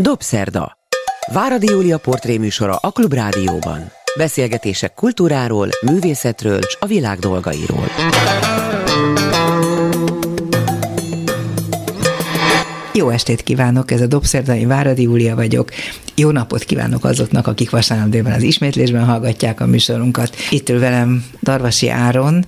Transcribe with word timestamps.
Dobszerda. 0.00 0.78
Váradi 1.32 1.66
Júlia 1.66 1.98
portréműsora 1.98 2.76
a 2.76 2.90
Klubrádióban. 2.90 3.92
Beszélgetések 4.16 4.94
kultúráról, 4.94 5.68
művészetről 5.86 6.58
és 6.58 6.76
a 6.80 6.86
világ 6.86 7.18
dolgairól. 7.18 7.84
Jó 12.94 13.08
estét 13.08 13.42
kívánok, 13.42 13.90
ez 13.90 14.00
a 14.00 14.06
Dobszerdai 14.06 14.64
Váradi 14.64 15.02
Júlia 15.02 15.34
vagyok. 15.34 15.70
Jó 16.14 16.30
napot 16.30 16.64
kívánok 16.64 17.04
azoknak, 17.04 17.46
akik 17.46 17.70
vasárnap 17.70 18.08
délben 18.08 18.32
az 18.32 18.42
ismétlésben 18.42 19.04
hallgatják 19.04 19.60
a 19.60 19.66
műsorunkat. 19.66 20.36
Itt 20.50 20.68
ül 20.68 20.78
velem 20.78 21.24
Darvasi 21.42 21.88
Áron, 21.88 22.46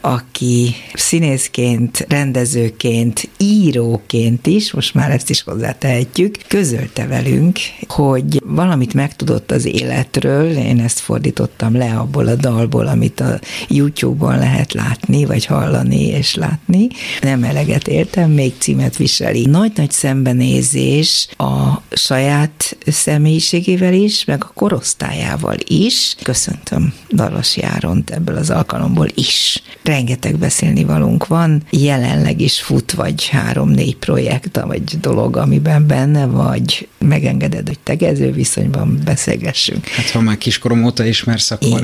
aki 0.00 0.74
színészként, 0.94 2.06
rendezőként, 2.08 3.28
íróként 3.38 4.46
is, 4.46 4.72
most 4.72 4.94
már 4.94 5.10
ezt 5.10 5.30
is 5.30 5.42
hozzátehetjük, 5.42 6.36
közölte 6.48 7.06
velünk, 7.06 7.58
hogy 7.88 8.42
valamit 8.44 8.94
megtudott 8.94 9.50
az 9.50 9.64
életről, 9.64 10.50
én 10.50 10.80
ezt 10.80 10.98
fordítottam 10.98 11.76
le 11.76 11.98
abból 11.98 12.26
a 12.26 12.34
dalból, 12.34 12.86
amit 12.86 13.20
a 13.20 13.40
YouTube-on 13.68 14.38
lehet 14.38 14.72
látni, 14.72 15.24
vagy 15.24 15.44
hallani 15.44 16.06
és 16.06 16.34
látni. 16.34 16.88
Nem 17.20 17.44
eleget 17.44 17.88
értem, 17.88 18.30
még 18.30 18.52
címet 18.58 18.96
viseli. 18.96 19.46
Nagy-nagy 19.46 19.90
szembenézés 19.90 21.28
a 21.36 21.82
saját 21.92 22.76
személyiségével 22.86 23.94
is, 23.94 24.24
meg 24.24 24.44
a 24.44 24.52
korosztályával 24.54 25.56
is. 25.64 26.16
Köszöntöm 26.22 26.92
Darvasi 27.10 27.62
Áront 27.62 28.10
ebből 28.10 28.36
az 28.36 28.50
alkalomból 28.50 29.08
is 29.14 29.62
rengeteg 29.90 30.36
beszélni 30.36 30.84
valunk 30.84 31.26
van, 31.26 31.62
jelenleg 31.70 32.40
is 32.40 32.60
fut 32.60 32.92
vagy 32.92 33.28
három-négy 33.28 33.96
projekt, 33.96 34.60
vagy 34.60 34.82
dolog, 35.00 35.36
amiben 35.36 35.86
benne 35.86 36.26
vagy, 36.26 36.88
megengeded, 36.98 37.66
hogy 37.66 37.78
tegező 37.78 38.32
viszonyban 38.32 39.00
beszélgessünk. 39.04 39.86
Hát 39.86 40.10
ha 40.10 40.20
már 40.20 40.38
kiskorom 40.38 40.84
óta 40.84 41.04
ismersz, 41.04 41.50
akkor... 41.50 41.80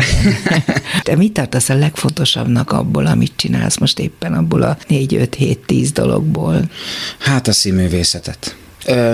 Te 1.02 1.16
mit 1.16 1.32
tartasz 1.32 1.68
a 1.68 1.74
legfontosabbnak 1.74 2.72
abból, 2.72 3.06
amit 3.06 3.32
csinálsz 3.36 3.78
most 3.78 3.98
éppen 3.98 4.34
abból 4.34 4.62
a 4.62 4.76
4-5-7-10 4.88 5.88
dologból? 5.92 6.70
Hát 7.18 7.48
a 7.48 7.52
színművészetet. 7.52 8.56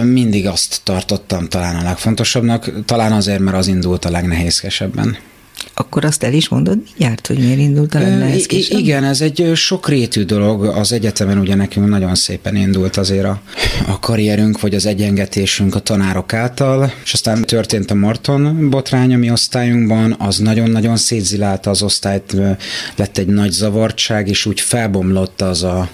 Mindig 0.02 0.46
azt 0.46 0.80
tartottam 0.84 1.48
talán 1.48 1.76
a 1.76 1.82
legfontosabbnak, 1.82 2.84
talán 2.84 3.12
azért, 3.12 3.40
mert 3.40 3.56
az 3.56 3.66
indult 3.66 4.04
a 4.04 4.10
legnehézkesebben 4.10 5.16
akkor 5.74 6.04
azt 6.04 6.22
el 6.22 6.32
is 6.32 6.48
mondod 6.48 6.78
mindjárt, 6.84 7.26
hogy 7.26 7.38
miért 7.38 7.58
indult 7.58 7.94
a 7.94 8.00
I- 8.48 8.78
Igen, 8.78 9.04
ez 9.04 9.20
egy 9.20 9.50
sokrétű 9.54 10.24
dolog. 10.24 10.64
Az 10.64 10.92
egyetemen 10.92 11.38
ugye 11.38 11.54
nekünk 11.54 11.88
nagyon 11.88 12.14
szépen 12.14 12.56
indult 12.56 12.96
azért 12.96 13.24
a, 13.24 13.40
a 13.86 13.98
karrierünk, 13.98 14.60
vagy 14.60 14.74
az 14.74 14.86
egyengetésünk 14.86 15.74
a 15.74 15.78
tanárok 15.78 16.32
által, 16.32 16.92
és 17.04 17.12
aztán 17.12 17.42
történt 17.42 17.90
a 17.90 17.94
Marton 17.94 18.70
botrány 18.70 19.14
a 19.14 19.16
mi 19.16 19.30
osztályunkban, 19.30 20.16
az 20.18 20.38
nagyon-nagyon 20.38 20.96
szétzilálta 20.96 21.70
az 21.70 21.82
osztályt, 21.82 22.36
lett 22.96 23.18
egy 23.18 23.26
nagy 23.26 23.50
zavartság, 23.50 24.28
és 24.28 24.46
úgy 24.46 24.60
felbomlott 24.60 25.40
az 25.40 25.62
a, 25.62 25.88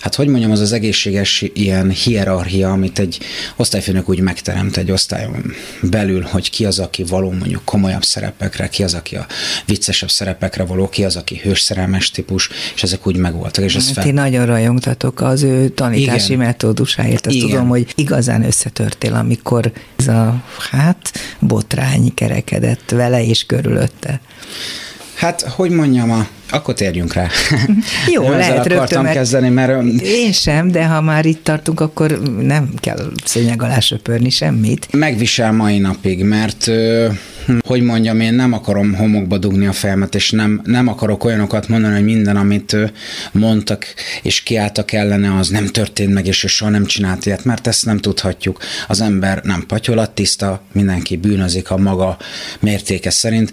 hát 0.00 0.14
hogy 0.14 0.28
mondjam, 0.28 0.50
az 0.50 0.60
az 0.60 0.72
egészséges 0.72 1.44
ilyen 1.52 1.90
hierarchia, 1.90 2.70
amit 2.70 2.98
egy 2.98 3.18
osztályfőnök 3.56 4.08
úgy 4.08 4.20
megteremt 4.20 4.76
egy 4.76 4.90
osztályon 4.90 5.52
belül, 5.82 6.22
hogy 6.22 6.50
ki 6.50 6.64
az, 6.64 6.78
aki 6.78 7.04
való 7.04 7.30
mondjuk 7.30 7.64
komolyabb 7.64 8.04
szerepekre, 8.04 8.68
ki 8.68 8.82
az, 8.82 8.94
aki 8.94 9.15
a 9.16 9.26
viccesebb 9.66 10.10
szerepekre 10.10 10.64
való, 10.64 10.88
ki 10.88 11.04
az, 11.04 11.16
aki 11.16 11.40
hősszerelmes 11.42 12.10
típus, 12.10 12.48
és 12.74 12.82
ezek 12.82 13.06
úgy 13.06 13.16
megvoltak. 13.16 13.64
És 13.64 13.74
ez 13.74 13.90
fel... 13.90 14.04
Ti 14.04 14.10
nagyon 14.10 14.46
rajongtatok 14.46 15.20
az 15.20 15.42
ő 15.42 15.68
tanítási 15.68 16.32
Igen. 16.32 16.46
metódusáért. 16.46 17.26
Azt 17.26 17.34
Igen. 17.36 17.48
tudom, 17.48 17.68
hogy 17.68 17.92
igazán 17.94 18.44
összetörtél, 18.44 19.14
amikor 19.14 19.72
ez 19.96 20.08
a 20.08 20.42
hát 20.70 21.12
botrány 21.38 22.14
kerekedett 22.14 22.90
vele 22.90 23.24
és 23.24 23.44
körülötte. 23.46 24.20
Hát, 25.14 25.40
hogy 25.42 25.70
mondjam, 25.70 26.10
a, 26.10 26.26
akkor 26.50 26.74
térjünk 26.74 27.12
rá. 27.12 27.28
Jó, 28.14 28.22
nem 28.22 28.38
lehet 28.38 28.50
akartam 28.58 28.78
rögtön, 28.78 29.02
mert 29.02 29.14
kezdeni, 29.14 29.48
mert... 29.48 29.84
Én 30.02 30.32
sem, 30.32 30.70
de 30.70 30.86
ha 30.86 31.00
már 31.00 31.24
itt 31.26 31.44
tartunk, 31.44 31.80
akkor 31.80 32.20
nem 32.40 32.68
kell 32.80 33.12
szőnyeg 33.24 33.62
alá 33.62 33.78
söpörni 33.78 34.30
semmit. 34.30 34.88
Megvisel 34.90 35.52
mai 35.52 35.78
napig, 35.78 36.24
mert 36.24 36.70
hogy 37.66 37.82
mondjam, 37.82 38.20
én 38.20 38.34
nem 38.34 38.52
akarom 38.52 38.94
homokba 38.94 39.38
dugni 39.38 39.66
a 39.66 39.72
fejemet, 39.72 40.14
és 40.14 40.30
nem, 40.30 40.60
nem 40.64 40.88
akarok 40.88 41.24
olyanokat 41.24 41.68
mondani, 41.68 41.94
hogy 41.94 42.04
minden, 42.04 42.36
amit 42.36 42.76
mondtak 43.32 43.86
és 44.22 44.42
kiálltak 44.42 44.92
ellene, 44.92 45.36
az 45.36 45.48
nem 45.48 45.66
történt 45.66 46.12
meg, 46.12 46.26
és 46.26 46.44
ő 46.44 46.46
soha 46.46 46.70
nem 46.70 46.86
csinált 46.86 47.26
ilyet, 47.26 47.44
mert 47.44 47.66
ezt 47.66 47.84
nem 47.84 47.98
tudhatjuk. 47.98 48.58
Az 48.88 49.00
ember 49.00 49.40
nem 49.42 49.64
patyolat 49.66 50.10
tiszta, 50.10 50.62
mindenki 50.72 51.16
bűnözik 51.16 51.70
a 51.70 51.76
maga 51.76 52.16
mértéke 52.60 53.10
szerint. 53.10 53.52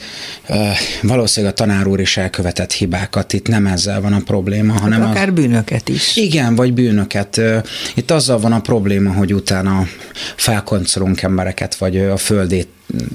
Valószínűleg 1.01 1.55
a 1.55 1.57
tanár 1.57 1.87
úr 1.87 1.99
is 1.99 2.17
elkövetett 2.17 2.71
hibákat, 2.83 3.33
itt 3.33 3.47
nem 3.47 3.67
ezzel 3.67 4.01
van 4.01 4.13
a 4.13 4.19
probléma, 4.25 4.73
hanem 4.79 5.01
hát 5.01 5.09
akár 5.09 5.27
az... 5.27 5.33
bűnöket 5.33 5.89
is. 5.89 6.15
Igen, 6.15 6.55
vagy 6.55 6.73
bűnöket. 6.73 7.41
Itt 7.95 8.11
azzal 8.11 8.39
van 8.39 8.51
a 8.51 8.61
probléma, 8.61 9.13
hogy 9.13 9.33
utána 9.33 9.87
felkoncolunk 10.35 11.21
embereket, 11.21 11.75
vagy 11.75 11.97
a 11.97 12.17
földét 12.17 12.67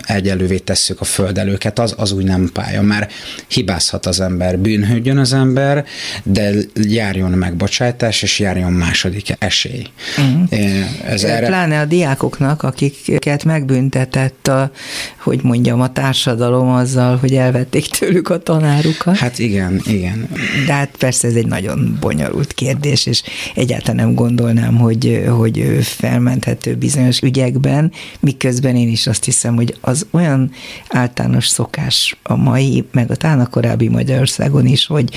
egyelővé 0.02 0.58
tesszük 0.58 1.00
a 1.00 1.04
földelőket, 1.04 1.78
az, 1.78 1.94
az 1.96 2.12
úgy 2.12 2.24
nem 2.24 2.50
pálya, 2.52 2.82
mert 2.82 3.12
hibázhat 3.48 4.06
az 4.06 4.20
ember, 4.20 4.58
bűnhődjön 4.58 5.18
az 5.18 5.32
ember, 5.32 5.84
de 6.22 6.52
járjon 6.74 7.30
megbocsátás, 7.30 8.22
és 8.22 8.38
járjon 8.38 8.72
második 8.72 9.36
esély. 9.38 9.86
Uh-huh. 10.18 10.60
Ez 11.04 11.24
erre... 11.24 11.46
Pláne 11.46 11.80
a 11.80 11.84
diákoknak, 11.84 12.62
akiket 12.62 13.44
megbüntetett 13.44 14.48
a, 14.48 14.70
hogy 15.18 15.40
mondjam, 15.42 15.80
a 15.80 15.92
társadalom 15.92 16.68
azzal, 16.68 17.16
hogy 17.16 17.34
elvették 17.34 17.86
tőlük 17.86 18.28
a 18.28 18.38
tanárukat. 18.38 19.16
Hát 19.16 19.38
igen, 19.38 19.80
igen. 19.86 20.28
De 20.66 20.72
hát 20.72 20.90
persze 20.98 21.28
ez 21.28 21.34
egy 21.34 21.46
nagyon 21.46 21.96
bonyolult 22.00 22.52
kérdés, 22.52 23.06
és 23.06 23.22
egyáltalán 23.54 23.96
nem 23.96 24.14
gondolnám, 24.14 24.76
hogy, 24.76 25.24
hogy 25.28 25.78
felmenthető 25.82 26.74
bizonyos 26.74 27.20
ügyekben, 27.20 27.92
miközben 28.20 28.76
én 28.76 28.88
is 28.88 29.06
azt 29.06 29.24
hiszem, 29.24 29.54
hogy 29.54 29.67
az 29.80 30.06
olyan 30.10 30.50
általános 30.88 31.46
szokás 31.46 32.16
a 32.22 32.36
mai, 32.36 32.88
meg 32.92 33.10
a 33.10 33.16
talán 33.16 33.40
a 33.40 33.48
korábbi 33.48 33.88
Magyarországon 33.88 34.66
is, 34.66 34.86
hogy 34.86 35.14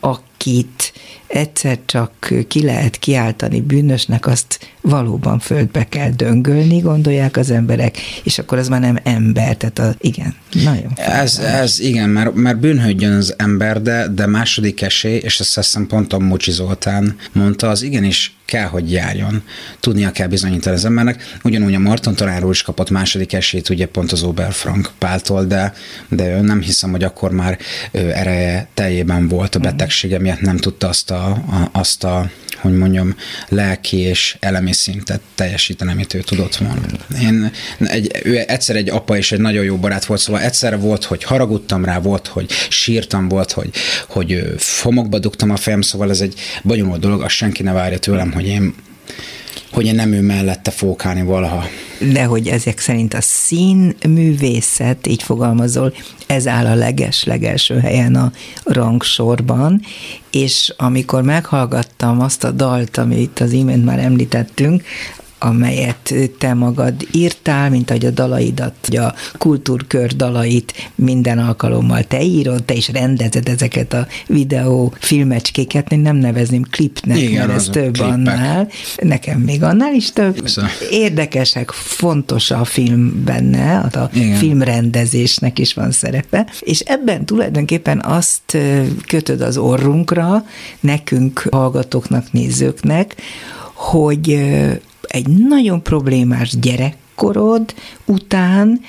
akit 0.00 0.92
egyszer 1.32 1.78
csak 1.86 2.12
ki 2.48 2.62
lehet 2.62 2.96
kiáltani 2.96 3.60
bűnösnek, 3.60 4.26
azt 4.26 4.58
valóban 4.80 5.38
földbe 5.38 5.88
kell 5.88 6.10
döngölni, 6.10 6.78
gondolják 6.78 7.36
az 7.36 7.50
emberek, 7.50 7.96
és 8.22 8.38
akkor 8.38 8.58
az 8.58 8.68
már 8.68 8.80
nem 8.80 8.98
ember, 9.02 9.56
tehát 9.56 9.78
a, 9.78 9.94
igen, 9.98 10.34
nagyon. 10.64 10.92
Ez, 10.94 11.38
ez 11.38 11.80
igen, 11.80 12.08
mert, 12.08 12.34
mert 12.34 12.58
bűnhődjön 12.58 13.12
az 13.12 13.34
ember, 13.36 13.82
de, 13.82 14.08
de 14.08 14.26
második 14.26 14.82
esély, 14.82 15.16
és 15.16 15.40
ezt 15.40 15.58
azt 15.58 15.66
hiszem 15.66 15.86
pont 15.86 16.12
a 16.12 16.18
Mocsi 16.18 16.50
Zoltán 16.50 17.16
mondta, 17.32 17.68
az 17.68 17.82
igenis 17.82 18.34
kell, 18.50 18.66
hogy 18.66 18.92
járjon. 18.92 19.42
Tudnia 19.80 20.10
kell 20.10 20.26
bizonyítani 20.26 20.76
az 20.76 20.84
embernek. 20.84 21.38
Ugyanúgy 21.42 21.74
a 21.74 21.78
Marton 21.78 22.14
tanárról 22.14 22.50
is 22.50 22.62
kapott 22.62 22.90
második 22.90 23.32
esélyt, 23.32 23.68
ugye 23.68 23.86
pont 23.86 24.12
az 24.12 24.22
Oberfrank 24.22 24.90
Páltól, 24.98 25.44
de, 25.44 25.74
de 26.08 26.40
nem 26.40 26.60
hiszem, 26.60 26.90
hogy 26.90 27.04
akkor 27.04 27.30
már 27.30 27.58
ereje 27.92 28.68
teljében 28.74 29.28
volt 29.28 29.54
a 29.54 29.58
betegsége 29.58 30.18
miatt, 30.18 30.40
nem 30.40 30.56
tudta 30.56 30.88
azt 30.88 31.10
a, 31.10 31.19
azt 31.72 32.04
a 32.04 32.30
hogy 32.60 32.76
mondjam, 32.76 33.16
lelki 33.48 33.98
és 33.98 34.36
elemi 34.40 34.72
szintet 34.72 35.20
teljesíteni, 35.34 35.90
amit 35.90 36.14
ő 36.14 36.20
tudott 36.20 36.56
volna. 36.56 36.80
Én 37.22 37.50
egy, 37.78 38.20
ő 38.24 38.44
egyszer 38.46 38.76
egy 38.76 38.88
apa 38.88 39.16
és 39.16 39.32
egy 39.32 39.40
nagyon 39.40 39.64
jó 39.64 39.76
barát 39.76 40.04
volt, 40.04 40.20
szóval 40.20 40.42
egyszer 40.42 40.80
volt, 40.80 41.04
hogy 41.04 41.24
haragudtam 41.24 41.84
rá, 41.84 41.98
volt, 41.98 42.26
hogy 42.26 42.50
sírtam, 42.68 43.28
volt, 43.28 43.52
hogy, 43.52 43.70
hogy 44.08 44.54
fomokba 44.56 45.18
dugtam 45.18 45.50
a 45.50 45.56
fejem, 45.56 45.80
szóval 45.80 46.10
ez 46.10 46.20
egy 46.20 46.34
bonyolult 46.62 47.00
dolog, 47.00 47.22
azt 47.22 47.34
senki 47.34 47.62
ne 47.62 47.72
várja 47.72 47.98
tőlem, 47.98 48.32
hogy 48.32 48.46
én 48.46 48.74
hogy 49.72 49.86
én 49.86 49.94
nem 49.94 50.12
ő 50.12 50.20
mellette 50.20 50.70
fókálni 50.70 51.22
valaha. 51.22 51.64
De 52.12 52.24
hogy 52.24 52.48
ezek 52.48 52.78
szerint 52.78 53.14
a 53.14 53.20
színművészet, 53.20 55.06
így 55.06 55.22
fogalmazol, 55.22 55.94
ez 56.26 56.46
áll 56.46 56.66
a 56.66 56.74
leges-legelső 56.74 57.78
helyen 57.78 58.14
a 58.14 58.32
rangsorban, 58.64 59.80
és 60.30 60.74
amikor 60.76 61.22
meghallgattam 61.22 62.20
azt 62.20 62.44
a 62.44 62.50
dalt, 62.50 62.96
amit 62.96 63.40
az 63.40 63.52
imént 63.52 63.84
már 63.84 63.98
említettünk, 63.98 64.82
amelyet 65.40 66.14
te 66.38 66.54
magad 66.54 66.94
írtál, 67.12 67.70
mint 67.70 67.90
ahogy 67.90 68.06
a 68.06 68.10
dalaidat, 68.10 68.74
a 68.92 69.14
kultúrkör 69.38 70.16
dalait 70.16 70.90
minden 70.94 71.38
alkalommal 71.38 72.02
te 72.04 72.22
írod, 72.22 72.64
te 72.64 72.74
is 72.74 72.88
rendezed 72.88 73.48
ezeket 73.48 73.92
a 73.92 74.06
videó 74.26 74.92
filmecskéket, 74.98 75.92
én 75.92 75.98
nem 75.98 76.16
nevezném 76.16 76.62
klipnek, 76.70 77.18
Igen, 77.18 77.46
mert 77.46 77.58
ez 77.58 77.64
több 77.64 77.92
klipek. 77.92 78.12
annál. 78.12 78.68
Nekem 78.96 79.40
még 79.40 79.62
annál 79.62 79.94
is 79.94 80.12
több. 80.12 80.48
Szóval. 80.48 80.70
Érdekesek, 80.90 81.70
fontos 81.70 82.50
a 82.50 82.64
film 82.64 83.22
benne, 83.24 83.78
a 83.78 84.10
Igen. 84.12 84.36
filmrendezésnek 84.36 85.58
is 85.58 85.74
van 85.74 85.90
szerepe, 85.90 86.46
és 86.60 86.80
ebben 86.80 87.24
tulajdonképpen 87.24 88.00
azt 88.04 88.56
kötöd 89.06 89.40
az 89.40 89.56
orrunkra, 89.56 90.44
nekünk, 90.80 91.46
hallgatóknak, 91.50 92.32
nézőknek, 92.32 93.14
hogy 93.74 94.38
egy 95.10 95.28
nagyon 95.28 95.82
problémás 95.82 96.58
gyerek 96.58 96.96
gyerekkorod 97.20 97.74
után 98.04 98.80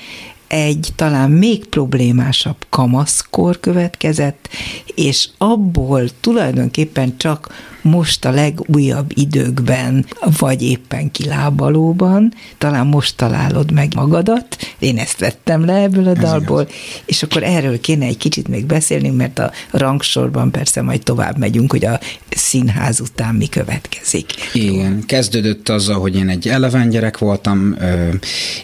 egy 0.46 0.88
talán 0.96 1.30
még 1.30 1.64
problémásabb 1.64 2.56
kamaszkor 2.68 3.60
következett, 3.60 4.48
és 4.94 5.28
abból 5.38 6.02
tulajdonképpen 6.20 7.16
csak 7.16 7.48
most 7.82 8.24
a 8.24 8.30
legújabb 8.30 9.10
időkben, 9.14 10.06
vagy 10.38 10.62
éppen 10.62 11.10
kilábalóban, 11.10 12.32
talán 12.58 12.86
most 12.86 13.16
találod 13.16 13.72
meg 13.72 13.94
magadat, 13.94 14.56
én 14.78 14.98
ezt 14.98 15.18
vettem 15.18 15.64
le 15.64 15.74
ebből 15.74 16.08
a 16.08 16.14
dalból, 16.14 16.68
és 17.04 17.22
akkor 17.22 17.42
erről 17.42 17.80
kéne 17.80 18.06
egy 18.06 18.16
kicsit 18.16 18.48
még 18.48 18.66
beszélni, 18.66 19.10
mert 19.10 19.38
a 19.38 19.52
rangsorban 19.70 20.50
persze 20.50 20.82
majd 20.82 21.02
tovább 21.02 21.38
megyünk, 21.38 21.70
hogy 21.70 21.84
a 21.84 22.00
színház 22.28 23.00
után 23.00 23.34
mi 23.34 23.48
következik. 23.48 24.26
Igen, 24.52 25.02
kezdődött 25.06 25.68
azzal, 25.68 26.00
hogy 26.00 26.16
én 26.16 26.28
egy 26.28 26.48
eleven 26.48 26.88
gyerek 26.88 27.18
voltam, 27.18 27.76
ö, 27.80 28.08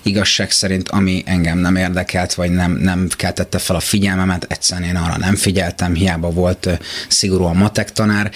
igazság 0.03 0.51
szerint, 0.51 0.89
ami 0.89 1.23
engem 1.27 1.59
nem 1.59 1.77
érdekelt, 1.77 2.35
vagy 2.35 2.51
nem, 2.51 2.73
nem 2.73 3.09
keltette 3.17 3.59
fel 3.59 3.77
a 3.77 3.81
figyelmemet, 3.81 4.47
egyszerűen 4.49 4.89
én 4.89 4.97
arra 4.97 5.17
nem 5.19 5.35
figyeltem, 5.35 5.95
hiába 5.95 6.31
volt 6.31 6.67
ö, 6.67 6.73
szigorúan 7.09 7.57
matek 7.57 7.93
tanár, 7.93 8.31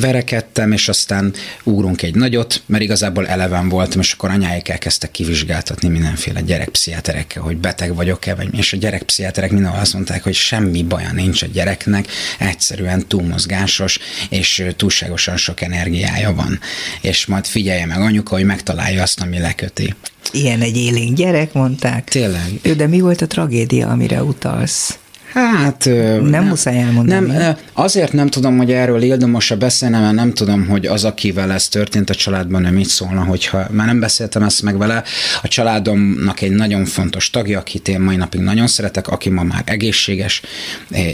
verekedtem, 0.00 0.72
és 0.72 0.88
aztán 0.88 1.34
ugrunk 1.64 2.02
egy 2.02 2.14
nagyot, 2.14 2.62
mert 2.66 2.82
igazából 2.82 3.26
eleven 3.26 3.68
voltam, 3.68 4.00
és 4.00 4.12
akkor 4.12 4.30
anyáik 4.30 4.68
elkezdtek 4.68 5.10
kivizsgáltatni 5.10 5.88
mindenféle 5.88 6.40
gyerekpszichiáterekkel, 6.40 7.42
hogy 7.42 7.56
beteg 7.56 7.94
vagyok-e, 7.94 8.34
vagy 8.34 8.58
és 8.58 8.72
a 8.72 8.76
gyerekpszichiáterek 8.76 9.50
mindenhol 9.50 9.80
azt 9.80 9.92
mondták, 9.92 10.22
hogy 10.22 10.34
semmi 10.34 10.82
baja 10.82 11.12
nincs 11.12 11.42
a 11.42 11.46
gyereknek, 11.46 12.06
egyszerűen 12.38 13.06
túlmozgásos, 13.08 13.98
és 14.28 14.66
túlságosan 14.76 15.36
sok 15.36 15.60
energiája 15.60 16.34
van. 16.34 16.60
És 17.00 17.26
majd 17.26 17.46
figyelje 17.46 17.86
meg 17.86 18.00
anyuka, 18.00 18.34
hogy 18.34 18.44
megtalálja 18.44 19.02
azt, 19.02 19.20
ami 19.20 19.38
leköti. 19.38 19.94
Ilyen 20.32 20.60
egy 20.60 20.76
élénk 20.76 21.16
gyerek, 21.16 21.52
mondták. 21.52 22.08
Tényleg. 22.08 22.60
Ő, 22.62 22.74
de 22.74 22.86
mi 22.86 23.00
volt 23.00 23.20
a 23.20 23.26
tragédia, 23.26 23.88
amire 23.88 24.22
utalsz? 24.22 24.98
Hát... 25.36 25.84
Nem, 25.84 26.24
nem 26.24 26.44
muszáj 26.44 26.80
elmondani. 26.80 27.26
Nem, 27.26 27.56
azért 27.72 28.12
nem 28.12 28.28
tudom, 28.28 28.56
hogy 28.56 28.72
erről 28.72 29.02
Ildomos-a 29.02 29.56
beszélne, 29.56 30.00
mert 30.00 30.14
nem 30.14 30.32
tudom, 30.32 30.66
hogy 30.66 30.86
az, 30.86 31.04
akivel 31.04 31.52
ez 31.52 31.68
történt 31.68 32.10
a 32.10 32.14
családban, 32.14 32.62
nem 32.62 32.78
így 32.78 32.86
szólna, 32.86 33.24
hogyha 33.24 33.66
már 33.70 33.86
nem 33.86 34.00
beszéltem 34.00 34.42
ezt 34.42 34.62
meg 34.62 34.78
vele. 34.78 35.02
A 35.42 35.48
családomnak 35.48 36.40
egy 36.40 36.50
nagyon 36.50 36.84
fontos 36.84 37.30
tagja, 37.30 37.58
akit 37.58 37.88
én 37.88 38.00
mai 38.00 38.16
napig 38.16 38.40
nagyon 38.40 38.66
szeretek, 38.66 39.08
aki 39.08 39.28
ma 39.28 39.42
már 39.42 39.62
egészséges, 39.64 40.42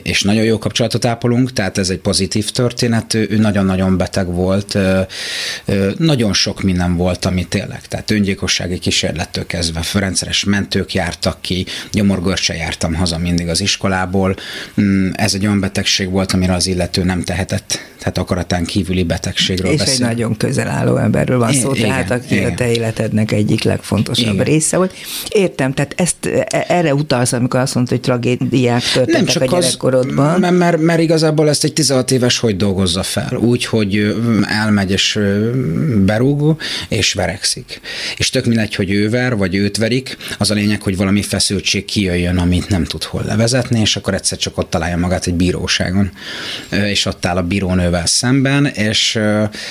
és 0.02 0.22
nagyon 0.22 0.44
jó 0.44 0.58
kapcsolatot 0.58 1.04
ápolunk, 1.04 1.52
tehát 1.52 1.78
ez 1.78 1.90
egy 1.90 1.98
pozitív 1.98 2.50
történet. 2.50 3.14
Ő 3.14 3.36
nagyon-nagyon 3.38 3.96
beteg 3.96 4.26
volt, 4.26 4.78
nagyon 5.98 6.32
sok 6.32 6.62
minden 6.62 6.96
volt, 6.96 7.24
ami 7.24 7.44
tényleg, 7.44 7.80
tehát 7.88 8.10
öngyilkossági 8.10 8.78
kísérlettől 8.78 9.46
kezdve 9.46 9.80
rendszeres 9.92 10.44
mentők 10.44 10.94
jártak 10.94 11.40
ki, 11.40 11.66
gyomorgörcse 11.92 12.54
jártam 12.54 12.94
haza 12.94 13.19
mindig 13.19 13.48
az 13.48 13.60
iskolába, 13.60 14.12
igazából 14.12 14.35
mm, 14.81 15.11
ez 15.12 15.35
egy 15.35 15.47
olyan 15.47 15.61
betegség 15.61 16.11
volt, 16.11 16.32
amire 16.32 16.53
az 16.55 16.67
illető 16.67 17.05
nem 17.05 17.23
tehetett, 17.23 17.92
tehát 18.02 18.19
akaratán 18.19 18.64
kívüli 18.64 19.02
betegségről 19.02 19.72
És 19.72 19.78
beszél. 19.78 19.94
egy 19.94 20.00
nagyon 20.00 20.37
közel 20.37 20.69
álló 20.69 20.96
emberről 20.96 21.38
van 21.38 21.52
szó, 21.52 21.75
igen, 21.75 21.88
tehát 21.88 22.10
aki 22.10 22.34
igen. 22.34 22.50
a 22.50 22.54
te 22.54 22.70
életednek 22.70 23.32
egyik 23.32 23.62
legfontosabb 23.62 24.32
igen. 24.32 24.44
része 24.44 24.76
volt. 24.76 24.94
Értem, 25.28 25.72
tehát 25.72 25.94
ezt 25.96 26.26
e, 26.26 26.64
erre 26.69 26.94
utalsz, 26.94 27.32
amikor 27.32 27.60
azt 27.60 27.75
mondta, 27.75 27.94
hogy 27.94 28.02
tragédiák 28.02 28.82
történtek 28.82 29.14
nem 29.14 29.25
csak 29.25 29.43
a 29.43 29.46
gyerekkorodban. 29.46 30.34
Az, 30.34 30.40
mert, 30.40 30.58
mert, 30.58 30.81
mert 30.81 31.00
igazából 31.00 31.49
ezt 31.49 31.64
egy 31.64 31.72
16 31.72 32.10
éves 32.10 32.38
hogy 32.38 32.56
dolgozza 32.56 33.02
fel? 33.02 33.37
Úgy, 33.37 33.64
hogy 33.64 34.16
elmegy 34.48 34.90
és 34.90 35.19
berúg, 36.05 36.60
és 36.88 37.12
verekszik. 37.12 37.81
És 38.16 38.31
tök 38.31 38.44
mindegy, 38.44 38.75
hogy 38.75 38.90
ő 38.90 39.10
ver, 39.10 39.37
vagy 39.37 39.55
őt 39.55 39.76
verik, 39.76 40.16
az 40.38 40.50
a 40.50 40.55
lényeg, 40.55 40.82
hogy 40.82 40.96
valami 40.96 41.22
feszültség 41.22 41.84
kijöjjön, 41.84 42.38
amit 42.38 42.69
nem 42.69 42.84
tud 42.84 43.05
hol 43.05 43.22
levezetni, 43.26 43.81
és 43.81 43.96
akkor 43.96 44.14
egyszer 44.14 44.38
csak 44.38 44.58
ott 44.58 44.70
találja 44.70 44.96
magát 44.96 45.26
egy 45.26 45.34
bíróságon, 45.34 46.10
és 46.70 47.05
ott 47.05 47.26
áll 47.26 47.37
a 47.37 47.43
bírónővel 47.93 48.06
szemben, 48.06 48.67
és 48.67 49.11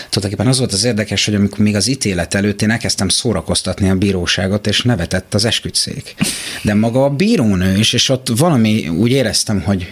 tulajdonképpen 0.10 0.48
az 0.48 0.58
volt 0.58 0.74
az 0.74 0.84
érdekes, 0.84 1.26
hogy 1.26 1.36
amikor 1.36 1.60
még 1.60 1.76
az 1.76 1.88
ítélet 1.88 2.34
előtt 2.34 2.62
én 2.62 2.72
elkezdtem 2.72 3.08
szórakoztatni 3.08 3.90
a 3.90 3.96
bíróságot, 3.96 4.68
és 4.68 4.82
nevetett 4.82 5.34
az 5.34 5.46
esküdszék. 5.46 6.16
De 6.62 6.74
maga 6.74 7.04
a 7.04 7.10
bírónő 7.10 7.78
is, 7.78 7.94
és 7.94 8.10
ott 8.10 8.28
valami 8.38 8.88
úgy 8.88 9.12
éreztem, 9.12 9.62
hogy 9.62 9.88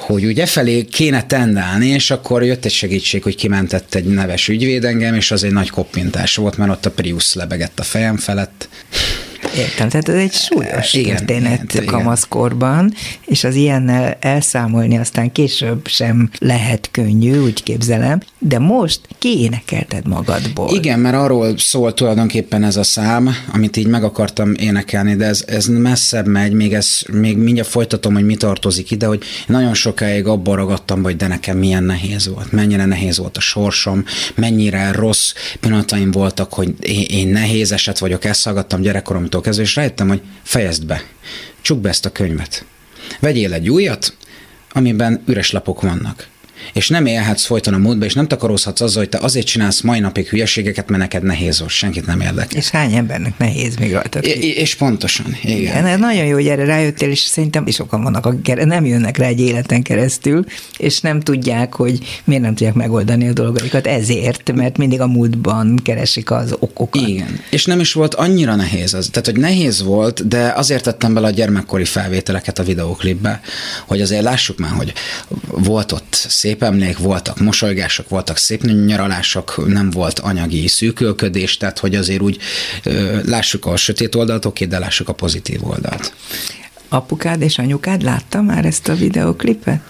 hogy 0.00 0.24
ugye 0.24 0.46
felé 0.46 0.84
kéne 0.84 1.26
tendálni, 1.26 1.86
és 1.86 2.10
akkor 2.10 2.44
jött 2.44 2.64
egy 2.64 2.72
segítség, 2.72 3.22
hogy 3.22 3.36
kimentett 3.36 3.94
egy 3.94 4.04
neves 4.04 4.48
ügyvéd 4.48 4.84
engem, 4.84 5.14
és 5.14 5.30
az 5.30 5.44
egy 5.44 5.52
nagy 5.52 5.70
koppintás 5.70 6.36
volt, 6.36 6.56
mert 6.56 6.70
ott 6.70 6.86
a 6.86 6.90
Prius 6.90 7.34
lebegett 7.34 7.78
a 7.78 7.82
fejem 7.82 8.16
felett. 8.16 8.68
Értem, 9.56 9.88
tehát 9.88 10.08
ez 10.08 10.14
egy 10.14 10.32
súlyos 10.32 10.94
igen, 10.94 11.16
történet 11.16 11.74
igen, 11.74 11.84
kamaszkorban, 11.84 12.94
és 13.26 13.44
az 13.44 13.54
ilyennel 13.54 14.16
elszámolni 14.20 14.98
aztán 14.98 15.32
később 15.32 15.88
sem 15.88 16.30
lehet 16.38 16.88
könnyű, 16.90 17.38
úgy 17.38 17.62
képzelem, 17.62 18.20
de 18.38 18.58
most 18.58 19.00
kiénekelted 19.18 20.08
magadból. 20.08 20.74
Igen, 20.74 20.98
mert 20.98 21.16
arról 21.16 21.58
szól 21.58 21.94
tulajdonképpen 21.94 22.64
ez 22.64 22.76
a 22.76 22.82
szám, 22.82 23.30
amit 23.52 23.76
így 23.76 23.86
meg 23.86 24.04
akartam 24.04 24.54
énekelni, 24.54 25.16
de 25.16 25.24
ez, 25.24 25.44
ez 25.46 25.66
messzebb 25.66 26.26
megy, 26.26 26.52
még, 26.52 26.72
ez, 26.72 27.00
még 27.12 27.36
mindjárt 27.36 27.68
folytatom, 27.68 28.14
hogy 28.14 28.24
mi 28.24 28.36
tartozik 28.36 28.90
ide, 28.90 29.06
hogy 29.06 29.22
nagyon 29.46 29.74
sokáig 29.74 30.26
abban 30.26 30.56
ragadtam, 30.56 31.02
hogy 31.02 31.16
de 31.16 31.26
nekem 31.26 31.58
milyen 31.58 31.84
nehéz 31.84 32.28
volt, 32.28 32.52
mennyire 32.52 32.84
nehéz 32.84 33.18
volt 33.18 33.36
a 33.36 33.40
sorsom, 33.40 34.04
mennyire 34.34 34.92
rossz 34.92 35.32
pillanataim 35.60 36.10
voltak, 36.10 36.52
hogy 36.52 36.74
én, 36.80 37.04
én 37.08 37.28
nehéz 37.28 37.72
eset 37.72 37.98
vagyok, 37.98 38.24
elszaggattam 38.24 38.80
gyerekkoromtól 38.80 39.39
kezdve, 39.40 39.64
és 39.64 39.76
rájöttem, 39.76 40.08
hogy 40.08 40.22
fejezd 40.42 40.86
be, 40.86 41.02
csuk 41.60 41.80
be 41.80 41.88
ezt 41.88 42.06
a 42.06 42.12
könyvet. 42.12 42.64
Vegyél 43.20 43.52
egy 43.52 43.70
újat, 43.70 44.16
amiben 44.72 45.22
üres 45.26 45.50
lapok 45.50 45.80
vannak 45.80 46.28
és 46.72 46.88
nem 46.88 47.06
élhetsz 47.06 47.44
folyton 47.44 47.74
a 47.74 47.78
múltba, 47.78 48.04
és 48.04 48.14
nem 48.14 48.28
takarózhatsz 48.28 48.80
azzal, 48.80 49.02
hogy 49.02 49.08
te 49.08 49.18
azért 49.18 49.46
csinálsz 49.46 49.80
mai 49.80 50.00
napig 50.00 50.28
hülyeségeket, 50.28 50.88
mert 50.88 51.02
neked 51.02 51.22
nehéz 51.22 51.58
volt, 51.58 51.70
senkit 51.70 52.06
nem 52.06 52.20
érdekel. 52.20 52.58
És 52.58 52.68
hány 52.70 52.92
embernek 52.92 53.38
nehéz 53.38 53.76
még 53.76 53.92
rajta? 53.92 54.18
És, 54.18 54.56
és 54.56 54.74
pontosan, 54.74 55.36
igen. 55.42 55.56
igen. 55.56 55.86
Ez 55.86 55.98
nagyon 55.98 56.24
jó, 56.24 56.34
hogy 56.34 56.46
erre 56.46 56.64
rájöttél, 56.64 57.10
és 57.10 57.20
szerintem 57.20 57.66
is 57.66 57.74
sokan 57.74 58.02
vannak, 58.02 58.26
akik 58.26 58.64
nem 58.64 58.86
jönnek 58.86 59.16
rá 59.16 59.26
egy 59.26 59.40
életen 59.40 59.82
keresztül, 59.82 60.44
és 60.76 61.00
nem 61.00 61.20
tudják, 61.20 61.74
hogy 61.74 61.98
miért 62.24 62.42
nem 62.42 62.54
tudják 62.54 62.74
megoldani 62.74 63.28
a 63.28 63.32
dolgaikat 63.32 63.86
ezért, 63.86 64.52
mert 64.52 64.76
mindig 64.76 65.00
a 65.00 65.06
múltban 65.06 65.76
keresik 65.82 66.30
az 66.30 66.56
okokat. 66.58 67.08
Igen, 67.08 67.40
és 67.50 67.64
nem 67.64 67.80
is 67.80 67.92
volt 67.92 68.14
annyira 68.14 68.54
nehéz 68.54 68.94
az. 68.94 69.08
Tehát, 69.10 69.26
hogy 69.26 69.38
nehéz 69.38 69.82
volt, 69.82 70.28
de 70.28 70.52
azért 70.56 70.82
tettem 70.82 71.14
bele 71.14 71.26
a 71.26 71.30
gyermekkori 71.30 71.84
felvételeket 71.84 72.58
a 72.58 72.62
videóklipbe, 72.62 73.40
hogy 73.86 74.00
azért 74.00 74.22
lássuk 74.22 74.58
már, 74.58 74.70
hogy 74.70 74.92
volt 75.46 75.92
ott 75.92 76.26
szép 76.28 76.59
szép 76.60 76.68
emlék, 76.68 76.98
voltak 76.98 77.38
mosolygások, 77.38 78.08
voltak 78.08 78.36
szép 78.36 78.62
nyaralások, 78.62 79.66
nem 79.66 79.90
volt 79.90 80.18
anyagi 80.18 80.68
szűkölködés, 80.68 81.56
tehát 81.56 81.78
hogy 81.78 81.94
azért 81.94 82.20
úgy 82.20 82.38
lássuk 83.24 83.66
a 83.66 83.76
sötét 83.76 84.14
oldalt, 84.14 84.44
oké, 84.44 84.64
de 84.64 84.78
lássuk 84.78 85.08
a 85.08 85.12
pozitív 85.12 85.64
oldalt. 85.64 86.12
Apukád 86.88 87.42
és 87.42 87.58
anyukád 87.58 88.02
látta 88.02 88.42
már 88.42 88.64
ezt 88.64 88.88
a 88.88 88.94
videoklipet? 88.94 89.80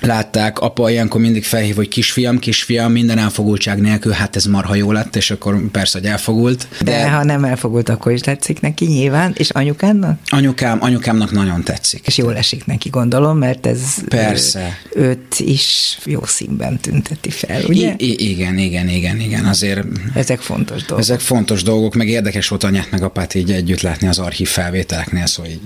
Látták, 0.00 0.58
apa 0.58 0.90
ilyenkor 0.90 1.20
mindig 1.20 1.44
felhív, 1.44 1.74
hogy 1.74 1.88
kisfiam, 1.88 2.38
kisfiam, 2.38 2.92
minden 2.92 3.18
elfogultság 3.18 3.80
nélkül, 3.80 4.12
hát 4.12 4.36
ez 4.36 4.44
marha 4.44 4.74
jó 4.74 4.92
lett, 4.92 5.16
és 5.16 5.30
akkor 5.30 5.70
persze, 5.70 5.98
hogy 5.98 6.08
elfogult. 6.08 6.68
De, 6.78 6.90
de 6.90 7.10
ha 7.10 7.24
nem 7.24 7.44
elfogult, 7.44 7.88
akkor 7.88 8.12
is 8.12 8.20
tetszik 8.20 8.60
neki 8.60 8.84
nyilván, 8.86 9.32
és 9.36 9.50
anyukádnak? 9.50 10.18
Anyukám, 10.26 10.78
anyukámnak 10.82 11.30
nagyon 11.30 11.62
tetszik. 11.62 12.06
És 12.06 12.16
jól 12.16 12.36
esik 12.36 12.66
neki, 12.66 12.88
gondolom, 12.88 13.38
mert 13.38 13.66
ez 13.66 13.80
persze. 14.08 14.78
Ő, 14.92 15.02
őt 15.02 15.38
is 15.38 15.98
jó 16.04 16.24
színben 16.24 16.78
tünteti 16.80 17.30
fel, 17.30 17.62
ugye? 17.64 17.94
I- 17.96 18.30
igen, 18.30 18.58
igen, 18.58 18.88
igen, 18.88 19.20
igen, 19.20 19.44
azért. 19.44 19.86
Ezek 20.14 20.40
fontos 20.40 20.80
dolgok. 20.80 20.98
Ezek 20.98 21.20
fontos 21.20 21.62
dolgok, 21.62 21.94
meg 21.94 22.08
érdekes 22.08 22.48
volt 22.48 22.64
anyát 22.64 22.90
meg 22.90 23.02
apát 23.02 23.34
így 23.34 23.50
együtt 23.50 23.80
látni 23.80 24.08
az 24.08 24.18
archív 24.18 24.48
felvételeknél, 24.48 25.26
szóval 25.26 25.50
így. 25.50 25.60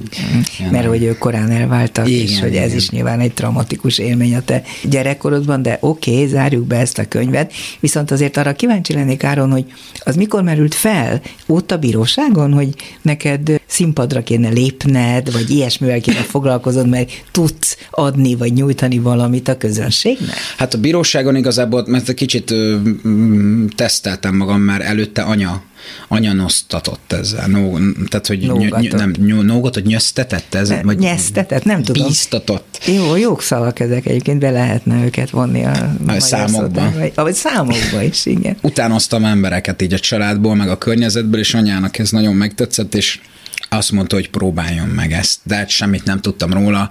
Mert 0.70 0.86
hogy 0.86 1.02
ők 1.02 1.18
korán 1.18 1.50
elváltak, 1.50 2.08
igen, 2.08 2.26
és 2.26 2.40
hogy 2.40 2.50
igen. 2.50 2.62
ez 2.62 2.74
is 2.74 2.90
nyilván 2.90 3.20
egy 3.20 3.32
traumatikus 3.32 3.98
élmény 3.98 4.21
élmény 4.22 4.34
a 4.34 4.42
te 4.44 4.62
gyerekkorodban, 4.82 5.62
de 5.62 5.78
oké, 5.80 6.12
okay, 6.12 6.26
zárjuk 6.26 6.66
be 6.66 6.76
ezt 6.76 6.98
a 6.98 7.08
könyvet, 7.08 7.52
viszont 7.80 8.10
azért 8.10 8.36
arra 8.36 8.52
kíváncsi 8.52 8.92
lennék, 8.92 9.24
Áron, 9.24 9.50
hogy 9.50 9.64
az 10.04 10.16
mikor 10.16 10.42
merült 10.42 10.74
fel 10.74 11.20
ott 11.46 11.70
a 11.70 11.78
bíróságon, 11.78 12.52
hogy 12.52 12.68
neked 13.02 13.60
színpadra 13.66 14.22
kéne 14.22 14.48
lépned, 14.48 15.32
vagy 15.32 15.50
ilyesmivel 15.50 16.00
kéne 16.00 16.18
foglalkozod, 16.18 16.88
mert 16.88 17.10
tudsz 17.30 17.76
adni, 17.90 18.34
vagy 18.34 18.52
nyújtani 18.52 18.98
valamit 18.98 19.48
a 19.48 19.56
közönségnek? 19.56 20.36
Hát 20.56 20.74
a 20.74 20.78
bíróságon 20.78 21.36
igazából, 21.36 21.84
mert 21.86 22.14
kicsit 22.14 22.50
ö, 22.50 22.76
teszteltem 23.76 24.36
magam, 24.36 24.60
mert 24.60 24.82
előtte 24.82 25.22
anya 25.22 25.62
anya 26.08 26.32
nosztatott 26.32 27.12
ezzel. 27.12 27.46
No, 27.46 27.78
tehát, 28.08 28.26
hogy 28.26 28.38
ny- 28.38 28.76
ny- 28.76 28.92
nem, 28.92 29.14
nógatott, 29.42 29.84
nyöztetett 29.84 30.54
ez? 30.54 30.74
Vagy 30.82 30.98
nyesztetett, 30.98 31.64
nem 31.64 31.82
tudom. 31.82 32.06
Bíztatott. 32.06 32.78
Jó, 32.86 33.16
jók 33.16 33.42
szavak 33.42 33.80
ezek 33.80 34.06
egyébként, 34.06 34.38
be 34.38 34.50
lehetne 34.50 35.04
őket 35.04 35.30
vonni 35.30 35.64
a, 35.64 35.94
a 36.06 36.20
számokba. 36.20 36.92
Vagy, 36.98 37.12
vagy 37.14 37.34
számokba 37.34 38.02
is, 38.02 38.26
igen. 38.26 38.56
Utánoztam 38.62 39.24
embereket 39.24 39.82
így 39.82 39.92
a 39.92 39.98
családból, 39.98 40.54
meg 40.54 40.68
a 40.68 40.78
környezetből, 40.78 41.40
és 41.40 41.54
anyának 41.54 41.98
ez 41.98 42.10
nagyon 42.10 42.34
megtetszett, 42.34 42.94
és 42.94 43.20
azt 43.72 43.92
mondta, 43.92 44.14
hogy 44.14 44.30
próbáljon 44.30 44.88
meg 44.88 45.12
ezt, 45.12 45.38
de 45.42 45.56
hát 45.56 45.68
semmit 45.68 46.04
nem 46.04 46.20
tudtam 46.20 46.52
róla. 46.52 46.90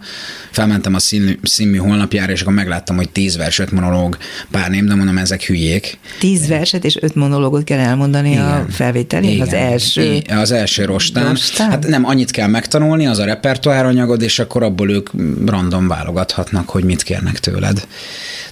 Felmentem 0.51 0.93
a 0.93 0.99
színmű 1.43 1.77
honlapjára, 1.77 2.31
és 2.31 2.41
akkor 2.41 2.53
megláttam, 2.53 2.95
hogy 2.95 3.09
tíz 3.09 3.37
vers, 3.37 3.59
öt 3.59 3.71
monológ, 3.71 4.17
pár 4.51 4.69
ném, 4.69 4.85
de 4.85 4.95
mondom, 4.95 5.17
ezek 5.17 5.43
hülyék. 5.43 5.99
Tíz 6.19 6.47
verset 6.47 6.85
és 6.85 6.97
öt 7.01 7.15
monológot 7.15 7.63
kell 7.63 7.79
elmondani 7.79 8.29
Igen. 8.29 8.45
a 8.45 8.65
felvételén? 8.69 9.41
Az 9.41 9.53
első? 9.53 10.13
Igen, 10.13 10.37
az 10.37 10.51
első 10.51 10.85
rostán. 10.85 11.29
rostán. 11.29 11.69
Hát 11.69 11.87
nem, 11.87 12.05
annyit 12.05 12.31
kell 12.31 12.47
megtanulni, 12.47 13.07
az 13.07 13.19
a 13.19 13.25
repertoáranyagod, 13.25 14.21
és 14.21 14.39
akkor 14.39 14.63
abból 14.63 14.91
ők 14.91 15.09
random 15.45 15.87
válogathatnak, 15.87 16.69
hogy 16.69 16.83
mit 16.83 17.03
kérnek 17.03 17.39
tőled. 17.39 17.87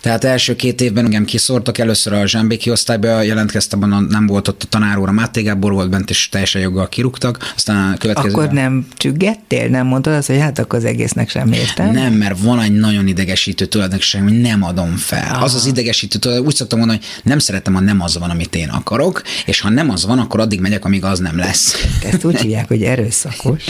Tehát 0.01 0.23
első 0.23 0.55
két 0.55 0.81
évben 0.81 1.05
engem 1.05 1.25
kiszórtak, 1.25 1.77
először 1.77 2.13
a 2.13 2.27
Zsámbéki 2.27 2.71
osztályba 2.71 3.21
jelentkeztem, 3.21 4.07
nem 4.09 4.27
volt 4.27 4.47
ott 4.47 4.63
a 4.63 4.65
tanár 4.69 4.97
úr, 4.97 5.07
a 5.07 5.11
Máté 5.11 5.41
Gábor 5.41 5.71
volt 5.71 5.89
bent, 5.89 6.09
és 6.09 6.29
teljesen 6.29 6.61
joggal 6.61 6.89
kirúgtak. 6.89 7.53
Aztán 7.55 7.93
a 7.93 7.97
következő... 8.21 8.43
Akkor 8.43 8.53
nem 8.53 8.87
csüggettél? 8.97 9.67
Nem 9.67 9.87
mondtad 9.87 10.13
azt, 10.13 10.27
hogy 10.27 10.39
hát 10.39 10.59
akkor 10.59 10.79
az 10.79 10.85
egésznek 10.85 11.29
sem 11.29 11.51
értem? 11.51 11.91
Nem, 11.91 12.13
mert 12.13 12.39
van 12.39 12.61
egy 12.61 12.71
nagyon 12.71 13.07
idegesítő 13.07 13.65
tulajdonság, 13.65 14.23
hogy 14.23 14.39
nem 14.39 14.63
adom 14.63 14.95
fel. 14.95 15.33
Aha. 15.33 15.43
Az 15.43 15.55
az 15.55 15.65
idegesítő, 15.65 16.37
úgy 16.37 16.55
szoktam 16.55 16.79
mondani, 16.79 16.99
hogy 16.99 17.21
nem 17.23 17.39
szeretem, 17.39 17.73
ha 17.73 17.79
nem 17.79 18.01
az 18.01 18.17
van, 18.17 18.29
amit 18.29 18.55
én 18.55 18.69
akarok, 18.69 19.21
és 19.45 19.59
ha 19.59 19.69
nem 19.69 19.89
az 19.89 20.05
van, 20.05 20.19
akkor 20.19 20.39
addig 20.39 20.59
megyek, 20.59 20.85
amíg 20.85 21.03
az 21.03 21.19
nem 21.19 21.37
lesz. 21.37 21.87
Ezt 22.03 22.23
úgy 22.23 22.41
hívják, 22.41 22.67
hogy 22.67 22.83
erőszakos. 22.83 23.63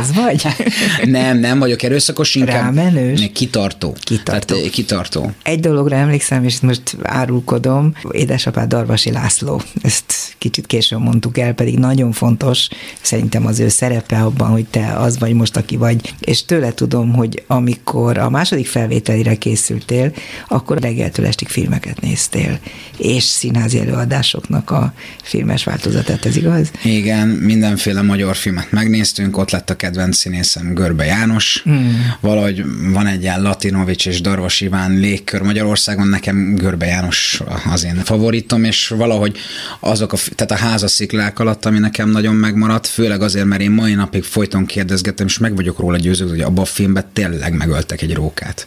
Az 0.00 0.14
vagy? 0.14 0.46
nem, 1.10 1.38
nem 1.38 1.58
vagyok 1.58 1.82
erőszakos, 1.82 2.34
inkább 2.34 2.74
Rámenős? 2.74 3.30
kitartó. 3.32 3.96
Kitartó. 4.00 4.56
Tehát, 4.56 4.70
kitartó. 4.70 5.32
Egy 5.42 5.60
dologra 5.60 5.96
emlékszem, 5.96 6.44
és 6.44 6.60
most 6.60 6.96
árulkodom, 7.02 7.92
édesapád 8.10 8.68
Darvasi 8.68 9.10
László, 9.10 9.62
ezt 9.82 10.34
kicsit 10.38 10.66
későn 10.66 11.00
mondtuk 11.00 11.38
el, 11.38 11.52
pedig 11.52 11.78
nagyon 11.78 12.12
fontos, 12.12 12.68
szerintem 13.02 13.46
az 13.46 13.60
ő 13.60 13.68
szerepe 13.94 14.24
abban, 14.24 14.48
hogy 14.48 14.64
te 14.64 14.92
az 14.96 15.18
vagy 15.18 15.32
most, 15.32 15.56
aki 15.56 15.76
vagy, 15.76 16.14
és 16.20 16.44
tőle 16.44 16.72
tudom, 16.72 17.12
hogy 17.12 17.42
amikor 17.46 18.18
a 18.18 18.30
második 18.30 18.66
felvételire 18.66 19.34
készültél, 19.34 20.12
akkor 20.48 20.80
reggeltől 20.80 21.26
estig 21.26 21.48
filmeket 21.48 22.00
néztél, 22.00 22.58
és 22.98 23.22
színházi 23.22 23.80
előadásoknak 23.80 24.70
a 24.70 24.92
filmes 25.22 25.64
változatát, 25.64 26.24
ez 26.24 26.36
igaz? 26.36 26.70
Igen, 26.82 27.28
mindenféle 27.28 28.02
magyar 28.02 28.36
filmet 28.36 28.70
megnéztünk, 28.72 29.38
ott 29.38 29.50
lett 29.50 29.70
a 29.70 29.76
kedvenc 29.76 30.16
színészem 30.16 30.74
Görbe 30.74 31.04
János, 31.04 31.60
hmm. 31.64 32.16
valahogy 32.20 32.64
van 32.92 33.06
egy 33.06 33.22
ilyen 33.22 33.42
Latinovics 33.42 34.06
és 34.06 34.20
Darvas 34.20 34.60
Iván 34.60 34.92
légkör 34.92 35.42
Magyarországon, 35.42 36.08
nekem 36.08 36.54
Görbe 36.54 36.86
János 36.86 37.42
az 37.72 37.84
én 37.84 37.94
favoritom, 38.04 38.64
és 38.64 38.88
valahogy 38.88 39.38
azok 39.80 40.12
a, 40.12 40.16
tehát 40.34 40.62
a 40.62 40.66
házasziklák 40.66 41.38
alatt, 41.38 41.64
ami 41.64 41.78
nekem 41.78 42.10
nagyon 42.10 42.34
megmaradt, 42.34 42.86
főleg 42.86 43.22
azért, 43.22 43.46
mert 43.46 43.62
én 43.62 43.70
mai 43.74 43.94
napig 43.94 44.22
folyton 44.22 44.66
kérdezgetem, 44.66 45.26
és 45.26 45.38
meg 45.38 45.54
vagyok 45.54 45.78
róla 45.78 45.96
győződve, 45.96 46.34
hogy 46.34 46.42
abban 46.42 46.62
a 46.62 46.66
filmben 46.66 47.04
tényleg 47.12 47.52
megöltek 47.52 48.02
egy 48.02 48.14
rókát. 48.14 48.66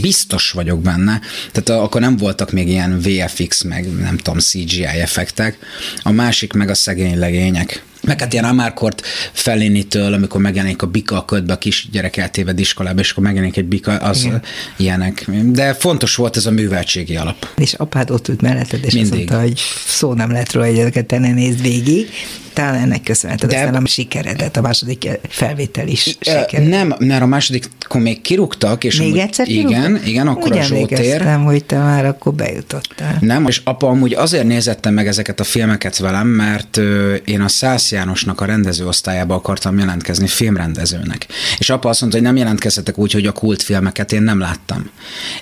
Biztos 0.00 0.50
vagyok 0.50 0.82
benne. 0.82 1.20
Tehát 1.52 1.82
akkor 1.82 2.00
nem 2.00 2.16
voltak 2.16 2.52
még 2.52 2.68
ilyen 2.68 3.00
VFX, 3.00 3.62
meg 3.62 3.92
nem 4.00 4.16
tudom, 4.16 4.38
CGI 4.38 4.84
effektek. 4.84 5.58
A 6.02 6.10
másik 6.10 6.52
meg 6.52 6.68
a 6.68 6.74
szegény 6.74 7.18
legények 7.18 7.82
meg 8.04 8.20
hát 8.20 8.32
ilyen 8.32 8.44
Amárkort 8.44 9.02
Fellinitől, 9.32 10.12
amikor 10.12 10.40
megjelenik 10.40 10.82
a 10.82 10.86
bika 10.86 11.16
a 11.16 11.24
ködbe, 11.24 11.52
a 11.52 11.58
kisgyerek 11.58 12.16
eltéved 12.16 12.58
iskolába, 12.58 13.00
és 13.00 13.10
akkor 13.10 13.24
megjelenik 13.24 13.56
egy 13.56 13.64
bika, 13.64 13.92
az 13.92 14.24
Igen. 14.24 14.42
ilyenek. 14.76 15.30
De 15.44 15.74
fontos 15.74 16.14
volt 16.14 16.36
ez 16.36 16.46
a 16.46 16.50
műveltségi 16.50 17.16
alap. 17.16 17.48
És 17.56 17.72
apád 17.72 18.10
ott 18.10 18.28
ült 18.28 18.40
melletted, 18.40 18.84
és 18.84 18.92
Mindig. 18.92 19.12
azt 19.12 19.18
mondta, 19.18 19.40
hogy 19.40 19.60
szó 19.86 20.12
nem 20.12 20.30
lett 20.30 20.52
róla, 20.52 20.66
hogy 20.66 20.78
ezeket 20.78 21.06
te 21.06 21.18
ne 21.18 21.32
nézd 21.32 21.62
végig 21.62 22.10
talán 22.54 22.74
ennek 22.74 23.02
köszönheted 23.02 23.50
De... 23.50 23.56
aztán 23.56 23.82
a 23.82 23.86
sikeredet, 23.86 24.56
a 24.56 24.60
második 24.60 25.08
felvétel 25.28 25.88
is 25.88 26.16
siker. 26.20 26.62
Nem, 26.62 26.94
mert 26.98 27.22
a 27.22 27.26
második 27.26 27.68
akkor 27.84 28.00
még 28.00 28.20
kirúgtak, 28.20 28.84
és 28.84 28.98
még 28.98 29.06
amúgy, 29.06 29.18
egyszer 29.20 29.46
kirúgtak? 29.46 29.70
Igen, 29.70 30.00
igen, 30.04 30.26
akkor 30.26 30.50
Úgy 30.50 30.58
a 30.58 30.62
Zsótér. 30.62 31.22
Nem, 31.22 31.44
hogy 31.44 31.64
te 31.64 31.78
már 31.78 32.06
akkor 32.06 32.34
bejutottál. 32.34 33.16
Nem, 33.20 33.46
és 33.46 33.60
apa 33.64 33.88
amúgy 33.88 34.12
azért 34.12 34.44
nézettem 34.44 34.94
meg 34.94 35.06
ezeket 35.06 35.40
a 35.40 35.44
filmeket 35.44 35.98
velem, 35.98 36.26
mert 36.26 36.80
én 37.24 37.40
a 37.40 37.48
Szász 37.48 37.92
Jánosnak 37.94 38.40
a 38.40 38.44
rendezőosztályába 38.44 39.34
akartam 39.34 39.78
jelentkezni 39.78 40.26
filmrendezőnek. 40.26 41.26
És 41.58 41.70
apa 41.70 41.88
azt 41.88 42.00
mondta, 42.00 42.18
hogy 42.18 42.26
nem 42.26 42.36
jelentkezhetek 42.36 42.98
úgy, 42.98 43.12
hogy 43.12 43.26
a 43.26 43.32
kultfilmeket 43.32 44.12
én 44.12 44.22
nem 44.22 44.38
láttam. 44.38 44.90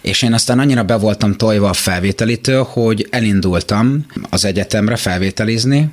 És 0.01 0.23
én 0.23 0.33
aztán 0.33 0.59
annyira 0.59 0.83
be 0.83 0.97
voltam 0.97 1.33
tojva 1.33 1.69
a 1.69 1.73
felvételitől, 1.73 2.63
hogy 2.63 3.07
elindultam 3.11 4.07
az 4.31 4.45
egyetemre 4.45 4.97
felvételizni, 4.97 5.91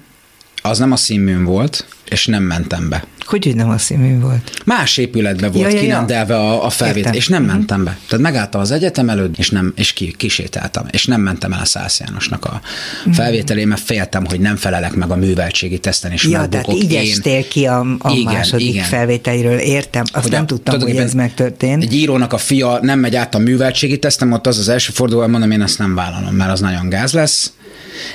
az 0.62 0.78
nem 0.78 0.92
a 0.92 0.96
színműn 0.96 1.44
volt, 1.44 1.86
és 2.10 2.25
nem 2.25 2.44
mentem 2.44 2.89
be. 2.89 3.04
Hogy, 3.30 3.46
hogy 3.46 3.56
nem 3.56 3.70
a 3.70 3.78
színmű 3.78 4.20
volt? 4.20 4.51
Más 4.66 4.98
épületbe 4.98 5.50
volt 5.50 5.72
ja, 5.72 5.78
ja, 5.78 5.80
kirendelve 5.80 6.36
a, 6.36 6.66
a 6.66 6.70
felvétel, 6.70 7.13
és 7.13 7.28
nem 7.28 7.42
uh-huh. 7.42 7.58
mentem 7.58 7.84
be. 7.84 7.98
Tehát 8.08 8.24
megálltam 8.24 8.62
az 8.62 8.72
egyetem 8.72 9.10
előtt, 9.10 9.38
és, 9.38 9.50
nem, 9.50 9.74
és 9.75 9.94
ki, 9.94 10.13
kisétáltam, 10.18 10.86
és 10.92 11.06
nem 11.06 11.22
mentem 11.22 11.54
el 11.54 11.60
a 11.60 11.66
Szász 11.66 12.00
Jánosnak 12.00 12.46
a 12.46 12.62
uh-huh. 13.00 13.13
felvételé, 13.13 13.66
mert 13.66 13.82
féltem, 13.82 14.25
hogy 14.25 14.39
nem 14.39 14.56
felelek 14.56 14.94
meg 14.94 15.12
a 15.12 15.16
műveltségi 15.16 15.80
teszten, 15.80 16.12
és 16.12 16.24
ja, 16.24 16.48
tehát 16.48 16.74
így 16.74 16.92
én... 16.92 17.00
estél 17.00 17.48
ki 17.48 17.66
a, 17.66 17.80
a 18.00 18.12
igen, 18.12 18.34
második 18.34 18.68
igen. 18.68 18.84
felvételiről, 18.84 19.58
értem, 19.58 20.04
azt 20.12 20.24
hogy 20.24 20.32
nem 20.32 20.44
a, 20.44 20.46
tudtam, 20.46 20.80
hogy 20.80 20.96
ez 20.96 21.13
megtörtént. 21.13 21.84
Egy 21.84 21.94
írónak 21.94 22.34
a 22.34 22.38
fia 22.38 22.80
nem 22.82 23.00
megy 23.00 23.16
át 23.16 23.36
a 23.36 23.39
műveltségi 23.39 24.00
tesztem, 24.00 24.32
ott 24.32 24.48
az 24.48 24.58
az 24.58 24.70
első 24.70 24.92
forduló, 24.94 25.28
mondom, 25.28 25.51
én 25.51 25.62
ezt 25.62 25.78
nem 25.78 25.96
vállalom, 25.96 26.36
mert 26.36 26.51
az 26.51 26.60
nagyon 26.60 26.89
gáz 26.89 27.13
lesz, 27.13 27.51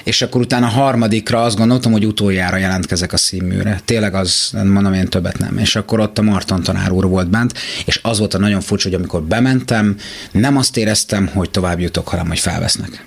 és 0.04 0.22
akkor 0.22 0.40
utána 0.40 0.66
a 0.66 0.70
harmadikra 0.70 1.42
azt 1.42 1.56
gondoltam, 1.56 1.92
hogy 1.92 2.06
utoljára 2.06 2.56
jelentkezek 2.56 3.12
a 3.12 3.16
színműre. 3.16 3.80
Tényleg 3.84 4.14
az, 4.14 4.50
mondom 4.64 4.92
én 4.92 5.08
többet 5.08 5.38
nem. 5.38 5.58
És 5.58 5.76
akkor 5.76 6.00
ott 6.00 6.18
a 6.18 6.22
Marton 6.22 6.62
tanár 6.62 6.90
úr 6.90 7.08
volt 7.08 7.28
bent, 7.28 7.54
és 7.84 8.00
az 8.02 8.18
volt 8.18 8.34
a 8.34 8.38
nagyon 8.38 8.60
furcsa, 8.60 8.88
hogy 8.88 8.98
amikor 8.98 9.22
bementem, 9.22 9.96
nem 10.32 10.56
azt 10.56 10.76
éreztem, 10.76 11.26
hogy 11.26 11.50
tovább 11.50 11.80
jutok, 11.80 12.08
hanem 12.08 12.26
hogy 12.26 12.38
felvesznek. 12.38 13.04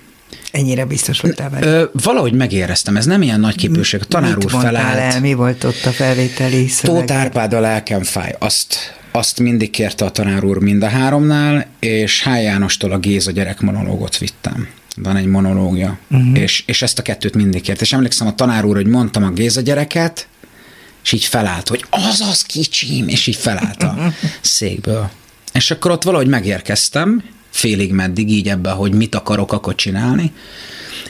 Ennyire 0.51 0.85
biztos 0.85 1.19
voltál 1.19 1.49
benne? 1.49 1.89
Valahogy 1.93 2.33
megéreztem, 2.33 2.97
ez 2.97 3.05
nem 3.05 3.21
ilyen 3.21 3.39
nagy 3.39 3.55
képűség. 3.55 4.01
A 4.01 4.05
tanár 4.05 4.35
Mit 4.35 4.45
úr 4.45 4.51
felállt. 4.61 5.13
El? 5.13 5.19
Mi 5.19 5.33
volt 5.33 5.63
ott 5.63 5.85
a 5.85 5.89
felvételi 5.89 6.67
szöveg? 6.67 6.95
Tóth 6.99 7.13
Árpád 7.13 7.53
a 7.53 7.59
lelkem 7.59 8.03
fáj. 8.03 8.35
Azt, 8.39 8.75
azt 9.11 9.39
mindig 9.39 9.69
kérte 9.69 10.05
a 10.05 10.09
tanár 10.09 10.43
úr 10.43 10.57
mind 10.57 10.83
a 10.83 10.87
háromnál, 10.87 11.65
és 11.79 12.23
H. 12.23 12.41
Jánostól 12.41 12.91
a 12.91 12.97
Géza 12.97 13.31
gyerek 13.31 13.61
monológot 13.61 14.17
vittem 14.17 14.67
van 15.03 15.15
egy 15.15 15.25
monológia, 15.25 15.97
uh-huh. 16.07 16.39
és, 16.39 16.63
és 16.65 16.81
ezt 16.81 16.99
a 16.99 17.01
kettőt 17.01 17.35
mindig 17.35 17.61
kért. 17.61 17.81
És 17.81 17.93
emlékszem 17.93 18.27
a 18.27 18.35
tanár 18.35 18.65
úr, 18.65 18.75
hogy 18.75 18.87
mondtam 18.87 19.23
a 19.23 19.29
Géza 19.29 19.61
gyereket, 19.61 20.27
és 21.03 21.11
így 21.11 21.25
felállt, 21.25 21.67
hogy 21.67 21.85
az 21.89 22.21
az 22.29 22.41
kicsim, 22.41 23.07
és 23.07 23.27
így 23.27 23.35
felállt 23.35 23.83
a 23.83 24.13
székből. 24.41 25.09
És 25.53 25.71
akkor 25.71 25.91
ott 25.91 26.03
valahogy 26.03 26.27
megérkeztem, 26.27 27.23
félig 27.49 27.91
meddig 27.91 28.29
így 28.29 28.49
ebbe, 28.49 28.69
hogy 28.69 28.93
mit 28.93 29.15
akarok 29.15 29.53
akkor 29.53 29.75
csinálni, 29.75 30.31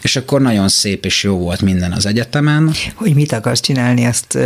és 0.07 0.15
akkor 0.15 0.41
nagyon 0.41 0.67
szép 0.67 1.05
és 1.05 1.23
jó 1.23 1.37
volt 1.37 1.61
minden 1.61 1.91
az 1.91 2.05
egyetemen. 2.05 2.71
Hogy 2.95 3.13
mit 3.13 3.31
akarsz 3.31 3.59
csinálni, 3.59 4.05
azt 4.05 4.37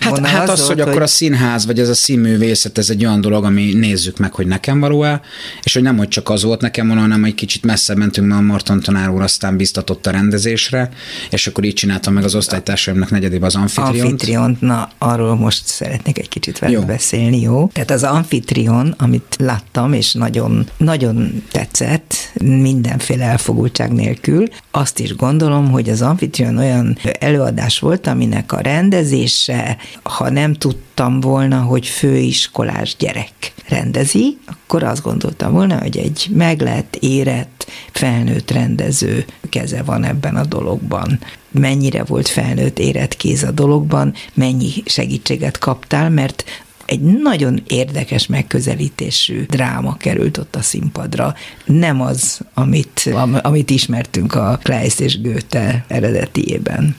hát, 0.00 0.26
hát 0.26 0.48
az, 0.48 0.66
hogy, 0.66 0.80
hogy 0.80 0.80
akkor 0.80 1.02
a 1.02 1.06
színház, 1.06 1.66
vagy 1.66 1.78
ez 1.78 1.88
a 1.88 1.94
színművészet, 1.94 2.78
ez 2.78 2.90
egy 2.90 3.04
olyan 3.04 3.20
dolog, 3.20 3.44
ami 3.44 3.72
nézzük 3.72 4.18
meg, 4.18 4.32
hogy 4.32 4.46
nekem 4.46 4.80
való-e, 4.80 5.20
és 5.62 5.72
hogy 5.72 5.82
nem, 5.82 5.96
hogy 5.96 6.08
csak 6.08 6.28
az 6.28 6.42
volt 6.42 6.60
nekem 6.60 6.88
való, 6.88 7.00
hanem 7.00 7.24
egy 7.24 7.34
kicsit 7.34 7.64
messze 7.64 7.94
mentünk, 7.94 8.28
mert 8.28 8.40
a 8.40 8.44
Marton 8.44 8.80
tanár 8.80 9.10
úr 9.10 9.22
aztán 9.22 9.56
biztatott 9.56 10.06
a 10.06 10.10
rendezésre, 10.10 10.90
és 11.30 11.46
akkor 11.46 11.64
így 11.64 11.74
csináltam 11.74 12.14
meg 12.14 12.24
az 12.24 12.34
osztálytársaimnak 12.34 13.10
negyedébe 13.10 13.46
az 13.46 13.54
amfitriont. 13.54 14.00
Amfitriont, 14.00 14.60
na 14.60 14.90
arról 14.98 15.36
most 15.36 15.66
szeretnék 15.66 16.18
egy 16.18 16.28
kicsit 16.28 16.58
veled 16.58 16.80
jó. 16.80 16.82
beszélni, 16.86 17.40
jó? 17.40 17.70
Tehát 17.72 17.90
az 17.90 18.02
amfitrion, 18.02 18.94
amit 18.98 19.36
láttam, 19.38 19.92
és 19.92 20.12
nagyon, 20.12 20.66
nagyon 20.76 21.42
tetszett, 21.50 22.14
mindenféle 22.42 23.24
elfogultság 23.24 23.92
nélkül, 23.92 24.44
az 24.70 24.85
azt 24.86 24.98
is 24.98 25.16
gondolom, 25.16 25.70
hogy 25.70 25.88
az 25.88 26.02
Amfitrion 26.02 26.56
olyan 26.56 26.98
előadás 27.18 27.78
volt, 27.78 28.06
aminek 28.06 28.52
a 28.52 28.60
rendezése, 28.60 29.76
ha 30.02 30.30
nem 30.30 30.54
tudtam 30.54 31.20
volna, 31.20 31.60
hogy 31.60 31.86
főiskolás 31.86 32.96
gyerek 32.98 33.52
rendezi, 33.68 34.38
akkor 34.46 34.82
azt 34.82 35.02
gondoltam 35.02 35.52
volna, 35.52 35.78
hogy 35.78 35.96
egy 35.96 36.26
meglett, 36.32 36.96
érett, 36.96 37.66
felnőtt 37.92 38.50
rendező 38.50 39.24
keze 39.48 39.82
van 39.82 40.04
ebben 40.04 40.36
a 40.36 40.44
dologban. 40.44 41.18
Mennyire 41.50 42.04
volt 42.04 42.28
felnőtt, 42.28 42.78
érett 42.78 43.16
kéz 43.16 43.42
a 43.42 43.50
dologban, 43.50 44.14
mennyi 44.34 44.70
segítséget 44.84 45.58
kaptál, 45.58 46.10
mert 46.10 46.44
egy 46.86 47.00
nagyon 47.00 47.62
érdekes 47.66 48.26
megközelítésű 48.26 49.44
dráma 49.44 49.96
került 49.96 50.38
ott 50.38 50.56
a 50.56 50.62
színpadra. 50.62 51.34
Nem 51.64 52.00
az, 52.00 52.40
amit, 52.54 53.10
amit 53.42 53.70
ismertünk 53.70 54.34
a 54.34 54.58
Kleist 54.62 55.00
és 55.00 55.20
Goethe 55.20 55.84
eredetiében. 55.88 56.96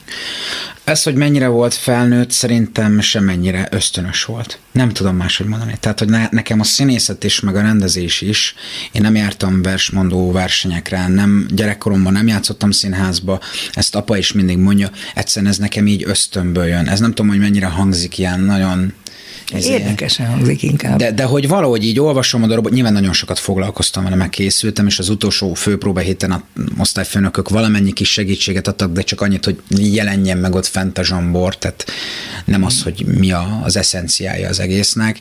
Ez, 0.84 1.02
hogy 1.02 1.14
mennyire 1.14 1.48
volt 1.48 1.74
felnőtt, 1.74 2.30
szerintem 2.30 3.00
semennyire 3.00 3.68
ösztönös 3.70 4.24
volt. 4.24 4.58
Nem 4.72 4.88
tudom 4.88 5.16
máshogy 5.16 5.46
mondani. 5.46 5.76
Tehát, 5.80 5.98
hogy 5.98 6.08
ne, 6.08 6.28
nekem 6.30 6.60
a 6.60 6.64
színészet 6.64 7.24
is, 7.24 7.40
meg 7.40 7.56
a 7.56 7.60
rendezés 7.60 8.20
is, 8.20 8.54
én 8.92 9.02
nem 9.02 9.14
jártam 9.14 9.62
versmondó 9.62 10.32
versenyekre, 10.32 11.08
nem 11.08 11.46
gyerekkoromban 11.50 12.12
nem 12.12 12.26
játszottam 12.26 12.70
színházba, 12.70 13.40
ezt 13.72 13.94
apa 13.94 14.16
is 14.16 14.32
mindig 14.32 14.58
mondja, 14.58 14.90
egyszerűen 15.14 15.50
ez 15.52 15.58
nekem 15.58 15.86
így 15.86 16.04
ösztönből 16.06 16.66
jön. 16.66 16.88
Ez 16.88 17.00
nem 17.00 17.10
tudom, 17.10 17.30
hogy 17.30 17.40
mennyire 17.40 17.66
hangzik 17.66 18.18
ilyen 18.18 18.40
nagyon 18.40 18.92
Érdekesen 19.54 20.26
hangzik 20.26 20.62
inkább. 20.62 20.98
De, 20.98 21.12
de 21.12 21.24
hogy 21.24 21.48
valahogy 21.48 21.84
így 21.84 22.00
olvasom 22.00 22.42
a 22.42 22.46
darabot, 22.46 22.72
nyilván 22.72 22.92
nagyon 22.92 23.12
sokat 23.12 23.38
foglalkoztam 23.38 24.04
vele, 24.04 24.16
megkészültem, 24.16 24.86
és 24.86 24.98
az 24.98 25.08
utolsó 25.08 25.54
főpróba 25.54 26.00
héten 26.00 26.30
a 26.30 26.42
osztályfőnökök 26.78 27.48
valamennyi 27.48 27.92
kis 27.92 28.12
segítséget 28.12 28.68
adtak, 28.68 28.92
de 28.92 29.02
csak 29.02 29.20
annyit, 29.20 29.44
hogy 29.44 29.58
jelenjen 29.68 30.38
meg 30.38 30.54
ott 30.54 30.66
fent 30.66 30.98
a 30.98 31.04
zsambor, 31.04 31.56
tehát 31.58 31.84
nem 32.44 32.64
az, 32.64 32.82
hogy 32.82 33.04
mi 33.18 33.32
a, 33.32 33.60
az 33.64 33.76
eszenciája 33.76 34.48
az 34.48 34.60
egésznek. 34.60 35.20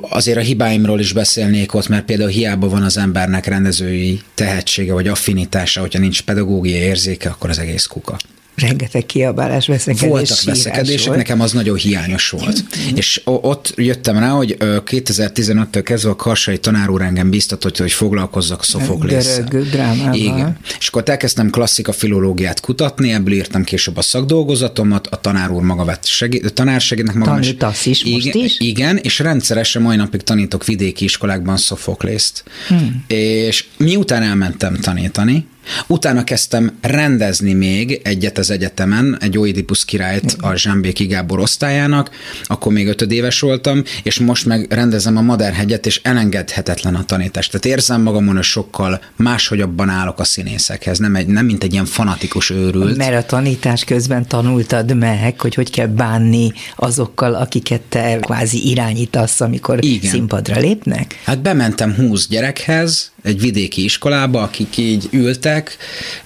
Azért 0.00 0.38
a 0.38 0.40
hibáimról 0.40 1.00
is 1.00 1.12
beszélnék 1.12 1.74
ott, 1.74 1.88
mert 1.88 2.04
például 2.04 2.28
hiába 2.28 2.68
van 2.68 2.82
az 2.82 2.96
embernek 2.96 3.46
rendezői 3.46 4.20
tehetsége 4.34 4.92
vagy 4.92 5.08
affinitása, 5.08 5.80
hogyha 5.80 5.98
nincs 5.98 6.22
pedagógiai 6.22 6.80
érzéke, 6.80 7.28
akkor 7.28 7.50
az 7.50 7.58
egész 7.58 7.86
kuka 7.86 8.16
rengeteg 8.56 9.06
kiabálás, 9.06 9.66
veszekedés, 9.66 10.08
Voltak 10.08 10.42
veszekedések, 10.42 11.06
volt. 11.06 11.18
nekem 11.18 11.40
az 11.40 11.52
nagyon 11.52 11.76
hiányos 11.76 12.30
volt. 12.30 12.62
Mm-hmm. 12.62 12.96
És 12.96 13.20
ott 13.24 13.72
jöttem 13.76 14.18
rá, 14.18 14.28
hogy 14.28 14.56
2015-től 14.60 15.80
kezdve 15.84 16.10
a 16.10 16.16
Karsai 16.16 16.58
tanár 16.58 16.90
úr 16.90 17.02
engem 17.02 17.30
biztatott, 17.30 17.76
hogy 17.76 17.92
foglalkozzak 17.92 18.64
Szofoklésszel. 18.64 19.44
Görög 19.44 19.68
drámával. 19.68 20.14
Igen. 20.14 20.56
És 20.78 20.88
akkor 20.88 21.02
elkezdtem 21.06 21.50
klasszika 21.50 21.92
filológiát 21.92 22.60
kutatni, 22.60 23.12
ebből 23.12 23.34
írtam 23.34 23.64
később 23.64 23.96
a 23.96 24.02
szakdolgozatomat, 24.02 25.06
a 25.06 25.20
tanár 25.20 25.50
úr 25.50 25.62
maga 25.62 25.84
vett 25.84 26.04
segít, 26.04 26.52
tanár 26.52 26.80
segítnek 26.80 27.14
magam. 27.14 27.34
Tanítasz 27.34 27.86
is 27.86 28.02
igen, 28.02 28.20
most 28.22 28.34
is? 28.34 28.56
Igen, 28.58 28.96
és 28.96 29.18
rendszeresen 29.18 29.82
mai 29.82 29.96
napig 29.96 30.20
tanítok 30.20 30.64
vidéki 30.64 31.04
iskolákban 31.04 31.56
Szofoklészt. 31.56 32.44
Hmm. 32.68 33.04
És 33.06 33.64
miután 33.76 34.22
elmentem 34.22 34.76
tanítani, 34.80 35.46
Utána 35.86 36.24
kezdtem 36.24 36.78
rendezni 36.80 37.52
még 37.52 38.00
egyet 38.04 38.38
az 38.38 38.50
egyetemen, 38.50 39.16
egy 39.20 39.38
Oidipus 39.38 39.84
királyt 39.84 40.36
a 40.40 40.56
Zsámbéki 40.56 41.06
Gábor 41.06 41.38
osztályának, 41.38 42.10
akkor 42.44 42.72
még 42.72 42.86
ötödéves 42.86 43.40
voltam, 43.40 43.82
és 44.02 44.18
most 44.18 44.46
meg 44.46 44.66
rendezem 44.70 45.16
a 45.16 45.20
Maderhegyet, 45.20 45.86
és 45.86 46.00
elengedhetetlen 46.02 46.94
a 46.94 47.04
tanítás. 47.04 47.46
Tehát 47.46 47.66
érzem 47.66 48.02
magamon, 48.02 48.34
hogy 48.34 48.44
sokkal 48.44 49.00
máshogyabban 49.16 49.88
állok 49.88 50.18
a 50.18 50.24
színészekhez, 50.24 50.98
nem, 50.98 51.14
egy, 51.16 51.26
nem 51.26 51.44
mint 51.44 51.62
egy 51.62 51.72
ilyen 51.72 51.84
fanatikus 51.84 52.50
őrült. 52.50 52.96
Mert 52.96 53.24
a 53.24 53.26
tanítás 53.26 53.84
közben 53.84 54.28
tanultad 54.28 54.96
meg, 54.96 55.40
hogy 55.40 55.54
hogy 55.54 55.70
kell 55.70 55.86
bánni 55.86 56.52
azokkal, 56.76 57.34
akiket 57.34 57.80
te 57.80 58.18
kvázi 58.20 58.68
irányítasz, 58.70 59.40
amikor 59.40 59.84
Igen. 59.84 60.10
színpadra 60.10 60.60
lépnek? 60.60 61.20
Hát 61.24 61.42
bementem 61.42 61.94
húsz 61.94 62.28
gyerekhez, 62.28 63.12
egy 63.24 63.40
vidéki 63.40 63.84
iskolába, 63.84 64.42
akik 64.42 64.76
így 64.76 65.08
ültek, 65.10 65.76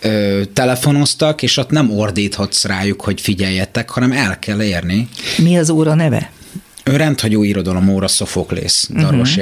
ö, 0.00 0.42
telefonoztak, 0.52 1.42
és 1.42 1.56
ott 1.56 1.70
nem 1.70 1.90
ordíthatsz 1.90 2.64
rájuk, 2.64 3.00
hogy 3.00 3.20
figyeljetek, 3.20 3.90
hanem 3.90 4.12
el 4.12 4.38
kell 4.38 4.62
érni. 4.62 5.08
Mi 5.36 5.58
az 5.58 5.70
óra 5.70 5.94
neve? 5.94 6.30
Ő 6.84 6.96
rendhagyó 6.96 7.42
irodalom 7.42 7.88
óra 7.88 8.08
Szofoklész, 8.08 8.86
uh-huh. 8.90 9.04
Darvas 9.04 9.36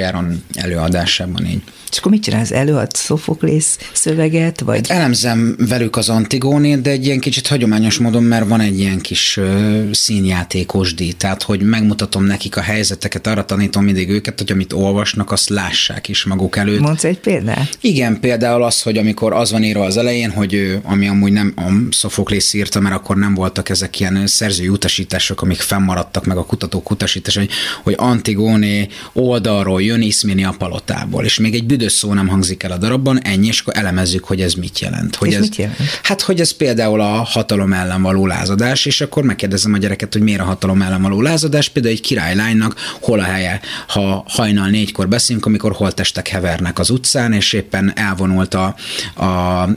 előadásában 0.53 1.45
így. 1.45 1.61
És 1.91 1.97
akkor 1.97 2.11
mit 2.11 2.21
csinálsz? 2.21 2.51
Előad 2.51 2.95
Szofoklész 2.95 3.77
szöveget? 3.93 4.59
Vagy? 4.59 4.87
Hát 4.87 4.97
elemzem 4.97 5.55
velük 5.69 5.95
az 5.95 6.09
Antigónét, 6.09 6.81
de 6.81 6.89
egy 6.89 7.05
ilyen 7.05 7.19
kicsit 7.19 7.47
hagyományos 7.47 7.97
módon, 7.97 8.23
mert 8.23 8.47
van 8.47 8.59
egy 8.59 8.79
ilyen 8.79 8.99
kis 8.99 9.37
ö, 9.37 9.81
színjátékos 9.91 10.93
díj, 10.93 11.11
tehát 11.11 11.43
hogy 11.43 11.61
megmutatom 11.61 12.23
nekik 12.23 12.57
a 12.57 12.61
helyzeteket, 12.61 13.27
arra 13.27 13.45
tanítom 13.45 13.83
mindig 13.83 14.09
őket, 14.09 14.39
hogy 14.39 14.51
amit 14.51 14.73
olvasnak, 14.73 15.31
azt 15.31 15.49
lássák 15.49 16.07
is 16.07 16.25
maguk 16.25 16.57
előtt. 16.57 16.79
Mondsz 16.79 17.03
egy 17.03 17.19
példát? 17.19 17.77
Igen, 17.81 18.19
például 18.19 18.63
az, 18.63 18.81
hogy 18.81 18.97
amikor 18.97 19.33
az 19.33 19.51
van 19.51 19.63
írva 19.63 19.85
az 19.85 19.97
elején, 19.97 20.31
hogy 20.31 20.79
ami 20.83 21.07
amúgy 21.07 21.31
nem 21.31 21.53
a 21.55 21.61
Szofoklész 21.91 22.53
írta, 22.53 22.79
mert 22.79 22.95
akkor 22.95 23.17
nem 23.17 23.33
voltak 23.33 23.69
ezek 23.69 23.99
ilyen 23.99 24.27
szerzői 24.27 24.69
utasítások, 24.69 25.41
amik 25.41 25.59
fennmaradtak 25.59 26.25
meg 26.25 26.37
a 26.37 26.45
kutatók 26.45 26.91
utasítás, 26.91 27.35
hogy, 27.35 27.49
hogy 27.83 27.93
Antigóné 27.97 28.87
oldalról 29.13 29.81
jön 29.81 30.01
Iszmini 30.01 30.43
a 30.43 30.55
palotából, 30.57 31.23
és 31.25 31.39
még 31.39 31.53
egy 31.53 31.65
büdös 31.77 31.91
szó 31.91 32.13
nem 32.13 32.27
hangzik 32.27 32.63
el 32.63 32.71
a 32.71 32.77
darabban, 32.77 33.21
ennyi, 33.21 33.47
és 33.47 33.59
akkor 33.59 33.77
elemezzük, 33.77 34.23
hogy 34.23 34.41
ez 34.41 34.53
mit 34.53 34.79
jelent. 34.79 35.15
Hogy 35.15 35.27
és 35.27 35.35
ez, 35.35 35.41
mit 35.41 35.55
jelent? 35.55 35.77
Hát, 36.03 36.21
hogy 36.21 36.39
ez 36.39 36.51
például 36.51 37.01
a 37.01 37.05
hatalom 37.05 37.73
ellen 37.73 38.01
való 38.01 38.25
lázadás, 38.25 38.85
és 38.85 39.01
akkor 39.01 39.23
megkérdezem 39.23 39.73
a 39.73 39.77
gyereket, 39.77 40.13
hogy 40.13 40.21
miért 40.21 40.39
a 40.39 40.43
hatalom 40.43 40.81
ellen 40.81 41.01
való 41.01 41.21
lázadás, 41.21 41.69
például 41.69 41.93
egy 41.93 42.01
királylánynak 42.01 42.75
hol 43.01 43.19
a 43.19 43.23
helye, 43.23 43.59
ha 43.87 44.23
hajnal 44.27 44.69
négykor 44.69 45.07
beszélünk, 45.07 45.45
amikor 45.45 45.71
holtestek 45.71 46.27
hevernek 46.27 46.79
az 46.79 46.89
utcán, 46.89 47.33
és 47.33 47.53
éppen 47.53 47.91
elvonult 47.95 48.53
a, 48.53 48.75
a, 49.15 49.25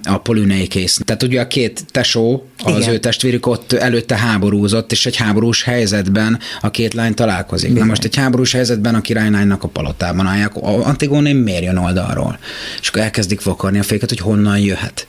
a 0.05 0.19
polünei 0.23 0.67
kész. 0.67 1.01
Tehát 1.05 1.23
ugye 1.23 1.41
a 1.41 1.47
két 1.47 1.85
tesó, 1.91 2.47
az 2.65 2.77
Igen. 2.77 2.93
ő 2.93 2.99
testvérük 2.99 3.47
ott 3.47 3.73
előtte 3.73 4.17
háborúzott, 4.17 4.93
és 4.93 5.07
egy 5.07 5.17
háborús 5.17 5.63
helyzetben 5.63 6.39
a 6.61 6.71
két 6.71 6.95
lány 6.95 7.15
találkozik. 7.15 7.69
Bizony. 7.69 7.83
Na 7.83 7.89
most 7.89 8.05
egy 8.05 8.17
háborús 8.17 8.53
helyzetben 8.53 8.95
a 8.95 9.01
királylánynak 9.01 9.63
a 9.63 9.69
palotában 9.69 10.27
állják. 10.27 10.57
Antigóné 10.57 11.33
miért 11.33 11.63
jön 11.63 11.77
oldalról. 11.91 12.39
És 12.81 12.89
akkor 12.89 13.01
elkezdik 13.03 13.43
vakarni 13.43 13.79
a 13.79 13.83
féket, 13.83 14.09
hogy 14.09 14.19
honnan 14.19 14.59
jöhet 14.59 15.07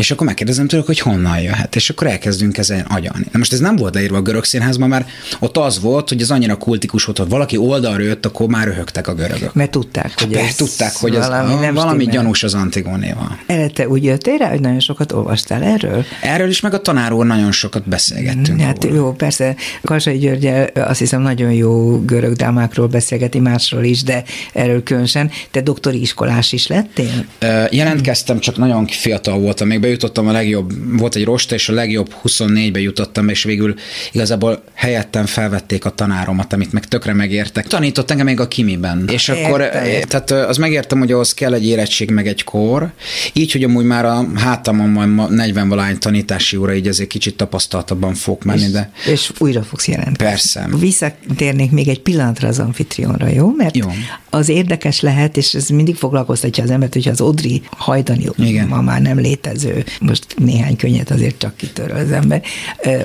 és 0.00 0.10
akkor 0.10 0.26
megkérdezem 0.26 0.66
tőlük, 0.66 0.86
hogy 0.86 0.98
honnan 0.98 1.40
jöhet, 1.40 1.76
és 1.76 1.90
akkor 1.90 2.06
elkezdünk 2.06 2.58
ezen 2.58 2.80
agyalni. 2.80 3.24
Na 3.32 3.38
most 3.38 3.52
ez 3.52 3.58
nem 3.58 3.76
volt 3.76 3.94
leírva 3.94 4.16
a 4.16 4.22
görög 4.22 4.44
színházban, 4.44 4.88
mert 4.88 5.08
ott 5.38 5.56
az 5.56 5.80
volt, 5.80 6.08
hogy 6.08 6.20
ez 6.20 6.30
annyira 6.30 6.56
kultikus 6.56 7.04
volt, 7.04 7.18
hogy 7.18 7.28
valaki 7.28 7.56
oldalra 7.56 8.02
jött, 8.02 8.26
akkor 8.26 8.48
már 8.48 8.66
röhögtek 8.66 9.08
a 9.08 9.14
görögök. 9.14 9.54
Mert 9.54 9.70
tudták, 9.70 10.20
hogy 10.20 10.32
ez 10.32 10.54
tudták, 10.54 10.96
hogy 10.96 11.14
ez 11.14 11.26
valami, 11.28 11.54
nem 11.54 11.74
valami 11.74 12.06
gyanús 12.06 12.42
az 12.42 12.54
Antigónéval. 12.54 13.38
Erre 13.46 13.68
te 13.68 13.88
úgy 13.88 14.04
jöttél 14.04 14.36
rá, 14.36 14.48
hogy 14.48 14.60
nagyon 14.60 14.80
sokat 14.80 15.12
olvastál 15.12 15.62
erről? 15.62 16.04
Erről 16.22 16.48
is, 16.48 16.60
meg 16.60 16.74
a 16.74 16.80
tanár 16.80 17.12
úr 17.12 17.26
nagyon 17.26 17.52
sokat 17.52 17.88
beszélgettünk. 17.88 18.60
Hát 18.60 18.84
róla. 18.84 18.96
jó, 18.96 19.12
persze, 19.12 19.56
Karsai 19.82 20.18
György 20.18 20.52
azt 20.74 20.98
hiszem 20.98 21.22
nagyon 21.22 21.52
jó 21.52 22.00
görög 22.00 22.36
dámákról 22.36 22.86
beszélgeti, 22.86 23.38
másról 23.38 23.84
is, 23.84 24.02
de 24.02 24.24
erről 24.52 24.82
különösen. 24.82 25.30
Te 25.50 25.60
doktori 25.60 26.00
iskolás 26.00 26.52
is 26.52 26.66
lettél? 26.66 27.24
Jelentkeztem, 27.70 28.38
csak 28.38 28.56
nagyon 28.56 28.86
fiatal 28.86 29.38
voltam, 29.38 29.68
még 29.68 29.80
bejutottam 29.90 30.28
a 30.28 30.32
legjobb, 30.32 30.98
volt 30.98 31.14
egy 31.14 31.24
rosta, 31.24 31.54
és 31.54 31.68
a 31.68 31.72
legjobb 31.72 32.14
24-be 32.24 32.80
jutottam, 32.80 33.28
és 33.28 33.42
végül 33.42 33.74
igazából 34.12 34.62
helyettem 34.74 35.26
felvették 35.26 35.84
a 35.84 35.90
tanáromat, 35.90 36.52
amit 36.52 36.72
meg 36.72 36.86
tökre 36.86 37.12
megértek. 37.12 37.66
Tanított 37.66 38.10
engem 38.10 38.26
még 38.26 38.40
a 38.40 38.48
kimiben. 38.48 39.08
És 39.12 39.28
akkor, 39.28 39.60
Érte. 39.60 40.06
tehát 40.06 40.48
az 40.48 40.56
megértem, 40.56 40.98
hogy 40.98 41.12
ahhoz 41.12 41.34
kell 41.34 41.54
egy 41.54 41.66
érettség, 41.66 42.10
meg 42.10 42.26
egy 42.26 42.44
kor. 42.44 42.92
Így, 43.32 43.52
hogy 43.52 43.64
amúgy 43.64 43.84
már 43.84 44.04
a 44.04 44.26
hátamon 44.34 44.88
majd 44.88 45.30
40 45.30 45.68
valány 45.68 45.98
tanítási 45.98 46.56
óra, 46.56 46.74
így 46.74 46.88
azért 46.88 47.08
kicsit 47.08 47.36
tapasztaltabban 47.36 48.14
fog 48.14 48.44
menni, 48.44 48.60
és, 48.60 48.70
de... 48.70 48.92
És 49.06 49.30
újra 49.38 49.62
fogsz 49.62 49.88
jelentkezni. 49.88 50.24
Persze. 50.24 50.68
Visszatérnék 50.78 51.70
még 51.70 51.88
egy 51.88 52.00
pillanatra 52.00 52.48
az 52.48 52.58
amfitrionra, 52.58 53.28
jó? 53.28 53.52
Mert 53.56 53.76
jó. 53.76 53.86
az 54.30 54.48
érdekes 54.48 55.00
lehet, 55.00 55.36
és 55.36 55.54
ez 55.54 55.68
mindig 55.68 55.96
foglalkoztatja 55.96 56.64
az 56.64 56.70
embert, 56.70 56.92
hogyha 56.92 57.10
az 57.10 57.20
Odri 57.20 57.62
hajdani 57.70 58.28
Igen. 58.36 58.66
ma 58.66 58.80
már 58.80 59.02
nem 59.02 59.18
létező 59.18 59.69
most 60.00 60.26
néhány 60.36 60.76
könyvet 60.76 61.10
azért 61.10 61.38
csak 61.38 61.56
kitör 61.56 61.92
az 61.92 62.12
ember, 62.12 62.42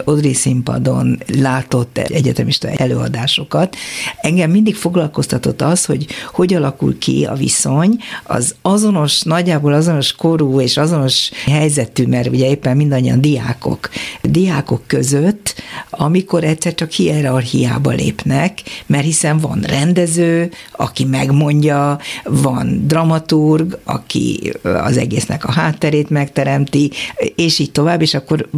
Odri 0.03 0.33
színpadon 0.33 1.19
látott 1.39 1.97
egyetemista 1.97 2.69
előadásokat. 2.69 3.75
Engem 4.21 4.51
mindig 4.51 4.75
foglalkoztatott 4.75 5.61
az, 5.61 5.85
hogy 5.85 6.05
hogy 6.31 6.53
alakul 6.53 6.97
ki 6.97 7.25
a 7.25 7.33
viszony 7.33 7.97
az 8.23 8.55
azonos, 8.61 9.21
nagyjából 9.21 9.73
azonos 9.73 10.13
korú 10.13 10.61
és 10.61 10.77
azonos 10.77 11.31
helyzetű, 11.45 12.05
mert 12.05 12.27
ugye 12.27 12.49
éppen 12.49 12.77
mindannyian 12.77 13.21
diákok, 13.21 13.89
diákok 14.21 14.81
között 14.87 15.55
amikor 15.89 16.43
egyszer 16.43 16.73
csak 16.73 16.91
hierarchiába 16.91 17.89
lépnek, 17.91 18.61
mert 18.85 19.03
hiszen 19.03 19.37
van 19.37 19.61
rendező, 19.61 20.51
aki 20.71 21.05
megmondja, 21.05 21.99
van 22.23 22.87
dramaturg, 22.87 23.79
aki 23.83 24.53
az 24.63 24.97
egésznek 24.97 25.45
a 25.45 25.51
hátterét 25.51 26.09
megteremti, 26.57 26.91
és 27.35 27.59
így 27.59 27.71
tovább, 27.71 28.01
és 28.01 28.13
akkor 28.13 28.49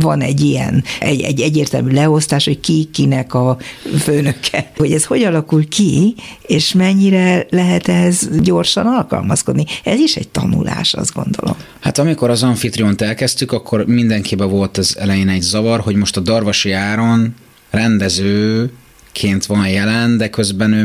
van 0.00 0.20
egy 0.20 0.40
ilyen, 0.40 0.84
egy, 1.00 1.20
egy 1.20 1.40
egyértelmű 1.40 1.92
leosztás, 1.92 2.44
hogy 2.44 2.60
ki 2.60 2.88
kinek 2.92 3.34
a 3.34 3.56
főnöke. 3.98 4.72
Hogy 4.76 4.92
ez 4.92 5.04
hogy 5.04 5.22
alakul 5.22 5.68
ki, 5.68 6.14
és 6.46 6.72
mennyire 6.72 7.46
lehet 7.50 7.88
ez 7.88 8.28
gyorsan 8.42 8.86
alkalmazkodni. 8.86 9.64
Ez 9.84 9.98
is 9.98 10.16
egy 10.16 10.28
tanulás, 10.28 10.94
azt 10.94 11.14
gondolom. 11.14 11.56
Hát 11.80 11.98
amikor 11.98 12.30
az 12.30 12.42
amfitriont 12.42 13.00
elkezdtük, 13.00 13.52
akkor 13.52 13.86
mindenkiben 13.86 14.50
volt 14.50 14.78
az 14.78 14.96
elején 14.98 15.28
egy 15.28 15.42
zavar, 15.42 15.80
hogy 15.80 15.94
most 15.94 16.16
a 16.16 16.20
Darvasi 16.20 16.72
Áron 16.72 17.34
rendező 17.70 18.70
ként 19.12 19.46
van 19.46 19.68
jelen, 19.68 20.16
de 20.16 20.30
közben 20.30 20.72
ő 20.72 20.84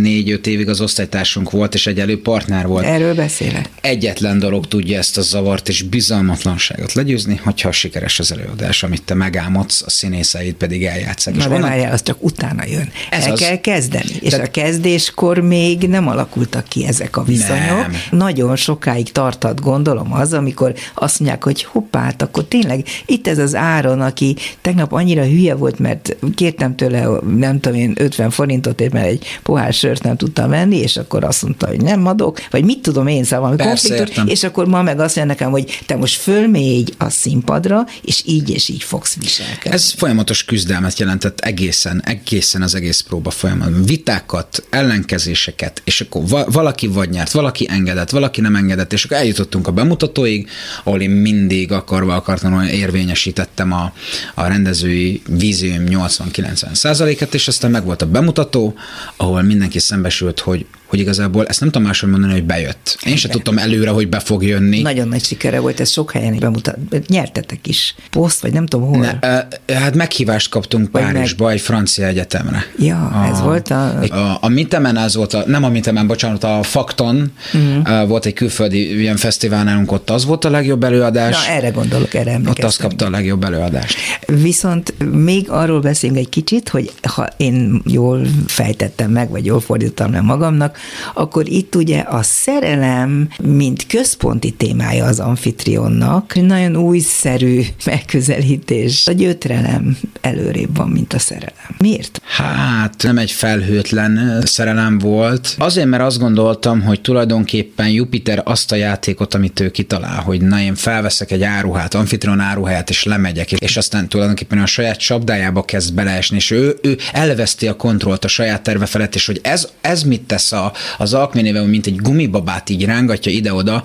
négy-öt 0.00 0.46
évig 0.46 0.68
az 0.68 0.80
osztálytársunk 0.80 1.50
volt, 1.50 1.74
és 1.74 1.86
egyelő 1.86 2.20
partner 2.22 2.66
volt. 2.66 2.84
Erről 2.84 3.14
beszélek. 3.14 3.68
Egyetlen 3.80 4.38
dolog 4.38 4.66
tudja 4.66 4.98
ezt 4.98 5.18
a 5.18 5.22
zavart 5.22 5.68
és 5.68 5.82
bizalmatlanságot 5.82 6.92
legyőzni, 6.92 7.40
hogyha 7.44 7.72
sikeres 7.72 8.18
az 8.18 8.32
előadás, 8.32 8.82
amit 8.82 9.02
te 9.02 9.14
megálmodsz, 9.14 9.82
a 9.86 9.90
színészeid 9.90 10.54
pedig 10.54 10.84
eljátszák. 10.84 11.34
Na 11.34 11.48
de 11.48 11.58
várjál, 11.58 11.92
az 11.92 12.02
csak 12.02 12.24
utána 12.24 12.62
jön. 12.66 12.90
Ez 13.10 13.24
El 13.24 13.32
az... 13.32 13.38
kell 13.38 13.60
kezdeni. 13.60 14.10
És 14.20 14.32
de... 14.32 14.42
a 14.42 14.50
kezdéskor 14.50 15.38
még 15.38 15.88
nem 15.88 16.08
alakultak 16.08 16.68
ki 16.68 16.86
ezek 16.86 17.16
a 17.16 17.22
viszonyok. 17.22 17.80
Nem. 17.80 17.92
Nagyon 18.10 18.56
sokáig 18.56 19.12
tartott, 19.12 19.60
gondolom 19.60 20.12
az, 20.12 20.32
amikor 20.32 20.74
azt 20.94 21.18
mondják, 21.20 21.44
hogy 21.44 21.64
hoppát, 21.64 22.22
akkor 22.22 22.44
tényleg 22.44 22.86
itt 23.06 23.26
ez 23.26 23.38
az 23.38 23.54
Áron, 23.54 24.00
aki 24.00 24.36
tegnap 24.60 24.92
annyira 24.92 25.24
hülye 25.24 25.54
volt, 25.54 25.78
mert 25.78 26.16
kértem 26.34 26.76
tőle, 26.76 27.08
nem 27.36 27.57
nem 27.62 27.72
tudom 27.72 27.88
én, 27.88 28.04
50 28.04 28.30
forintot, 28.30 28.92
mert 28.92 29.06
egy 29.06 29.26
pohár 29.42 29.72
sört 29.72 30.02
nem 30.02 30.16
tudtam 30.16 30.50
venni, 30.50 30.76
és 30.76 30.96
akkor 30.96 31.24
azt 31.24 31.42
mondta, 31.42 31.66
hogy 31.66 31.80
nem 31.80 32.06
adok, 32.06 32.46
vagy 32.50 32.64
mit 32.64 32.80
tudom 32.80 33.06
én, 33.06 33.24
szóval 33.24 33.56
Persze, 33.56 33.96
konfliktus, 33.96 34.32
és 34.32 34.42
akkor 34.42 34.66
ma 34.66 34.82
meg 34.82 35.00
azt 35.00 35.16
mondja 35.16 35.34
nekem, 35.34 35.50
hogy 35.50 35.80
te 35.86 35.96
most 35.96 36.20
fölmégy 36.20 36.94
a 36.98 37.10
színpadra, 37.10 37.86
és 38.02 38.22
így 38.26 38.50
és 38.50 38.68
így 38.68 38.82
fogsz 38.82 39.16
viselkedni. 39.16 39.70
Ez 39.70 39.92
folyamatos 39.92 40.44
küzdelmet 40.44 40.98
jelentett 40.98 41.40
egészen, 41.40 42.02
egészen 42.04 42.62
az 42.62 42.74
egész 42.74 43.00
próba 43.00 43.30
folyamat. 43.30 43.70
Vitákat, 43.84 44.66
ellenkezéseket, 44.70 45.82
és 45.84 46.00
akkor 46.00 46.28
va- 46.28 46.52
valaki 46.52 46.86
vagy 46.86 47.10
nyert, 47.10 47.30
valaki 47.30 47.66
engedett, 47.70 48.10
valaki 48.10 48.40
nem 48.40 48.56
engedett, 48.56 48.92
és 48.92 49.04
akkor 49.04 49.16
eljutottunk 49.16 49.66
a 49.66 49.72
bemutatóig, 49.72 50.48
ahol 50.84 51.00
én 51.00 51.10
mindig 51.10 51.72
akarva 51.72 52.14
akartam, 52.14 52.62
érvényesítettem 52.62 53.72
a, 53.72 53.92
a 54.34 54.46
rendezői 54.46 55.22
vízium 55.28 55.84
80-90 55.86 56.74
százaléket, 56.74 57.34
és 57.34 57.47
aztán 57.48 57.70
meg 57.70 57.84
volt 57.84 58.02
a 58.02 58.06
bemutató, 58.06 58.74
ahol 59.16 59.42
mindenki 59.42 59.78
szembesült, 59.78 60.40
hogy 60.40 60.66
hogy 60.88 60.98
igazából 60.98 61.46
ezt 61.46 61.60
nem 61.60 61.70
tudom 61.70 61.86
máshogy 61.86 62.10
mondani, 62.10 62.32
hogy 62.32 62.44
bejött. 62.44 62.98
Én 63.06 63.16
sem 63.16 63.30
tudtam 63.30 63.58
előre, 63.58 63.90
hogy 63.90 64.08
be 64.08 64.18
fog 64.18 64.44
jönni. 64.44 64.80
Nagyon 64.80 65.08
nagy 65.08 65.24
sikere 65.24 65.60
volt, 65.60 65.80
ez 65.80 65.90
sok 65.90 66.12
helyen 66.12 66.36
bemutat. 66.38 66.76
Nyertetek 67.06 67.66
is. 67.66 67.94
Poszt, 68.10 68.40
vagy 68.40 68.52
nem 68.52 68.66
tudom 68.66 68.88
hol. 68.88 69.20
Ne, 69.20 69.74
hát 69.74 69.94
meghívást 69.94 70.50
kaptunk 70.50 70.88
vagy 70.90 71.02
Párizsba, 71.02 71.44
meg... 71.44 71.54
egy 71.54 71.60
francia 71.60 72.06
egyetemre. 72.06 72.64
Ja, 72.78 73.06
a, 73.06 73.26
ez 73.32 73.40
volt 73.40 73.70
a... 73.70 74.00
A, 74.00 74.38
a 74.40 74.48
Mitemen, 74.48 74.96
az 74.96 75.14
volt 75.14 75.34
a, 75.34 75.42
nem 75.46 75.64
a 75.64 75.68
Mitemen, 75.68 76.06
bocsánat, 76.06 76.44
a 76.44 76.62
Fakton 76.62 77.32
uh-huh. 77.54 78.08
volt 78.08 78.26
egy 78.26 78.32
külföldi 78.32 78.98
ilyen 78.98 79.16
fesztivál 79.16 79.64
nálunk, 79.64 79.92
ott 79.92 80.10
az 80.10 80.24
volt 80.24 80.44
a 80.44 80.50
legjobb 80.50 80.84
előadás. 80.84 81.46
Na, 81.46 81.52
erre 81.52 81.70
gondolok, 81.70 82.14
erre 82.14 82.40
Ott 82.48 82.58
azt 82.58 82.80
kapta 82.80 83.06
a 83.06 83.10
legjobb 83.10 83.44
előadást. 83.44 83.98
Viszont 84.26 84.94
még 85.12 85.50
arról 85.50 85.80
beszélünk 85.80 86.18
egy 86.18 86.28
kicsit, 86.28 86.68
hogy 86.68 86.92
ha 87.02 87.28
én 87.36 87.82
jól 87.84 88.26
fejtettem 88.46 89.10
meg, 89.10 89.30
vagy 89.30 89.44
jól 89.44 89.60
fordítottam 89.60 90.12
le 90.12 90.20
magamnak, 90.20 90.77
akkor 91.14 91.48
itt 91.48 91.74
ugye 91.74 91.98
a 91.98 92.22
szerelem, 92.22 93.28
mint 93.42 93.86
központi 93.86 94.50
témája 94.50 95.04
az 95.04 95.20
amfitrionnak, 95.20 96.34
nagyon 96.34 96.76
újszerű 96.76 97.62
megközelítés. 97.84 99.06
A 99.06 99.12
gyötrelem 99.12 99.96
előrébb 100.20 100.76
van, 100.76 100.88
mint 100.88 101.12
a 101.12 101.18
szerelem. 101.18 101.76
Miért? 101.78 102.20
Hát 102.24 103.02
nem 103.02 103.18
egy 103.18 103.30
felhőtlen 103.30 104.42
szerelem 104.44 104.98
volt. 104.98 105.54
Azért, 105.58 105.86
mert 105.86 106.02
azt 106.02 106.18
gondoltam, 106.18 106.82
hogy 106.82 107.00
tulajdonképpen 107.00 107.88
Jupiter 107.88 108.42
azt 108.44 108.72
a 108.72 108.76
játékot, 108.76 109.34
amit 109.34 109.60
ő 109.60 109.70
kitalál, 109.70 110.22
hogy 110.22 110.40
na 110.40 110.60
én 110.60 110.74
felveszek 110.74 111.30
egy 111.30 111.42
áruhát, 111.42 111.94
amfitrion 111.94 112.40
áruhelyet, 112.40 112.90
és 112.90 113.04
lemegyek, 113.04 113.52
és 113.52 113.76
aztán 113.76 114.08
tulajdonképpen 114.08 114.58
a 114.58 114.66
saját 114.66 114.98
csapdájába 114.98 115.62
kezd 115.62 115.94
beleesni, 115.94 116.36
és 116.36 116.50
ő, 116.50 116.78
ő 116.82 116.96
elveszti 117.12 117.68
a 117.68 117.76
kontrollt 117.76 118.24
a 118.24 118.28
saját 118.28 118.62
terve 118.62 118.86
felett, 118.86 119.14
és 119.14 119.26
hogy 119.26 119.40
ez, 119.42 119.68
ez 119.80 120.02
mit 120.02 120.22
tesz 120.22 120.52
a, 120.52 120.67
az 120.98 121.14
alkménével, 121.14 121.64
mint 121.64 121.86
egy 121.86 121.96
gumibabát 121.96 122.70
így 122.70 122.84
rángatja 122.84 123.32
ide-oda, 123.32 123.82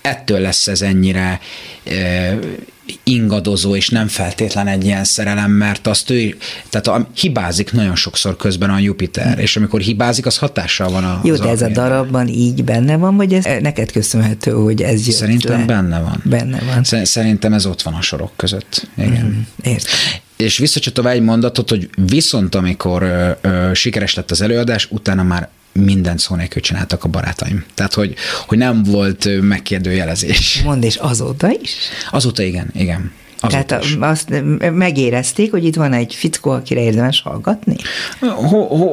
ettől 0.00 0.40
lesz 0.40 0.66
ez 0.66 0.82
ennyire 0.82 1.40
e, 1.84 2.38
ingadozó, 3.02 3.76
és 3.76 3.88
nem 3.88 4.08
feltétlen 4.08 4.66
egy 4.66 4.84
ilyen 4.84 5.04
szerelem, 5.04 5.50
mert 5.50 5.86
azt 5.86 6.10
ő, 6.10 6.36
tehát 6.68 6.86
a, 6.86 7.08
hibázik 7.14 7.72
nagyon 7.72 7.96
sokszor 7.96 8.36
közben 8.36 8.70
a 8.70 8.78
Jupiter, 8.78 9.38
és 9.38 9.56
amikor 9.56 9.80
hibázik, 9.80 10.26
az 10.26 10.38
hatással 10.38 10.90
van 10.90 11.04
a 11.04 11.20
Jó, 11.24 11.34
de 11.34 11.48
ez 11.48 11.62
a 11.62 11.68
darabban 11.68 12.28
így 12.28 12.64
benne 12.64 12.96
van, 12.96 13.16
vagy 13.16 13.34
ez 13.34 13.44
neked 13.60 13.92
köszönhető, 13.92 14.50
hogy 14.50 14.82
ez 14.82 15.06
jött 15.06 15.16
Szerintem 15.16 15.58
le? 15.58 15.64
benne 15.64 16.00
van. 16.00 16.22
Benne 16.24 16.58
van. 16.74 17.04
Szerintem 17.04 17.52
ez 17.52 17.66
ott 17.66 17.82
van 17.82 17.94
a 17.94 18.00
sorok 18.00 18.32
között. 18.36 18.88
Igen. 18.96 19.24
Mm, 19.24 19.70
értem 19.70 20.22
és 20.36 20.58
visszacsatolva 20.58 21.10
egy 21.10 21.22
mondatot, 21.22 21.68
hogy 21.68 21.88
viszont 22.06 22.54
amikor 22.54 23.02
ö, 23.02 23.30
ö, 23.40 23.70
sikeres 23.74 24.14
lett 24.14 24.30
az 24.30 24.40
előadás, 24.40 24.88
utána 24.90 25.22
már 25.22 25.48
mindent 25.72 26.18
szó 26.18 26.34
nélkül 26.34 26.62
csináltak 26.62 27.04
a 27.04 27.08
barátaim. 27.08 27.64
Tehát, 27.74 27.94
hogy, 27.94 28.14
hogy 28.46 28.58
nem 28.58 28.82
volt 28.82 29.40
megkérdőjelezés. 29.40 30.62
Mond, 30.64 30.84
és 30.84 30.96
azóta 30.96 31.50
is? 31.62 31.76
Azóta 32.10 32.42
igen, 32.42 32.70
igen. 32.74 33.12
Azóta 33.40 33.64
Tehát 33.64 33.84
is. 33.84 33.96
azt 34.00 34.42
megérezték, 34.72 35.50
hogy 35.50 35.64
itt 35.64 35.74
van 35.74 35.92
egy 35.92 36.14
fickó, 36.14 36.50
akire 36.50 36.80
érdemes 36.80 37.20
hallgatni? 37.22 37.76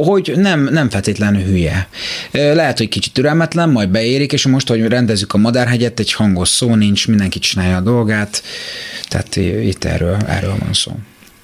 Hogy 0.06 0.34
nem, 0.36 0.70
nem 0.72 0.90
feltétlenül 0.90 1.42
hülye. 1.42 1.88
Lehet, 2.32 2.78
hogy 2.78 2.90
kicsit 2.90 3.14
türelmetlen, 3.14 3.70
majd 3.70 3.90
beérik, 3.90 4.34
és 4.34 4.46
most, 4.46 4.68
hogy 4.68 4.88
rendezzük 4.88 5.34
a 5.34 5.38
Madárhegyet, 5.38 6.00
egy 6.00 6.14
hangos 6.14 6.50
szó 6.50 6.76
nincs, 6.76 7.08
mindenki 7.08 7.40
csinálja 7.40 7.76
a 7.76 7.82
dolgát, 7.82 8.44
tehát 9.08 9.36
itt 9.36 9.84
erről, 9.84 10.18
erről 10.28 10.56
van 10.60 10.74
szó. 10.74 10.92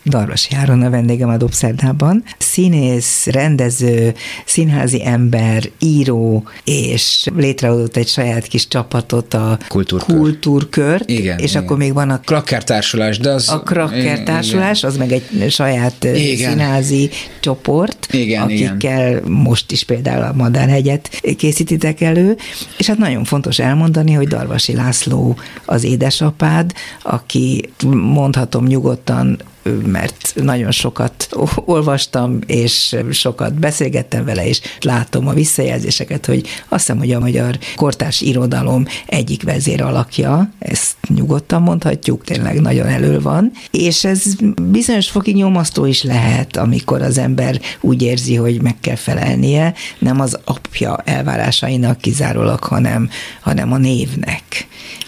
Darvas 0.08 0.50
Járon 0.52 0.82
a 0.82 0.90
vendégem 0.90 1.30
a 1.30 1.38
Dobszerdában. 1.38 2.24
Színész, 2.38 3.26
rendező, 3.26 4.14
színházi 4.46 5.06
ember, 5.06 5.70
író, 5.80 6.44
és 6.64 7.28
létrehozott 7.36 7.98
egy 7.98 8.08
saját 8.08 8.48
kis 8.48 8.68
csapatot, 8.68 9.34
a 9.34 9.58
Kultúrkör. 9.68 10.16
Kultúrkört, 10.16 11.10
igen, 11.10 11.40
és 11.40 11.50
igen. 11.50 11.64
akkor 11.64 11.78
még 11.78 11.94
van 11.94 12.10
a 12.10 12.20
Krakker 12.20 12.64
társulás, 12.64 13.18
de 13.18 13.30
az... 13.30 13.50
A 13.50 13.60
Krakker 13.60 14.24
társulás, 14.24 14.84
az 14.84 14.98
meg 14.98 15.12
egy 15.12 15.52
saját 15.52 16.04
igen. 16.04 16.50
színházi 16.50 17.10
csoport, 17.40 18.08
igen, 18.12 18.42
akikkel 18.42 19.10
igen. 19.10 19.32
most 19.32 19.72
is 19.72 19.84
például 19.84 20.24
a 20.24 20.34
Madárhegyet 20.34 21.22
készítitek 21.38 22.02
elő, 22.02 22.38
és 22.78 22.88
hát 22.88 22.98
nagyon 22.98 23.24
fontos 23.24 23.60
elmondani, 23.60 24.12
hogy 24.12 24.28
Darvasi 24.28 24.74
László 24.74 25.38
az 25.66 25.84
édesapád, 25.84 26.72
aki 27.04 27.70
mondhatom 27.90 28.66
nyugodtan 28.66 29.38
mert 29.86 30.34
nagyon 30.36 30.72
sokat 30.72 31.30
olvastam, 31.66 32.40
és 32.46 32.96
sokat 33.12 33.54
beszélgettem 33.54 34.26
vele, 34.26 34.48
és 34.48 34.62
látom 34.82 35.28
a 35.28 35.34
visszajelzéseket, 35.34 36.26
hogy 36.26 36.48
azt 36.68 36.86
hiszem, 36.86 36.98
hogy 36.98 37.12
a 37.12 37.20
magyar 37.20 37.58
kortárs 37.76 38.22
irodalom 38.22 38.86
egyik 39.06 39.44
vezér 39.44 39.82
alakja, 39.82 40.50
ezt 40.60 40.96
nyugodtan 41.16 41.62
mondhatjuk, 41.62 42.24
tényleg 42.24 42.62
nagyon 42.62 42.88
elő 42.88 43.22
van, 43.22 43.52
és 43.72 44.04
ez 44.04 44.24
bizonyos 44.72 45.10
fokig 45.10 45.36
nyomasztó 45.36 45.86
is 45.86 46.04
lehet, 46.04 46.58
amikor 46.58 47.02
az 47.02 47.18
ember 47.18 47.60
úgy 47.82 48.02
érzi, 48.02 48.36
hogy 48.36 48.62
meg 48.62 48.80
kell 48.80 48.96
felelnie, 48.96 49.74
nem 50.00 50.20
az 50.20 50.40
apja 50.44 50.98
elvárásainak 51.06 52.02
kizárólag, 52.02 52.64
hanem, 52.64 53.10
hanem 53.42 53.72
a 53.72 53.78
névnek. 53.78 54.68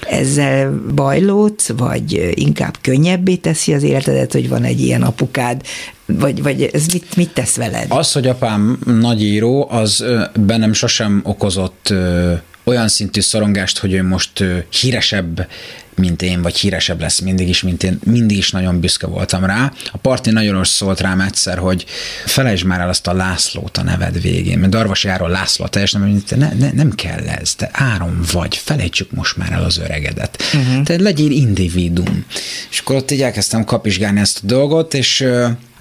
Ezzel 0.10 0.82
bajlódsz, 0.96 1.70
vagy 1.78 2.32
inkább 2.34 2.78
könnyebbé 2.82 3.36
teszi 3.36 3.74
az 3.74 3.84
életedet, 3.84 4.34
hogy 4.34 4.49
van 4.50 4.64
egy 4.64 4.82
ilyen 4.82 5.02
apukád, 5.02 5.62
vagy, 6.06 6.44
vagy 6.44 6.64
ez 6.74 6.86
mit, 6.94 7.16
mit 7.16 7.34
tesz 7.34 7.56
veled? 7.56 7.86
Az, 7.90 8.12
hogy 8.12 8.28
apám 8.28 8.80
nagyíró, 8.86 9.68
az 9.70 10.06
bennem 10.40 10.74
sosem 10.74 11.22
okozott 11.24 11.94
olyan 12.70 12.88
szintű 12.88 13.22
szorongást, 13.22 13.78
hogy 13.78 13.94
ő 13.94 14.04
most 14.04 14.44
híresebb 14.70 15.48
mint 16.00 16.22
én, 16.22 16.42
vagy 16.42 16.58
híresebb 16.58 17.02
lesz 17.02 17.20
mindig 17.20 17.50
is, 17.50 17.62
mint 17.62 17.84
én. 17.84 18.00
Mindig 18.04 18.38
is 18.38 18.52
nagyon 18.52 18.80
büszke 18.80 19.08
voltam 19.08 19.46
rá. 19.46 19.74
A 19.92 19.98
parti 19.98 20.32
nagyon 20.32 20.64
szólt 20.64 21.00
rám 21.00 21.22
egyszer, 21.22 21.58
hogy 21.58 21.86
felejtsd 22.26 22.66
már 22.66 22.80
el 22.80 22.90
azt 22.90 23.08
a 23.08 23.14
Lászlót 23.14 23.78
a 23.78 23.84
neved 23.84 24.22
végén, 24.22 24.60
mert 24.60 24.72
Darvasi 24.72 25.08
Áron 25.08 25.30
László, 25.30 25.68
teljesen 25.68 26.02
nem, 26.02 26.40
ne, 26.40 26.54
ne, 26.54 26.72
nem 26.72 26.92
kell 26.92 27.28
ez, 27.28 27.56
te 27.56 27.70
Áron 27.74 28.20
vagy, 28.32 28.56
felejtsük 28.56 29.12
most 29.12 29.38
már 29.38 29.52
el 29.52 29.64
az 29.64 29.78
öregedet. 29.78 30.44
Uh-huh. 30.54 30.84
Te 30.84 31.02
legyél 31.02 31.32
individuum. 31.32 32.26
És 32.70 32.80
akkor 32.80 32.96
ott 32.96 33.12
így 33.12 33.22
elkezdtem 33.22 33.64
kapizsgálni 33.64 34.20
ezt 34.20 34.40
a 34.44 34.46
dolgot, 34.46 34.94
és 34.94 35.26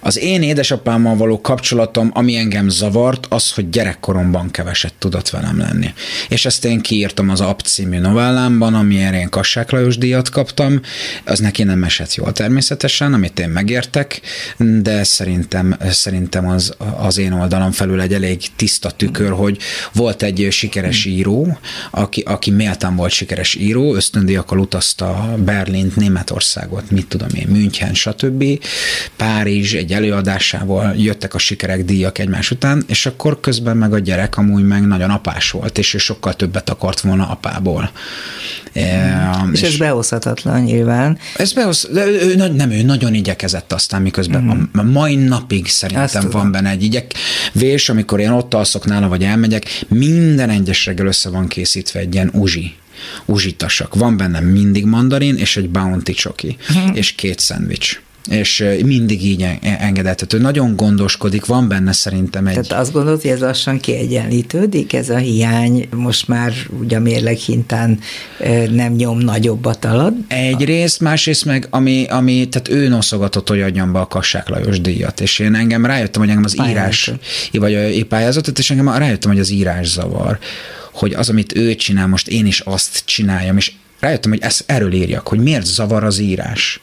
az 0.01 0.19
én 0.19 0.43
édesapámmal 0.43 1.17
való 1.17 1.41
kapcsolatom, 1.41 2.11
ami 2.15 2.37
engem 2.37 2.69
zavart, 2.69 3.27
az, 3.29 3.53
hogy 3.53 3.71
gyerekkoromban 3.71 4.51
keveset 4.51 4.95
tudott 4.99 5.31
velem 5.31 5.59
lenni. 5.59 5.93
És 6.29 6.45
ezt 6.45 6.65
én 6.65 6.81
kiírtam 6.81 7.29
az 7.29 7.41
App 7.41 7.61
című 7.61 7.99
novellámban, 7.99 8.75
amiért 8.75 9.15
én 9.15 9.29
Kassák 9.29 9.71
Lajos 9.71 9.99
díjat 9.99 10.29
kaptam. 10.29 10.81
Az 11.25 11.39
neki 11.39 11.63
nem 11.63 11.85
esett 11.85 12.15
jól 12.15 12.33
természetesen, 12.33 13.13
amit 13.13 13.39
én 13.39 13.49
megértek, 13.49 14.21
de 14.57 15.05
szerintem, 15.05 15.77
szerintem 15.91 16.49
az, 16.49 16.75
az 16.99 17.19
én 17.19 17.33
oldalam 17.33 17.71
felül 17.71 18.01
egy 18.01 18.15
elég 18.15 18.41
tiszta 18.57 18.91
tükör, 18.91 19.31
hogy 19.31 19.59
volt 19.93 20.23
egy 20.23 20.47
sikeres 20.51 21.05
író, 21.05 21.59
aki, 21.91 22.21
aki 22.21 22.51
méltán 22.51 22.97
volt 22.97 23.13
sikeres 23.13 23.55
író, 23.55 23.95
ösztöndíjakkal 23.95 24.59
utazta 24.59 25.35
Berlint, 25.45 25.97
Németországot, 25.97 26.91
mit 26.91 27.07
tudom 27.07 27.29
én, 27.35 27.47
München, 27.49 27.95
stb. 27.95 28.45
Párizs, 29.17 29.73
egy 29.73 29.88
előadásával 29.93 30.95
jöttek 30.97 31.35
a 31.35 31.39
sikerek, 31.39 31.85
díjak 31.85 32.19
egymás 32.19 32.51
után, 32.51 32.85
és 32.87 33.07
akkor 33.07 33.41
közben 33.41 33.77
meg 33.77 33.93
a 33.93 33.99
gyerek 33.99 34.37
amúgy 34.37 34.65
meg 34.65 34.87
nagyon 34.87 35.11
apás 35.11 35.51
volt, 35.51 35.79
és 35.79 35.95
ő 35.95 35.99
sokkal 35.99 36.35
többet 36.35 36.71
akart 36.71 37.01
volna 37.01 37.29
apából. 37.29 37.91
Mm. 38.79 39.53
És, 39.53 39.63
és 39.63 39.69
ez 39.69 39.77
behozhatatlan 39.77 40.61
nyilván. 40.61 41.19
Ez 41.37 41.53
behoz, 41.53 41.89
de 41.93 42.07
ő, 42.07 42.21
ő, 42.21 42.35
nem, 42.35 42.71
ő 42.71 42.83
nagyon 42.83 43.15
igyekezett 43.15 43.73
aztán, 43.73 44.03
miközben 44.03 44.43
mm. 44.43 44.79
a, 44.79 44.83
mai 44.83 45.15
napig 45.15 45.67
szerintem 45.67 46.31
van 46.31 46.51
benne 46.51 46.71
egy 46.71 46.83
igyekvés, 46.83 47.89
amikor 47.89 48.21
én 48.21 48.31
ott 48.31 48.55
alszok 48.55 48.85
nála, 48.85 49.09
vagy 49.09 49.25
elmegyek, 49.25 49.85
minden 49.89 50.51
egyes 50.51 50.87
reggel 50.87 51.07
össze 51.07 51.31
van 51.31 51.49
készítve 51.49 52.01
egy 52.01 52.15
ilyen 52.15 52.31
uzsi 52.33 52.75
uzsitasak. 53.25 53.95
Van 53.95 54.17
benne 54.17 54.41
mindig 54.41 54.85
mandarin, 54.85 55.37
és 55.37 55.57
egy 55.57 55.71
bounty 55.71 56.13
csoki, 56.13 56.57
mm. 56.79 56.93
és 56.95 57.13
két 57.13 57.39
szendvics 57.39 58.01
és 58.29 58.65
mindig 58.85 59.25
így 59.25 59.47
engedethető. 59.63 60.39
Nagyon 60.39 60.77
gondoskodik, 60.77 61.47
van 61.47 61.69
benne 61.69 61.93
szerintem 61.93 62.47
egy... 62.47 62.53
Tehát 62.53 62.83
azt 62.83 62.93
gondolod, 62.93 63.21
hogy 63.21 63.31
ez 63.31 63.41
lassan 63.41 63.81
kiegyenlítődik, 63.81 64.93
ez 64.93 65.11
a 65.11 65.17
hiány 65.17 65.89
most 65.95 66.29
már 66.29 66.53
ugye 66.81 66.97
a 66.97 67.01
mérleg 67.01 67.37
hintán 67.37 67.99
nem 68.71 68.93
nyom 68.93 69.19
nagyobbat 69.19 69.85
alad? 69.85 70.15
Egyrészt, 70.29 71.01
másrészt 71.01 71.45
meg, 71.45 71.67
ami, 71.71 72.05
ami 72.05 72.49
tehát 72.49 72.69
ő 72.69 72.89
noszogatott, 72.89 73.49
hogy 73.49 73.61
adjam 73.61 73.93
be 73.93 73.99
a 73.99 74.07
Kassák 74.07 74.49
Lajos 74.49 74.81
díjat, 74.81 75.21
és 75.21 75.39
én 75.39 75.55
engem 75.55 75.87
rájöttem, 75.87 76.21
hogy 76.21 76.31
engem 76.31 76.45
az 76.45 76.69
írás, 76.69 77.13
vagy 77.53 77.75
a 77.75 78.05
pályázatot, 78.09 78.59
és 78.59 78.71
engem 78.71 78.89
rájöttem, 78.89 79.31
hogy 79.31 79.41
az 79.41 79.51
írás 79.51 79.87
zavar, 79.87 80.39
hogy 80.93 81.13
az, 81.13 81.29
amit 81.29 81.57
ő 81.57 81.75
csinál, 81.75 82.07
most 82.07 82.29
én 82.29 82.47
is 82.47 82.61
azt 82.61 83.03
csináljam, 83.05 83.57
és 83.57 83.73
rájöttem, 84.01 84.31
hogy 84.31 84.43
ezt 84.43 84.65
erről 84.67 84.93
írjak, 84.93 85.29
hogy 85.29 85.39
miért 85.39 85.67
zavar 85.67 86.05
az 86.05 86.19
írás 86.19 86.81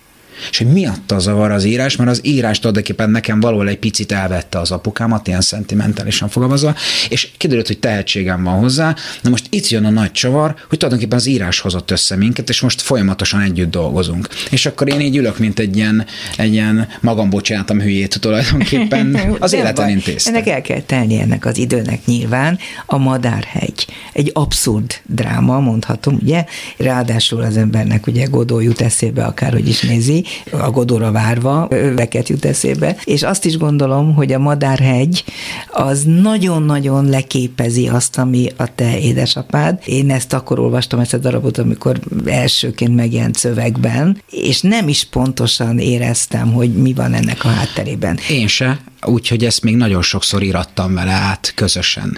és 0.52 0.58
hogy 0.58 0.67
miatta 0.67 1.19
zavar 1.19 1.52
az 1.52 1.63
írás, 1.63 1.95
mert 1.95 2.10
az 2.10 2.19
írás 2.24 2.60
tulajdonképpen 2.60 3.10
nekem 3.10 3.39
valahol 3.39 3.67
egy 3.67 3.78
picit 3.78 4.12
elvette 4.12 4.60
az 4.60 4.71
apukámat, 4.71 5.28
ilyen 5.28 5.41
szentimentálisan 5.41 6.30
fogalmazva, 6.30 6.76
és 7.10 7.30
kiderült, 7.38 7.67
hogy 7.67 7.80
tehetségem 7.80 8.43
van 8.43 8.60
hozzá. 8.60 8.95
Na 9.21 9.30
most 9.30 9.45
itt 9.50 9.67
jön 9.67 9.86
a 9.86 9.89
nagy 9.89 10.12
csavar, 10.12 10.56
hogy 10.69 10.78
tulajdonképpen 10.78 11.17
az 11.17 11.26
írás 11.26 11.60
hozott 11.60 11.91
össze 11.91 12.15
minket, 12.15 12.50
és 12.50 12.62
most 12.62 12.82
folyamatosan 12.82 13.41
együtt 13.41 13.71
dolgozunk. 13.71 14.28
És 14.50 14.65
akkor 14.65 14.89
én 14.89 15.00
így 15.00 15.17
ülök, 15.17 15.38
mint 15.38 15.60
egy 15.60 15.76
ilyen, 15.76 16.06
egy 16.38 16.54
ilyen 16.54 16.88
magam 17.02 17.30
bocsántam 17.30 17.82
hülyét 17.82 18.19
tulajdonképpen 18.19 19.19
az 19.39 19.54
életen 19.54 19.89
intéztem. 19.89 20.34
Ennek 20.34 20.48
el 20.48 20.62
kell 20.62 20.82
tenni 20.82 21.19
ennek 21.19 21.45
az 21.45 21.58
időnek 21.58 22.06
nyilván. 22.06 22.60
A 22.86 22.98
Madárhegy. 22.98 23.86
Egy 24.13 24.30
abszurd 24.34 24.93
dráma, 25.06 25.60
mondhatom, 25.60 26.17
ugye? 26.21 26.45
Ráadásul 26.78 27.41
az 27.41 27.58
embernek 27.58 28.08
ugye 28.08 28.26
Godó 28.26 28.60
jut 28.60 28.82
eszébe, 28.82 29.24
akárhogy 29.24 29.67
is 29.67 29.82
nézi, 29.82 30.24
a 30.51 30.69
Godóra 30.69 31.11
várva, 31.11 31.67
veket 31.95 32.29
jut 32.29 32.45
eszébe, 32.45 32.97
és 33.03 33.23
azt 33.23 33.45
is 33.45 33.57
gondolom, 33.57 34.13
hogy 34.13 34.33
a 34.33 34.39
Madárhegy 34.39 35.23
az 35.71 36.03
nagyon-nagyon 36.03 37.09
leképezi 37.09 37.88
azt, 37.88 38.17
ami 38.17 38.47
a 38.57 38.75
te 38.75 38.99
édesapád. 38.99 39.79
Én 39.85 40.11
ezt 40.11 40.33
akkor 40.33 40.59
olvastam 40.59 40.99
ezt 40.99 41.13
a 41.13 41.17
darabot, 41.17 41.57
amikor 41.57 41.99
elsőként 42.25 42.95
megjelent 42.95 43.35
szövegben, 43.35 44.21
és 44.29 44.61
nem 44.61 44.88
is 44.88 45.03
pontosan 45.03 45.79
éreztem, 45.79 46.53
hogy 46.53 46.73
mi 46.73 46.93
van 46.93 47.13
ennek 47.13 47.45
a 47.45 47.47
hátterében. 47.47 48.19
Én 48.29 48.47
se, 48.47 48.79
úgyhogy 49.05 49.45
ezt 49.45 49.63
még 49.63 49.75
nagyon 49.75 50.01
sokszor 50.01 50.43
írattam 50.43 50.93
vele 50.93 51.11
át 51.11 51.51
közösen. 51.55 52.17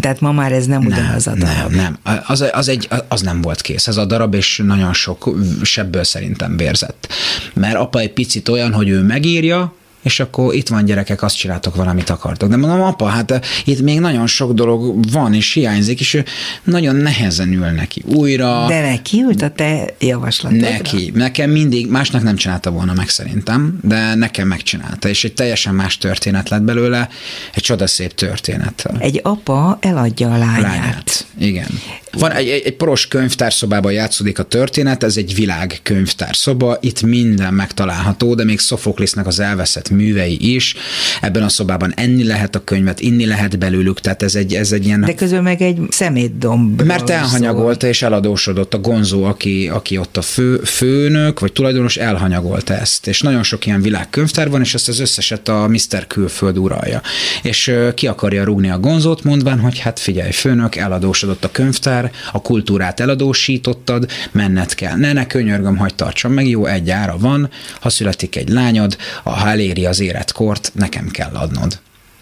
Tehát 0.00 0.20
ma 0.20 0.32
már 0.32 0.52
ez 0.52 0.66
nem 0.66 0.84
ugyanaz 0.84 1.26
a 1.26 1.34
darab. 1.34 1.72
Nem, 1.72 1.98
nem. 2.04 2.22
Az, 2.26 2.44
az, 2.52 2.68
egy, 2.68 2.88
az 3.08 3.20
nem 3.20 3.40
volt 3.40 3.60
kész. 3.60 3.86
Ez 3.86 3.96
a 3.96 4.04
darab, 4.04 4.34
és 4.34 4.62
nagyon 4.64 4.92
sok 4.92 5.34
sebből 5.62 6.04
szerintem 6.04 6.56
vérzett. 6.56 7.08
Mert 7.54 7.76
apa 7.76 7.98
egy 7.98 8.12
picit 8.12 8.48
olyan, 8.48 8.72
hogy 8.72 8.88
ő 8.88 9.02
megírja, 9.02 9.74
és 10.02 10.20
akkor 10.20 10.54
itt 10.54 10.68
van 10.68 10.84
gyerekek, 10.84 11.22
azt 11.22 11.36
csináltok 11.36 11.74
valamit 11.74 12.10
akartok. 12.10 12.48
De 12.48 12.56
mondom, 12.56 12.80
apa, 12.80 13.06
hát 13.06 13.30
eh, 13.30 13.40
itt 13.64 13.80
még 13.80 14.00
nagyon 14.00 14.26
sok 14.26 14.52
dolog 14.52 15.10
van, 15.12 15.34
és 15.34 15.52
hiányzik, 15.52 16.00
és 16.00 16.14
ő 16.14 16.24
nagyon 16.64 16.96
nehezen 16.96 17.52
ül 17.52 17.66
neki 17.66 18.02
újra. 18.06 18.66
De 18.66 18.80
neki 18.80 19.22
ült 19.22 19.42
a 19.42 19.50
te 19.50 19.94
javaslatodra? 19.98 20.70
Neki. 20.70 21.12
Nekem 21.14 21.50
mindig, 21.50 21.88
másnak 21.90 22.22
nem 22.22 22.36
csinálta 22.36 22.70
volna 22.70 22.92
meg 22.92 23.08
szerintem, 23.08 23.78
de 23.82 24.14
nekem 24.14 24.48
megcsinálta, 24.48 25.08
és 25.08 25.24
egy 25.24 25.34
teljesen 25.34 25.74
más 25.74 25.98
történet 25.98 26.48
lett 26.48 26.62
belőle, 26.62 27.08
egy 27.54 27.62
csodaszép 27.62 28.14
történet. 28.14 28.86
Egy 28.98 29.20
apa 29.22 29.78
eladja 29.80 30.28
a 30.32 30.38
lányát. 30.38 30.60
lányát. 30.60 31.26
Igen. 31.38 31.68
Van 32.12 32.32
egy, 32.32 32.48
egy, 32.48 32.62
egy 32.64 32.76
poros 32.76 33.08
könyvtárszobában 33.08 33.92
játszódik 33.92 34.38
a 34.38 34.42
történet, 34.42 35.02
ez 35.02 35.16
egy 35.16 35.34
világ 35.34 35.80
könyvtárszoba, 35.82 36.78
itt 36.80 37.02
minden 37.02 37.54
megtalálható, 37.54 38.34
de 38.34 38.44
még 38.44 38.58
Szofoklésnek 38.58 39.26
az 39.26 39.40
elveszett 39.40 39.89
művei 39.90 40.54
is. 40.54 40.74
Ebben 41.20 41.42
a 41.42 41.48
szobában 41.48 41.92
enni 41.96 42.24
lehet 42.24 42.54
a 42.54 42.64
könyvet, 42.64 43.00
inni 43.00 43.26
lehet 43.26 43.58
belőlük, 43.58 44.00
tehát 44.00 44.22
ez 44.22 44.34
egy, 44.34 44.54
ez 44.54 44.72
egy 44.72 44.86
ilyen... 44.86 45.00
De 45.00 45.14
közül 45.14 45.40
meg 45.40 45.62
egy 45.62 45.78
szemétdomb. 45.88 46.82
Mert 46.82 47.10
elhanyagolta 47.10 47.86
és 47.86 48.02
eladósodott 48.02 48.74
a 48.74 48.78
Gonzó, 48.78 49.24
aki, 49.24 49.68
aki 49.68 49.98
ott 49.98 50.16
a 50.16 50.22
fő, 50.22 50.56
főnök, 50.56 51.40
vagy 51.40 51.52
tulajdonos 51.52 51.96
elhanyagolta 51.96 52.74
ezt. 52.74 53.06
És 53.06 53.20
nagyon 53.20 53.42
sok 53.42 53.66
ilyen 53.66 53.82
világkönyvtár 53.82 54.50
van, 54.50 54.60
és 54.60 54.74
ezt 54.74 54.88
az 54.88 55.00
összeset 55.00 55.48
a 55.48 55.68
Mr. 55.68 56.06
Külföld 56.06 56.58
uralja. 56.58 57.02
És 57.42 57.72
ki 57.94 58.06
akarja 58.06 58.44
rúgni 58.44 58.70
a 58.70 58.78
Gonzót, 58.78 59.24
mondván, 59.24 59.60
hogy 59.60 59.78
hát 59.78 59.98
figyelj, 59.98 60.30
főnök, 60.30 60.76
eladósodott 60.76 61.44
a 61.44 61.50
könyvtár, 61.50 62.10
a 62.32 62.42
kultúrát 62.42 63.00
eladósítottad, 63.00 64.10
menned 64.32 64.74
kell. 64.74 64.96
Ne, 64.96 65.12
ne 65.12 65.26
könyörgöm, 65.26 65.76
hagyd 65.76 65.94
tartsam 65.94 66.32
meg, 66.32 66.48
jó, 66.48 66.66
egy 66.66 66.90
ára 66.90 67.16
van, 67.18 67.50
ha 67.80 67.88
születik 67.88 68.36
egy 68.36 68.48
lányod, 68.48 68.96
ha 69.22 69.48
eléri 69.48 69.79
az 69.84 70.00
életkort, 70.00 70.72
nekem 70.74 71.08
kell 71.08 71.34
adnod. 71.34 71.78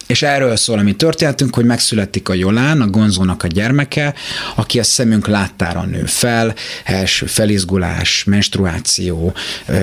És 0.09 0.23
erről 0.23 0.57
szól 0.57 0.79
a 0.79 0.83
mi 0.83 0.93
történetünk, 0.93 1.55
hogy 1.55 1.65
megszületik 1.65 2.29
a 2.29 2.35
Jolán, 2.35 2.81
a 2.81 2.87
Gonzónak 2.87 3.43
a 3.43 3.47
gyermeke, 3.47 4.15
aki 4.57 4.79
a 4.79 4.83
szemünk 4.83 5.27
láttára 5.27 5.83
nő 5.83 6.05
fel, 6.07 6.55
első 6.85 7.27
felizgulás, 7.27 8.25
menstruáció, 8.25 9.33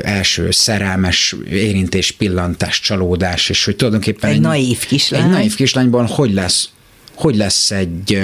első 0.04 0.52
szerelmes 0.52 1.36
érintés, 1.50 2.12
pillantás, 2.12 2.80
csalódás, 2.80 3.50
és 3.50 3.66
hogy 3.66 3.76
tulajdonképpen 3.76 4.30
egy, 4.30 4.36
egy 4.36 4.42
naív 4.42 4.86
kislány. 4.86 5.24
Egy 5.24 5.30
naív 5.30 5.56
kislányban 5.56 6.08
hogy 6.08 6.34
lesz, 6.34 6.70
hogy 7.16 7.36
lesz 7.36 7.72
egy 7.72 8.20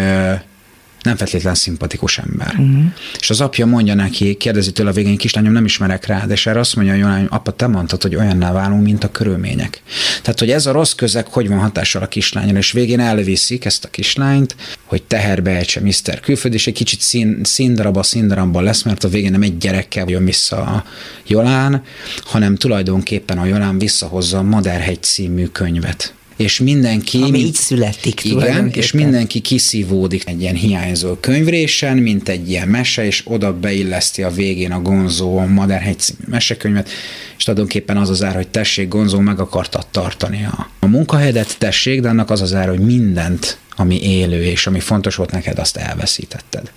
nem 1.03 1.15
feltétlen 1.15 1.55
szimpatikus 1.55 2.17
ember. 2.17 2.55
Uh-huh. 2.57 2.83
És 3.19 3.29
az 3.29 3.41
apja 3.41 3.65
mondja 3.65 3.93
neki, 3.93 4.35
kérdezi 4.35 4.71
tőle 4.71 4.89
a 4.89 4.93
végén, 4.93 5.17
kislányom, 5.17 5.53
nem 5.53 5.65
ismerek 5.65 6.05
rá, 6.05 6.25
és 6.29 6.45
erre 6.45 6.59
azt 6.59 6.75
mondja, 6.75 7.09
hogy 7.09 7.25
apa, 7.29 7.51
te 7.51 7.67
mondtad, 7.67 8.01
hogy 8.01 8.15
olyanná 8.15 8.51
válunk, 8.51 8.83
mint 8.83 9.03
a 9.03 9.11
körülmények. 9.11 9.81
Tehát, 10.21 10.39
hogy 10.39 10.51
ez 10.51 10.65
a 10.65 10.71
rossz 10.71 10.93
közeg 10.93 11.27
hogy 11.27 11.47
van 11.47 11.59
hatással 11.59 12.01
a 12.01 12.07
kislányra, 12.07 12.57
és 12.57 12.71
végén 12.71 12.99
elviszik 12.99 13.65
ezt 13.65 13.85
a 13.85 13.89
kislányt, 13.89 14.55
hogy 14.85 15.03
teherbe 15.03 15.51
ejtse 15.51 15.79
Mr. 15.79 16.19
Külföld, 16.19 16.53
és 16.53 16.67
egy 16.67 16.73
kicsit 16.73 17.01
szín, 17.01 17.39
színdaraba, 17.43 18.03
színdarabban 18.03 18.63
lesz, 18.63 18.83
mert 18.83 19.03
a 19.03 19.09
végén 19.09 19.31
nem 19.31 19.41
egy 19.41 19.57
gyerekkel 19.57 20.05
jön 20.07 20.25
vissza 20.25 20.57
a 20.57 20.83
Jolán, 21.27 21.83
hanem 22.23 22.55
tulajdonképpen 22.55 23.37
a 23.37 23.45
Jolán 23.45 23.77
visszahozza 23.77 24.37
a 24.37 24.41
Madárhegy 24.41 25.03
című 25.03 25.45
könyvet 25.45 26.13
és 26.37 26.59
mindenki... 26.59 27.21
Ami 27.21 27.39
így 27.39 27.53
születik 27.53 28.23
Igen, 28.23 28.69
és 28.69 28.91
mindenki 28.91 29.39
kiszívódik 29.39 30.27
egy 30.27 30.41
ilyen 30.41 30.55
hiányzó 30.55 31.15
könyvrésen, 31.15 31.97
mint 31.97 32.29
egy 32.29 32.49
ilyen 32.49 32.67
mese, 32.67 33.05
és 33.05 33.21
oda 33.25 33.53
beilleszti 33.53 34.23
a 34.23 34.29
végén 34.29 34.71
a 34.71 34.81
Gonzó 34.81 35.37
a 35.37 35.45
Madárhegy 35.45 35.99
című 35.99 36.19
mesekönyvet, 36.27 36.89
és 37.37 37.43
tulajdonképpen 37.43 37.97
az 37.97 38.09
az 38.09 38.23
ár, 38.23 38.35
hogy 38.35 38.47
tessék, 38.47 38.87
Gonzó 38.87 39.19
meg 39.19 39.39
akarta 39.39 39.83
tartani 39.91 40.45
a, 40.45 40.67
a 40.79 40.85
munkahelyedet, 40.85 41.57
tessék, 41.57 42.01
de 42.01 42.09
annak 42.09 42.29
az 42.29 42.41
az 42.41 42.53
ár, 42.53 42.67
hogy 42.67 42.79
mindent 42.79 43.57
ami 43.75 44.03
élő, 44.03 44.43
és 44.43 44.67
ami 44.67 44.79
fontos 44.79 45.15
volt 45.15 45.31
neked, 45.31 45.59
azt 45.59 45.77
elveszítetted. 45.77 46.71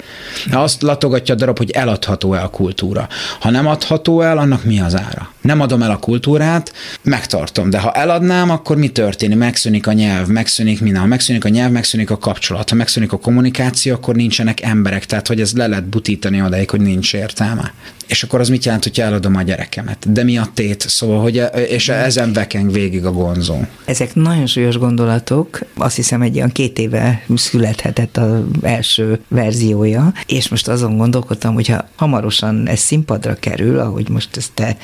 Azt 0.51 0.83
latogatja 0.83 1.35
a 1.35 1.37
darab, 1.37 1.59
hogy 1.59 1.71
eladható-e 1.71 2.43
a 2.43 2.49
kultúra. 2.49 3.09
Ha 3.41 3.51
nem 3.51 3.67
adható 3.67 4.21
el, 4.21 4.39
annak 4.39 4.65
mi 4.65 4.81
az 4.81 4.95
ára? 4.95 5.34
Nem 5.45 5.61
adom 5.61 5.83
el 5.83 5.91
a 5.91 5.99
kultúrát, 5.99 6.73
megtartom, 7.03 7.71
de 7.71 7.79
ha 7.79 7.93
eladnám, 7.93 8.51
akkor 8.51 8.77
mi 8.77 8.89
történik? 8.89 9.39
Megszűnik 9.39 9.87
a 9.87 9.93
nyelv, 9.93 10.27
megszűnik 10.27 10.81
minden. 10.81 11.01
Ha 11.01 11.07
megszűnik 11.07 11.45
a 11.45 11.49
nyelv, 11.49 11.73
megszűnik 11.73 12.11
a 12.11 12.19
kapcsolat. 12.19 12.71
Ha 12.71 12.77
megszűnik 12.77 13.13
a 13.13 13.19
kommunikáció, 13.19 13.95
akkor 13.95 14.15
nincsenek 14.15 14.63
emberek. 14.63 15.05
Tehát, 15.05 15.27
hogy 15.27 15.41
ez 15.41 15.53
le 15.53 15.67
lehet 15.67 15.85
butítani 15.85 16.43
odaig, 16.43 16.71
hogy 16.71 16.81
nincs 16.81 17.15
értelme. 17.15 17.73
És 18.07 18.23
akkor 18.23 18.41
az 18.41 18.49
mit 18.49 18.65
jelent, 18.65 18.83
hogy 18.83 19.01
eladom 19.01 19.37
a 19.37 19.43
gyerekemet? 19.43 20.13
De 20.13 20.23
mi 20.23 20.39
a 20.39 20.49
tét? 20.55 20.85
Szóval, 20.89 21.21
hogy 21.21 21.43
és 21.69 21.89
ezen 21.89 22.33
vekeng 22.33 22.73
végig 22.73 23.05
a 23.05 23.13
gonzó. 23.13 23.61
Ezek 23.85 24.15
nagyon 24.15 24.47
súlyos 24.47 24.79
gondolatok. 24.79 25.59
Azt 25.77 25.97
hiszem, 25.97 26.23
egy 26.23 26.37
olyan 26.37 26.53
két 26.53 26.79
éve 26.79 27.25
születhetett 27.35 28.17
az 28.17 28.41
első 28.63 29.21
verziója, 29.29 30.13
és 30.27 30.49
most 30.49 30.69
azon 30.69 30.97
gondolkodtam, 30.97 31.55
hogyha 31.55 31.89
hamarosan 31.97 32.69
ez 32.69 32.79
színpadra 32.79 33.35
kerül, 33.35 33.79
ahogy 33.79 34.09
most 34.09 34.37
ezt 34.37 34.53
te 34.55 34.77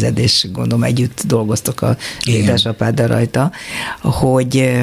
rendezed, 0.00 0.18
és 0.18 0.48
gondolom 0.52 0.84
együtt 0.84 1.22
dolgoztok 1.26 1.82
a 1.82 1.96
édesapáddal 2.24 3.06
rajta, 3.06 3.52
hogy 4.00 4.78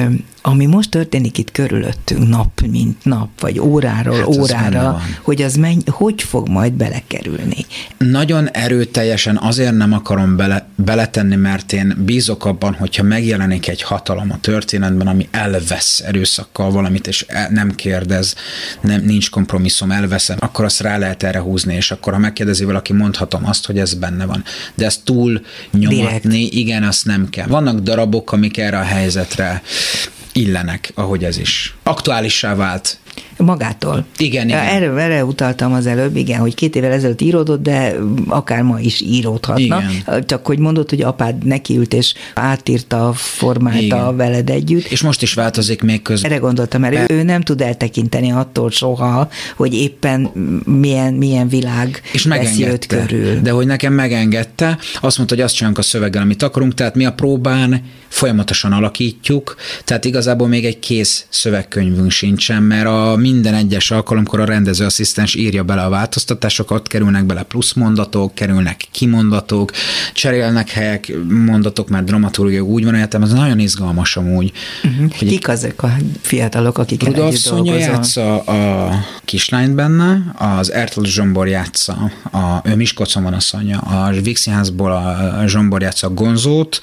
ami 0.46 0.66
most 0.66 0.90
történik 0.90 1.38
itt 1.38 1.52
körülöttünk 1.52 2.28
nap, 2.28 2.60
mint 2.60 3.04
nap, 3.04 3.40
vagy 3.40 3.60
óráról 3.60 4.16
hát 4.16 4.26
órára, 4.26 5.00
hogy 5.22 5.42
az 5.42 5.54
menny, 5.54 5.78
hogy 5.86 6.22
fog 6.22 6.48
majd 6.48 6.72
belekerülni? 6.72 7.66
Nagyon 7.98 8.50
erőteljesen 8.50 9.36
azért 9.36 9.76
nem 9.76 9.92
akarom 9.92 10.36
bele, 10.36 10.66
beletenni, 10.74 11.36
mert 11.36 11.72
én 11.72 11.96
bízok 11.98 12.44
abban, 12.44 12.74
hogyha 12.74 13.02
megjelenik 13.02 13.68
egy 13.68 13.82
hatalom 13.82 14.30
a 14.30 14.40
történetben, 14.40 15.06
ami 15.06 15.28
elvesz 15.30 16.00
erőszakkal 16.00 16.70
valamit, 16.70 17.06
és 17.06 17.24
e, 17.28 17.48
nem 17.50 17.74
kérdez, 17.74 18.34
nem, 18.80 19.00
nincs 19.04 19.30
kompromisszum, 19.30 19.90
elveszem, 19.90 20.36
akkor 20.40 20.64
azt 20.64 20.80
rá 20.80 20.98
lehet 20.98 21.22
erre 21.22 21.40
húzni, 21.40 21.74
és 21.74 21.90
akkor 21.90 22.12
ha 22.12 22.18
megkérdezi 22.18 22.64
valaki, 22.64 22.92
mondhatom 22.92 23.46
azt, 23.46 23.66
hogy 23.66 23.78
ez 23.78 23.94
benne 23.94 24.26
van. 24.26 24.44
De 24.74 24.84
ezt 24.84 25.04
túl 25.04 25.40
nyomatni, 25.70 26.28
Direkt. 26.28 26.54
igen, 26.54 26.82
azt 26.82 27.04
nem 27.04 27.30
kell. 27.30 27.46
Vannak 27.46 27.78
darabok, 27.78 28.32
amik 28.32 28.58
erre 28.58 28.78
a 28.78 28.82
helyzetre 28.82 29.62
illenek, 30.34 30.92
ahogy 30.94 31.24
ez 31.24 31.38
is. 31.38 31.74
Aktuálissá 31.82 32.54
vált 32.54 32.98
Magától. 33.36 34.04
Igen, 34.16 34.48
igen. 34.48 34.58
Erre, 34.58 35.02
erre 35.02 35.24
utaltam 35.24 35.72
az 35.72 35.86
előbb, 35.86 36.16
igen, 36.16 36.40
hogy 36.40 36.54
két 36.54 36.76
évvel 36.76 36.92
ezelőtt 36.92 37.20
íródott, 37.20 37.62
de 37.62 37.94
akár 38.28 38.62
ma 38.62 38.80
is 38.80 39.00
íródhatna. 39.00 39.62
Igen. 39.62 40.26
Csak 40.26 40.46
hogy 40.46 40.58
mondod, 40.58 40.90
hogy 40.90 41.02
apád 41.02 41.44
nekiült 41.44 41.94
és 41.94 42.14
átírta, 42.34 43.12
formálta 43.14 43.80
igen. 43.80 44.16
veled 44.16 44.50
együtt. 44.50 44.84
És 44.84 45.02
most 45.02 45.22
is 45.22 45.34
változik 45.34 45.82
még 45.82 46.02
közben. 46.02 46.30
Erre 46.30 46.40
gondoltam, 46.40 46.80
mert 46.80 47.10
ő, 47.10 47.14
ő 47.14 47.22
nem 47.22 47.40
tud 47.40 47.60
eltekinteni 47.60 48.30
attól 48.30 48.70
soha, 48.70 49.28
hogy 49.56 49.74
éppen 49.74 50.20
milyen, 50.64 51.14
milyen 51.14 51.48
világ 51.48 52.02
és 52.12 52.24
veszi 52.24 52.66
őt 52.66 52.86
körül. 52.86 53.40
De 53.40 53.50
hogy 53.50 53.66
nekem 53.66 53.92
megengedte, 53.92 54.78
azt 55.00 55.16
mondta, 55.16 55.34
hogy 55.34 55.44
azt 55.44 55.54
csinálunk 55.54 55.78
a 55.78 55.82
szöveggel, 55.82 56.22
amit 56.22 56.42
akarunk, 56.42 56.74
tehát 56.74 56.94
mi 56.94 57.04
a 57.04 57.12
próbán 57.12 57.82
folyamatosan 58.08 58.72
alakítjuk, 58.72 59.56
tehát 59.84 60.04
igazából 60.04 60.48
még 60.48 60.64
egy 60.64 60.78
kész 60.78 61.26
szövegkönyvünk 61.28 62.10
sincsen, 62.10 62.62
mert 62.62 62.86
a 62.86 63.03
minden 63.16 63.54
egyes 63.54 63.90
alkalomkor 63.90 64.40
a 64.40 64.44
rendezőasszisztens 64.44 65.34
írja 65.34 65.62
bele 65.62 65.82
a 65.82 65.88
változtatásokat, 65.88 66.88
kerülnek 66.88 67.24
bele 67.24 67.42
pluszmondatok, 67.42 68.34
kerülnek 68.34 68.84
kimondatok, 68.90 69.72
cserélnek 70.12 70.70
helyek, 70.70 71.12
mondatok, 71.28 71.88
mert 71.88 72.04
dramaturgia 72.04 72.60
úgy 72.60 72.84
van, 72.84 72.94
értem, 72.94 73.22
ez 73.22 73.32
nagyon 73.32 73.58
izgalmas 73.58 74.16
amúgy. 74.16 74.52
Uh-huh. 74.84 75.12
Hogy 75.18 75.28
Kik 75.28 75.48
azok 75.48 75.82
a 75.82 75.96
fiatalok, 76.20 76.78
akik 76.78 77.02
Rudolf 77.02 77.36
Szonya 77.36 77.76
játsza 77.76 78.40
a 78.40 78.90
kislányt 79.24 79.74
benne, 79.74 80.34
az 80.38 80.72
Ertl 80.72 81.04
Zsombor 81.04 81.48
játsza, 81.48 82.10
a, 82.32 82.60
ő 82.64 82.76
Miskolcon 82.76 83.22
van 83.22 83.32
a 83.32 83.40
Szonya, 83.40 83.78
a 83.78 84.10
Vixinházból 84.22 84.92
a 84.92 85.42
Zsombor 85.46 85.82
játsza 85.82 86.06
a 86.06 86.14
Gonzót, 86.14 86.80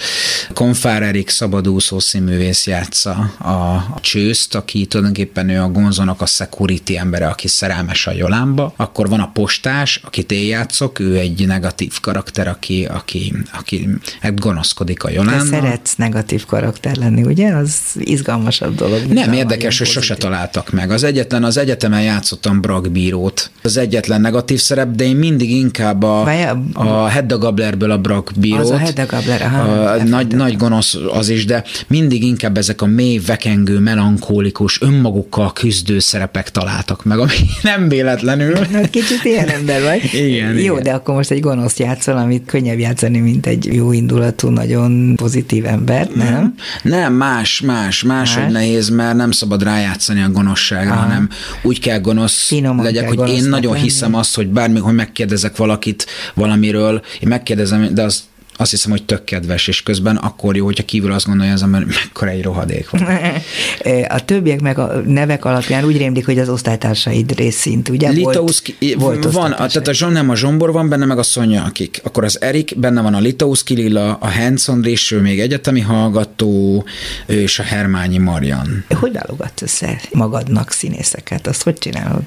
Konfár 0.54 1.04
Erik 1.04 1.30
szabadúszó 1.30 2.00
színművész 2.00 2.68
játsza 2.68 3.34
a, 3.38 3.50
a 3.50 3.98
Csőzt, 4.02 4.56
aki 4.56 4.86
tulajdonképpen 4.86 5.50
ő 5.50 5.62
a 5.62 5.72
Gonzónak 5.72 6.11
a 6.18 6.26
security 6.26 6.98
embere, 6.98 7.28
aki 7.28 7.48
szerelmes 7.48 8.08
a 8.08 8.12
Jolánba, 8.12 8.74
akkor 8.76 9.10
van 9.10 9.20
a 9.20 9.32
postás, 9.34 10.00
akit 10.04 10.32
én 10.32 10.48
játszok, 10.48 11.00
ő 11.00 11.18
egy 11.18 11.48
negatív 11.48 12.00
karakter, 12.00 12.48
aki, 12.48 12.86
aki, 12.86 13.34
aki 13.52 13.90
gonoszkodik 14.36 15.04
a 15.04 15.10
Jolánba. 15.10 15.44
Te 15.44 15.50
szeretsz 15.50 15.96
negatív 15.96 16.46
karakter 16.46 16.96
lenni, 16.96 17.24
ugye? 17.24 17.54
Az 17.54 17.76
izgalmasabb 18.00 18.76
dolog. 18.76 19.06
Nem, 19.06 19.34
érdekes, 19.34 19.78
hogy 19.78 19.88
sose 19.88 20.16
találtak 20.16 20.72
meg. 20.72 20.92
Az 20.92 21.04
egyetlen, 21.04 21.44
az 21.44 21.58
egyetemen 21.58 22.02
játszottam 22.02 22.62
Bragbírót. 22.62 23.52
Az 23.64 23.78
egyetlen 23.78 24.22
negatív 24.22 24.60
szerep, 24.60 24.96
de 24.96 25.04
én 25.04 25.16
mindig 25.16 25.52
inkább 25.52 26.04
a, 26.04 26.22
a, 26.74 27.04
a 27.04 27.08
Hedda 27.08 27.38
Gablerből 27.38 27.92
a 27.92 27.98
Bragbírót. 27.98 28.60
Az 28.60 28.70
a 28.70 28.78
Hedda 28.78 29.06
Gabler, 29.06 29.42
aha, 29.42 29.62
a, 29.62 30.04
nagy, 30.04 30.36
nagy 30.36 30.58
gonosz 30.58 30.98
az 31.12 31.30
is, 31.30 31.46
de 31.46 31.64
mindig 31.88 32.24
inkább 32.24 32.58
ezek 32.58 32.82
a 32.82 32.86
mély, 32.86 33.18
vekengő, 33.18 33.80
melankólikus, 33.80 34.82
önmagukkal 34.82 35.54
küzdő 35.54 36.00
szerepek 36.02 36.50
találtak 36.50 37.04
meg, 37.04 37.20
ami 37.20 37.32
nem 37.62 37.90
véletlenül. 37.90 38.56
Hát 38.72 38.90
kicsit 38.90 39.24
ilyen 39.24 39.48
ember 39.48 39.82
vagy. 39.82 40.14
Igen, 40.14 40.58
Jó, 40.58 40.74
igen. 40.74 40.84
de 40.84 40.92
akkor 40.92 41.16
most 41.16 41.32
egy 41.32 41.40
gonosz 41.40 41.78
játszol, 41.78 42.18
amit 42.18 42.46
könnyebb 42.46 42.80
játszani, 42.80 43.20
mint 43.20 43.46
egy 43.46 43.74
jó 43.74 43.92
indulatú, 43.92 44.50
nagyon 44.50 45.16
pozitív 45.16 45.66
ember, 45.66 46.10
nem? 46.16 46.54
Nem, 46.84 47.14
más, 47.14 47.62
más, 47.62 48.04
más, 48.04 48.36
hogy 48.36 48.52
nehéz, 48.52 48.90
mert 48.90 49.16
nem 49.16 49.32
szabad 49.32 49.64
rájátszani 49.64 50.22
a 50.22 50.30
gonoszságra, 50.30 50.92
Aha. 50.92 51.02
hanem 51.02 51.30
úgy 51.62 51.80
kell 51.80 52.00
gonosz 52.00 52.48
Finoman 52.48 52.86
legyek, 52.86 53.08
hogy 53.08 53.30
én 53.30 53.44
nagyon 53.44 53.74
lenni. 53.74 53.84
hiszem 53.84 54.16
azt, 54.16 54.36
hogy 54.36 54.48
bármikor 54.48 54.94
megkérdezek 54.94 55.58
valakit 55.58 56.06
valamiről, 56.34 57.02
én 57.20 57.28
megkérdezem, 57.28 57.94
de 57.94 58.04
az 58.04 58.24
azt 58.62 58.72
hiszem, 58.72 58.92
hogy 58.92 59.04
tök 59.04 59.24
kedves, 59.24 59.68
és 59.68 59.84
közben 59.84 60.16
akkor 60.16 60.56
jó, 60.56 60.66
hogyha 60.66 60.86
kívül 60.86 61.12
azt 61.12 61.26
gondolja 61.26 61.54
az 61.54 61.64
ember, 61.64 61.86
mekkora 61.86 62.32
egy 62.32 62.44
rohadék 62.44 62.90
van. 62.90 63.08
A 64.08 64.26
többiek 64.26 64.62
meg 64.62 64.78
a 64.78 65.02
nevek 65.06 65.46
alapján 65.46 65.84
úgy 65.84 65.98
rémlik, 65.98 66.26
hogy 66.26 66.40
az 66.40 66.50
osztálytársaid 66.50 67.36
részint, 67.38 67.90
ugye? 67.90 68.10
Litauszki, 68.10 68.76
volt, 68.80 69.24
volt 69.24 69.34
van, 69.34 69.52
tehát 69.52 69.88
a 69.88 69.94
Zson, 69.94 70.12
nem 70.12 70.30
a 70.30 70.36
Zsombor 70.36 70.72
van 70.72 70.90
benne, 70.90 71.06
meg 71.06 71.18
a 71.18 71.24
Szonya, 71.24 71.64
akik. 71.64 72.00
Akkor 72.04 72.24
az 72.24 72.42
Erik, 72.42 72.80
benne 72.80 73.02
van 73.02 73.14
a 73.14 73.20
Litauszki 73.20 73.74
Lila, 73.74 74.14
a 74.14 74.32
Hans 74.32 74.68
Andrés, 74.68 75.12
ő 75.12 75.20
még 75.20 75.40
egyetemi 75.40 75.80
hallgató, 75.80 76.86
és 77.26 77.60
a 77.60 77.64
Hermányi 77.64 78.18
Marian. 78.18 78.86
Hogy 78.90 79.14
válogatsz 79.14 79.62
össze 79.62 80.02
magadnak 80.12 80.72
színészeket? 80.72 81.48
Azt 81.48 81.64
hogy 81.64 81.78
csinálod? 81.78 82.22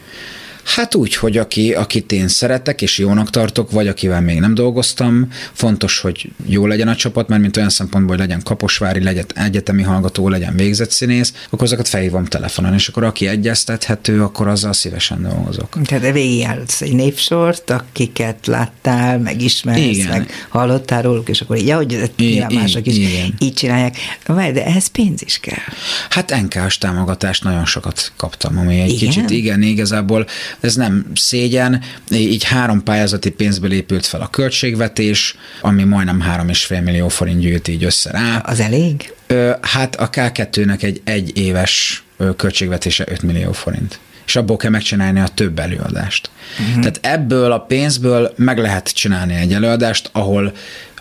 Hát 0.65 0.95
úgy, 0.95 1.15
hogy 1.15 1.37
aki, 1.37 1.73
akit 1.73 2.13
én 2.13 2.29
szeretek 2.29 2.83
és 2.83 2.99
jónak 2.99 3.31
tartok, 3.31 3.71
vagy 3.71 3.89
akivel 3.89 4.21
még 4.21 4.41
nem 4.41 4.55
dolgoztam, 4.55 5.29
fontos, 5.53 6.01
hogy 6.01 6.31
jó 6.47 6.67
legyen 6.67 6.89
a 6.89 6.97
csapat, 6.97 7.29
mert 7.29 7.41
mint 7.41 7.57
olyan 7.57 7.69
szempontból, 7.69 8.17
hogy 8.17 8.27
legyen 8.27 8.43
kaposvári, 8.43 9.03
legyen 9.03 9.25
egyetemi 9.35 9.83
hallgató, 9.83 10.29
legyen 10.29 10.57
végzett 10.57 10.91
színész, 10.91 11.33
akkor 11.51 11.63
azokat 11.63 11.89
felhívom 11.89 12.25
telefonon, 12.25 12.75
és 12.75 12.89
akkor 12.89 13.05
aki 13.05 13.27
egyeztethető, 13.27 14.23
akkor 14.23 14.49
azzal 14.49 14.73
szívesen 14.73 15.23
dolgozok. 15.23 15.79
Tehát 15.85 16.13
végigjársz 16.13 16.81
egy 16.81 16.95
népsort, 16.95 17.71
akiket 17.71 18.47
láttál, 18.47 19.19
megismersz, 19.19 19.81
igen. 19.81 20.09
meg 20.09 20.31
hallottál 20.49 21.03
róluk, 21.03 21.29
és 21.29 21.41
akkor 21.41 21.57
így, 21.57 21.71
ahogy 21.71 22.11
nyilván 22.17 22.53
mások 22.53 22.87
is 22.87 22.97
igen. 22.97 23.35
így 23.39 23.55
csinálják. 23.55 23.97
Várj, 24.27 24.53
de 24.53 24.65
ehhez 24.65 24.87
pénz 24.87 25.23
is 25.25 25.39
kell. 25.39 25.65
Hát 26.11 26.41
NK-s 26.43 26.79
támogatást 26.79 27.45
nagyon 27.45 27.65
sokat 27.65 28.13
kaptam, 28.17 28.59
ami 28.59 28.81
egy 28.81 28.93
igen? 28.93 29.09
kicsit, 29.09 29.31
igen, 29.31 29.63
igazából 29.63 30.27
ez 30.61 30.75
nem 30.75 31.07
szégyen, 31.15 31.83
így 32.11 32.45
három 32.45 32.83
pályázati 32.83 33.31
pénzből 33.31 33.73
épült 33.73 34.07
fel 34.07 34.21
a 34.21 34.29
költségvetés, 34.29 35.37
ami 35.61 35.85
majdnem 35.85 36.21
három 36.21 36.49
és 36.49 36.65
fél 36.65 36.81
millió 36.81 37.09
forint 37.09 37.41
gyűjt 37.41 37.69
így 37.69 37.85
össze 37.85 38.11
rá. 38.11 38.39
Az 38.39 38.61
elég? 38.61 39.13
Hát 39.61 39.97
a 39.97 40.11
K2-nek 40.11 40.83
egy 40.83 41.01
egy 41.05 41.37
éves 41.37 42.05
költségvetése 42.37 43.05
5 43.09 43.23
millió 43.23 43.53
forint 43.53 43.99
és 44.27 44.37
abból 44.37 44.57
kell 44.57 44.71
megcsinálni 44.71 45.21
a 45.21 45.29
több 45.29 45.59
előadást. 45.59 46.31
Uh-huh. 46.59 46.79
Tehát 46.79 46.99
ebből 47.03 47.53
a 47.53 47.59
pénzből 47.59 48.33
meg 48.37 48.59
lehet 48.59 48.89
csinálni 48.89 49.35
egy 49.35 49.53
előadást, 49.53 50.09
ahol, 50.13 50.53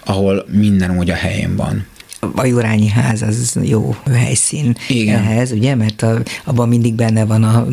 ahol 0.03 0.45
minden 0.49 0.97
úgy 0.97 1.09
a 1.09 1.15
helyén 1.15 1.55
van 1.55 1.87
a 2.35 2.45
Jurányi 2.45 2.87
ház 2.87 3.21
az 3.21 3.57
jó 3.61 3.95
helyszín 4.13 4.75
Igen. 4.87 5.23
ehhez, 5.23 5.51
ugye, 5.51 5.75
mert 5.75 6.01
a, 6.01 6.21
abban 6.43 6.67
mindig 6.67 6.93
benne 6.93 7.25
van 7.25 7.43
a 7.43 7.65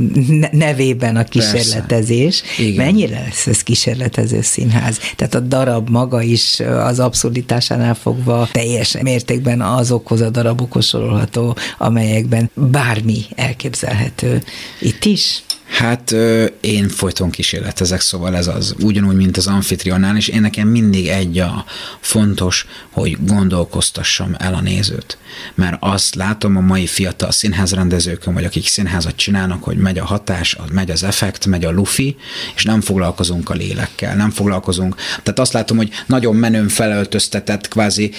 nevében 0.51 1.17
a 1.17 1.25
kísérletezés. 1.25 2.43
Mennyire 2.77 3.21
lesz 3.21 3.47
ez 3.47 3.63
kísérletező 3.63 4.41
színház? 4.43 4.99
Tehát 5.17 5.35
a 5.35 5.41
darab 5.41 5.89
maga 5.91 6.23
is 6.23 6.61
az 6.61 6.99
abszurditásánál 6.99 7.95
fogva 7.95 8.49
teljes 8.53 8.97
mértékben 9.03 9.61
azokhoz 9.61 10.21
a 10.21 10.31
darabokhoz 10.31 10.85
sorolható, 10.87 11.57
amelyekben 11.79 12.51
bármi 12.55 13.25
elképzelhető. 13.37 14.43
Itt 14.81 15.05
is? 15.05 15.43
Hát 15.71 16.15
én 16.61 16.89
folyton 16.89 17.31
kísérletezek, 17.31 18.01
szóval 18.01 18.37
ez 18.37 18.47
az. 18.47 18.75
Ugyanúgy, 18.81 19.17
mint 19.17 19.37
az 19.37 19.47
amfitrionnál, 19.47 20.17
és 20.17 20.29
én 20.29 20.41
nekem 20.41 20.69
mindig 20.69 21.07
egy 21.07 21.39
a 21.39 21.65
fontos, 22.01 22.67
hogy 22.91 23.17
gondolkoztassam 23.27 24.35
el 24.39 24.55
a 24.55 24.61
nézőt. 24.61 25.19
Mert 25.55 25.77
azt 25.81 26.15
látom 26.15 26.57
a 26.57 26.61
mai 26.61 26.87
fiatal 26.87 27.31
színházrendezőkön, 27.31 28.35
vagy 28.35 28.45
akik 28.45 28.67
színházat 28.67 29.17
csinálnak, 29.17 29.65
hogy 29.65 29.77
megy 29.77 29.99
a 29.99 30.05
hatás, 30.05 30.57
megy 30.73 30.91
az 30.91 31.03
effekt, 31.03 31.47
megy 31.47 31.65
a 31.65 31.71
lufi, 31.71 32.17
és 32.55 32.65
nem 32.65 32.81
foglalkozunk 32.81 33.51
a 33.51 33.55
lélekkel, 33.55 34.17
nem 34.17 34.31
foglalkozunk. 34.31 34.95
Tehát 35.23 35.39
azt 35.39 35.53
látom, 35.53 35.77
hogy 35.77 35.91
nagyon 36.07 36.37
menőn 36.37 36.69
felöltöztetett, 36.69 37.69
kvázi 37.69 38.11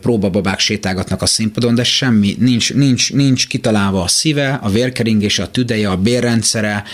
próbababák 0.00 0.58
sétálgatnak 0.58 1.22
a 1.22 1.26
színpadon, 1.26 1.74
de 1.74 1.84
semmi, 1.84 2.36
nincs, 2.38 2.74
nincs, 2.74 3.12
nincs 3.12 3.46
kitalálva 3.46 4.02
a 4.02 4.08
szíve, 4.08 4.58
a 4.62 4.70
vérkeringése, 4.70 5.42
a 5.42 5.50
tüdeje, 5.50 5.90
a 5.90 5.96
bérrendszere, 5.96 6.84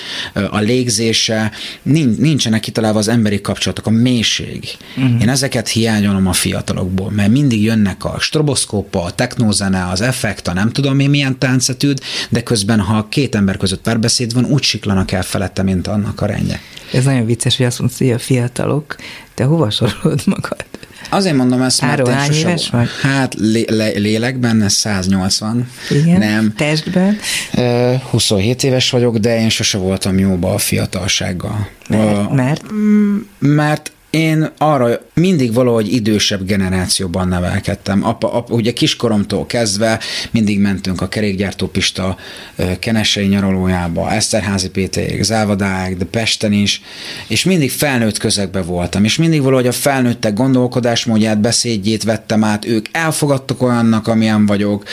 a 0.51 0.59
légzése, 0.59 1.53
nincsenek 1.83 2.61
kitalálva 2.61 2.99
az 2.99 3.09
emberi 3.09 3.41
kapcsolatok, 3.41 3.87
a 3.87 3.91
mélység. 3.91 4.65
Uh-huh. 4.97 5.21
Én 5.21 5.29
ezeket 5.29 5.69
hiányolom 5.69 6.27
a 6.27 6.33
fiatalokból, 6.33 7.11
mert 7.11 7.31
mindig 7.31 7.63
jönnek 7.63 8.05
a 8.05 8.17
stroboszkópa, 8.19 9.03
a 9.03 9.13
technózene, 9.13 9.89
az 9.89 10.01
effekt, 10.01 10.49
a 10.49 10.53
nem 10.53 10.73
tudom 10.73 10.99
én 10.99 11.11
milyen 11.11 11.39
táncetűd, 11.39 12.01
de 12.29 12.43
közben, 12.43 12.81
ha 12.81 13.07
két 13.09 13.35
ember 13.35 13.57
között 13.57 13.81
párbeszéd 13.81 14.33
van, 14.33 14.45
úgy 14.45 14.63
siklanak 14.63 15.13
el 15.13 15.23
felette, 15.23 15.63
mint 15.63 15.87
annak 15.87 16.21
a 16.21 16.27
rendje. 16.27 16.61
Ez 16.92 17.05
nagyon 17.05 17.27
vicces, 17.27 17.57
hogy 17.57 17.67
azt 17.67 17.79
mondod, 17.79 17.99
hogy 17.99 18.11
a 18.11 18.19
fiatalok, 18.19 18.96
te 19.35 19.44
hova 19.44 19.71
sorolod 19.71 20.21
magad? 20.25 20.65
Azért 21.09 21.37
mondom 21.37 21.63
ezt, 21.63 21.81
mert 21.81 21.92
Áról, 21.92 22.11
hány 22.11 22.33
éves 22.33 22.71
vagy? 22.71 22.88
Hát 23.02 23.35
lé- 23.35 23.71
lé- 23.71 23.96
lélekben 23.98 24.69
180. 24.69 25.71
Igen, 25.90 26.19
nem. 26.19 26.52
testben? 26.56 27.19
27 28.11 28.63
éves 28.63 28.90
vagyok, 28.90 29.17
de 29.17 29.40
én 29.40 29.48
sose 29.48 29.79
voltam 29.79 30.19
jóba 30.19 30.54
a 30.54 30.59
fiatalsággal. 30.59 31.69
Mert? 31.88 32.33
Mert, 32.33 32.63
mert 33.38 33.92
én 34.11 34.50
arra 34.59 35.00
mindig 35.15 35.52
valahogy 35.52 35.92
idősebb 35.92 36.44
generációban 36.44 37.29
nevelkedtem. 37.29 38.04
Apa, 38.04 38.33
apa, 38.33 38.54
ugye 38.54 38.73
kiskoromtól 38.73 39.46
kezdve 39.46 40.00
mindig 40.31 40.59
mentünk 40.61 41.00
a 41.00 41.09
kerékgyártó 41.09 41.67
Pista 41.67 42.17
kenesei 42.79 43.27
nyaralójába, 43.27 44.11
Eszterházi 44.11 44.71
Péterig, 44.71 45.23
Zálvadáig, 45.23 45.96
de 45.96 46.04
Pesten 46.04 46.52
is, 46.52 46.83
és 47.27 47.44
mindig 47.44 47.71
felnőtt 47.71 48.19
közegbe 48.19 48.63
voltam, 48.63 49.04
és 49.04 49.17
mindig 49.17 49.42
valahogy 49.42 49.67
a 49.67 49.73
felnőttek 49.73 50.35
gondolkodásmódját, 50.35 51.40
beszédjét 51.40 52.02
vettem 52.02 52.44
át, 52.44 52.67
ők 52.67 52.87
elfogadtak 52.92 53.63
olyannak, 53.63 54.09
amilyen 54.09 54.46
vagyok, 54.46 54.85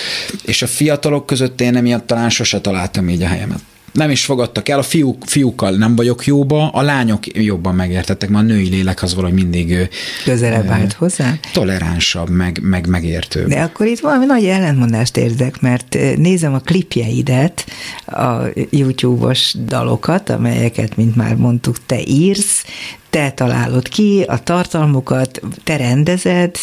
és 0.46 0.62
a 0.62 0.68
fiatalok 0.68 1.26
között 1.26 1.62
én 1.62 1.76
emiatt 1.76 2.08
talán 2.08 2.30
sose 2.30 2.62
találtam 2.62 3.10
így 3.10 3.22
a 3.22 3.28
helyemet 3.28 3.60
nem 3.96 4.10
is 4.10 4.26
fogadtak 4.26 4.70
el, 4.70 4.80
a 4.80 4.84
fiúk, 4.84 5.24
fiúkkal 5.26 5.72
nem 5.72 5.96
vagyok 5.96 6.26
jóba, 6.26 6.70
a 6.70 6.82
lányok 6.82 7.44
jobban 7.44 7.76
megértettek, 7.76 8.30
mert 8.30 8.44
a 8.44 8.48
női 8.48 8.70
lélek 8.70 9.04
az 9.04 9.16
valahogy 9.16 9.36
mindig 9.36 9.90
közelebb 10.24 10.68
vált 10.68 10.94
hozzá. 10.94 11.34
Toleránsabb, 11.54 12.30
meg, 12.30 12.60
meg 12.62 12.88
megértő. 12.88 13.46
De 13.46 13.62
akkor 13.62 13.86
itt 13.86 14.00
valami 14.00 14.26
nagy 14.26 14.46
ellentmondást 14.46 15.18
érzek, 15.18 15.62
mert 15.62 15.98
nézem 16.16 16.54
a 16.54 16.60
klipjeidet, 16.60 17.66
a 18.06 18.36
YouTube-os 18.70 19.56
dalokat, 19.66 20.30
amelyeket, 20.30 20.96
mint 20.96 21.16
már 21.16 21.36
mondtuk, 21.36 21.86
te 21.86 22.00
írsz, 22.06 22.66
te 23.10 23.32
találod 23.32 23.88
ki 23.88 24.24
a 24.28 24.44
tartalmukat, 24.44 25.42
te 25.64 25.78
rendezed, 25.78 26.58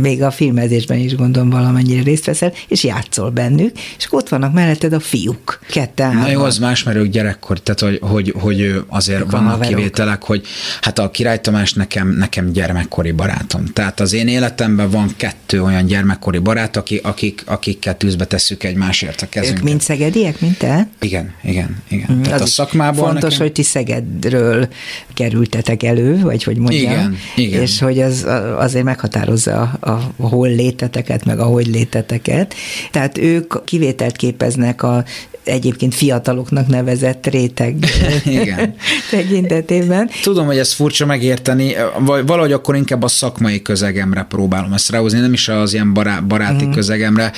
még 0.00 0.22
a 0.22 0.30
filmezésben 0.30 0.98
is 0.98 1.14
gondolom 1.14 1.50
valamennyire 1.50 2.02
részt 2.02 2.24
veszel, 2.24 2.52
és 2.68 2.84
játszol 2.84 3.30
bennük, 3.30 3.76
és 3.98 4.06
ott 4.10 4.28
vannak 4.28 4.52
melletted 4.52 4.92
a 4.92 5.00
fiúk, 5.00 5.58
ketten. 5.70 6.16
Na 6.16 6.30
jó, 6.30 6.42
az 6.42 6.58
más, 6.58 6.82
mert 6.82 6.96
ők 6.96 7.06
gyerekkor, 7.06 7.60
tehát 7.60 7.80
hogy, 7.80 8.10
hogy, 8.10 8.34
hogy 8.38 8.84
azért 8.88 9.20
ők 9.20 9.30
vannak 9.30 9.50
haverok. 9.50 9.74
kivételek, 9.76 10.22
hogy 10.22 10.46
hát 10.80 10.98
a 10.98 11.10
Király 11.10 11.40
Tamás 11.40 11.72
nekem, 11.72 12.08
nekem 12.08 12.52
gyermekkori 12.52 13.12
barátom. 13.12 13.64
Tehát 13.64 14.00
az 14.00 14.12
én 14.12 14.28
életemben 14.28 14.90
van 14.90 15.14
kettő 15.16 15.62
olyan 15.62 15.86
gyermekkori 15.86 16.38
barát, 16.38 16.76
aki, 16.76 17.00
akik, 17.02 17.42
akikkel 17.46 17.96
tűzbe 17.96 18.24
tesszük 18.24 18.64
egymásért 18.64 19.22
a 19.22 19.28
kezünket. 19.28 19.58
Ők 19.58 19.64
mind 19.64 19.80
szegediek, 19.80 20.40
mint 20.40 20.58
te? 20.58 20.88
Igen, 21.00 21.34
igen, 21.42 21.76
igen. 21.88 22.06
Mm, 22.12 22.22
Tehát 22.22 22.40
az 22.40 22.46
a 22.46 22.50
szakmából 22.50 23.04
Fontos, 23.04 23.22
nekem... 23.22 23.38
hogy 23.38 23.52
ti 23.52 23.62
Szegedről 23.62 24.68
kerültetek 25.14 25.82
elő, 25.82 26.20
vagy 26.20 26.42
hogy 26.42 26.56
mondjam. 26.56 26.92
Igen, 26.92 27.16
igen. 27.36 27.60
És 27.60 27.78
hogy 27.78 28.00
az 28.00 28.26
azért 28.56 28.84
meghatározza 28.84 29.61
a, 29.80 29.90
a 30.16 30.28
hol 30.28 30.48
léteteket, 30.48 31.24
meg 31.24 31.38
a 31.38 31.44
hogy 31.44 31.66
léteteket. 31.66 32.54
Tehát 32.90 33.18
ők 33.18 33.64
kivételt 33.64 34.16
képeznek 34.16 34.82
a 34.82 35.04
egyébként 35.44 35.94
fiataloknak 35.94 36.66
nevezett 36.66 37.26
réteg 37.26 37.76
Igen. 38.24 38.74
tekintetében. 39.10 40.10
Tudom, 40.22 40.46
hogy 40.46 40.58
ez 40.58 40.72
furcsa 40.72 41.06
megérteni, 41.06 41.74
vagy 41.98 42.26
valahogy 42.26 42.52
akkor 42.52 42.76
inkább 42.76 43.02
a 43.02 43.08
szakmai 43.08 43.62
közegemre 43.62 44.22
próbálom 44.22 44.72
ezt 44.72 44.90
ráhozni, 44.90 45.20
nem 45.20 45.32
is 45.32 45.48
az 45.48 45.72
ilyen 45.72 45.92
bará- 45.92 46.26
baráti 46.26 46.64
mm. 46.64 46.70
közegemre. 46.70 47.32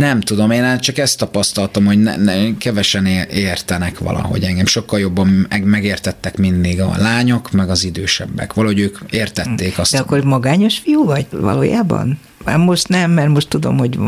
Nem 0.00 0.20
tudom, 0.20 0.50
én 0.50 0.78
csak 0.78 0.98
ezt 0.98 1.18
tapasztaltam, 1.18 1.84
hogy 1.84 1.98
ne, 1.98 2.16
ne, 2.16 2.56
kevesen 2.58 3.06
értenek 3.30 3.98
valahogy 3.98 4.42
engem. 4.42 4.66
Sokkal 4.66 5.00
jobban 5.00 5.46
meg, 5.48 5.64
megértettek 5.64 6.36
mindig 6.36 6.80
a 6.80 6.94
lányok, 6.98 7.50
meg 7.50 7.70
az 7.70 7.84
idősebbek. 7.84 8.52
Valahogy 8.52 8.78
ők 8.78 8.98
értették 9.10 9.78
azt. 9.78 9.92
De 9.92 9.98
akkor 9.98 10.24
magányos 10.24 10.78
fiú 10.78 11.04
vagy 11.04 11.26
valójában? 11.30 12.18
Most 12.56 12.88
nem, 12.88 13.10
mert 13.10 13.28
most 13.28 13.48
tudom, 13.48 13.78
hogy 13.78 13.98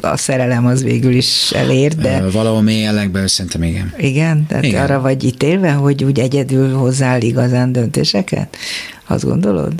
a 0.00 0.16
szerelem 0.16 0.66
az 0.66 0.82
végül 0.82 1.12
is 1.12 1.50
elér, 1.50 1.94
de... 1.94 2.30
Valahol 2.30 2.62
mély 2.62 2.80
jellegben 2.80 3.28
szerintem 3.28 3.62
igen. 3.62 3.94
Igen? 3.98 4.46
Tehát 4.46 4.64
igen. 4.64 4.82
arra 4.82 5.00
vagy 5.00 5.24
ítélve, 5.24 5.72
hogy 5.72 6.04
úgy 6.04 6.18
egyedül 6.18 6.74
hozzál 6.74 7.22
igazán 7.22 7.72
döntéseket? 7.72 8.56
Azt 9.06 9.24
gondolod? 9.24 9.72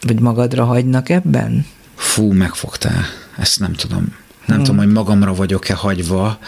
Vagy 0.00 0.20
magadra 0.20 0.64
hagynak 0.64 1.08
ebben? 1.08 1.66
Fú, 1.94 2.32
megfogtál. 2.32 3.04
Ezt 3.38 3.60
nem 3.60 3.72
tudom. 3.72 4.14
Nem 4.46 4.56
hmm. 4.56 4.64
tudom, 4.64 4.80
hogy 4.80 4.92
magamra 4.92 5.34
vagyok-e 5.34 5.74
hagyva, 5.74 6.38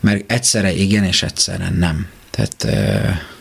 mert 0.00 0.32
egyszerre 0.32 0.72
igen, 0.72 1.04
és 1.04 1.22
egyszerre 1.22 1.70
nem. 1.78 2.06
Tehát 2.30 2.66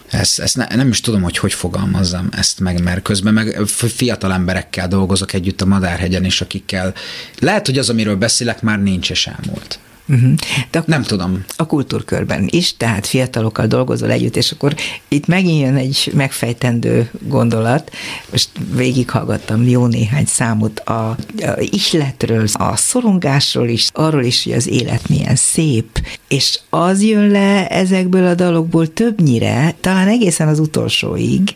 ezt, 0.09 0.39
ezt 0.39 0.55
ne, 0.55 0.65
nem 0.75 0.87
is 0.87 1.01
tudom, 1.01 1.21
hogy 1.21 1.37
hogy 1.37 1.53
fogalmazzam 1.53 2.29
ezt 2.31 2.59
meg, 2.59 2.83
mert 2.83 3.01
közben 3.01 3.33
meg 3.33 3.61
fiatal 3.67 4.33
emberekkel 4.33 4.87
dolgozok 4.87 5.33
együtt 5.33 5.61
a 5.61 5.65
Madárhegyen, 5.65 6.23
és 6.23 6.41
akikkel 6.41 6.93
lehet, 7.39 7.65
hogy 7.65 7.77
az, 7.77 7.89
amiről 7.89 8.15
beszélek, 8.15 8.61
már 8.61 8.81
nincs 8.81 9.09
és 9.09 9.27
elmúlt. 9.27 9.79
Uh-huh. 10.09 10.33
De 10.71 10.83
nem 10.85 11.03
tudom. 11.03 11.45
A 11.55 11.65
kultúrkörben 11.65 12.47
is, 12.49 12.77
tehát 12.77 13.07
fiatalokkal 13.07 13.67
dolgozol 13.67 14.11
együtt, 14.11 14.35
és 14.35 14.51
akkor 14.51 14.75
itt 15.07 15.25
megint 15.25 15.61
jön 15.61 15.75
egy 15.75 16.11
megfejtendő 16.15 17.09
gondolat. 17.21 17.91
Most 18.31 18.49
végighallgattam 18.75 19.67
jó 19.67 19.85
néhány 19.85 20.25
számot 20.25 20.79
a, 20.79 21.09
a 21.09 21.17
isletről, 21.59 22.45
a 22.53 22.75
szorongásról 22.75 23.67
is, 23.67 23.89
arról 23.93 24.23
is, 24.23 24.43
hogy 24.43 24.53
az 24.53 24.67
élet 24.67 25.09
milyen 25.09 25.35
szép, 25.35 26.01
és 26.27 26.59
az 26.69 27.03
jön 27.03 27.27
le 27.27 27.67
ezekből 27.67 28.25
a 28.25 28.35
dalokból 28.35 28.93
többnyire, 28.93 29.75
talán 29.81 30.07
egészen 30.07 30.47
az 30.47 30.59
utolsóig, 30.59 31.55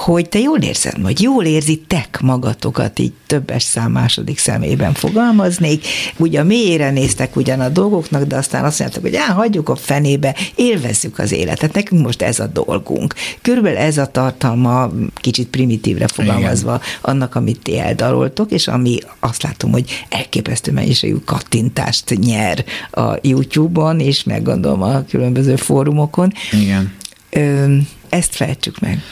hogy 0.00 0.28
te 0.28 0.38
jól 0.38 0.58
érzed, 0.58 1.00
vagy 1.00 1.20
jól 1.20 1.44
érzitek 1.44 2.20
magatokat, 2.20 2.98
így 2.98 3.12
többes 3.26 3.62
szám 3.62 3.92
második 3.92 4.38
szemében 4.38 4.92
fogalmaznék, 4.92 5.86
ugye 6.16 6.40
a 6.40 6.44
mélyére 6.44 6.90
néztek 6.90 7.36
ugyan 7.36 7.60
a 7.60 7.68
dolgoknak, 7.68 8.22
de 8.22 8.36
aztán 8.36 8.64
azt 8.64 8.78
mondták, 8.78 9.02
hogy 9.02 9.16
á, 9.16 9.32
hagyjuk 9.32 9.68
a 9.68 9.76
fenébe, 9.76 10.36
élvezzük 10.54 11.18
az 11.18 11.32
életet, 11.32 11.72
nekünk 11.72 12.02
most 12.02 12.22
ez 12.22 12.38
a 12.40 12.46
dolgunk. 12.46 13.14
Körülbelül 13.42 13.78
ez 13.78 13.98
a 13.98 14.06
tartalma, 14.06 14.90
kicsit 15.14 15.48
primitívre 15.48 16.06
fogalmazva, 16.08 16.74
Igen. 16.74 16.86
annak, 17.00 17.34
amit 17.34 17.62
ti 17.62 17.78
eldaroltok, 17.78 18.50
és 18.50 18.68
ami 18.68 18.98
azt 19.20 19.42
látom, 19.42 19.70
hogy 19.70 20.04
elképesztő 20.08 20.72
mennyiségű 20.72 21.16
kattintást 21.24 22.18
nyer 22.18 22.64
a 22.90 23.14
YouTube-on, 23.22 24.00
és 24.00 24.22
meg 24.22 24.42
gondolom 24.42 24.82
a 24.82 25.04
különböző 25.04 25.56
fórumokon. 25.56 26.32
Igen. 26.52 26.92
Ö, 27.30 27.76
ezt 28.08 28.34
fejtsük 28.34 28.80
meg. 28.80 29.02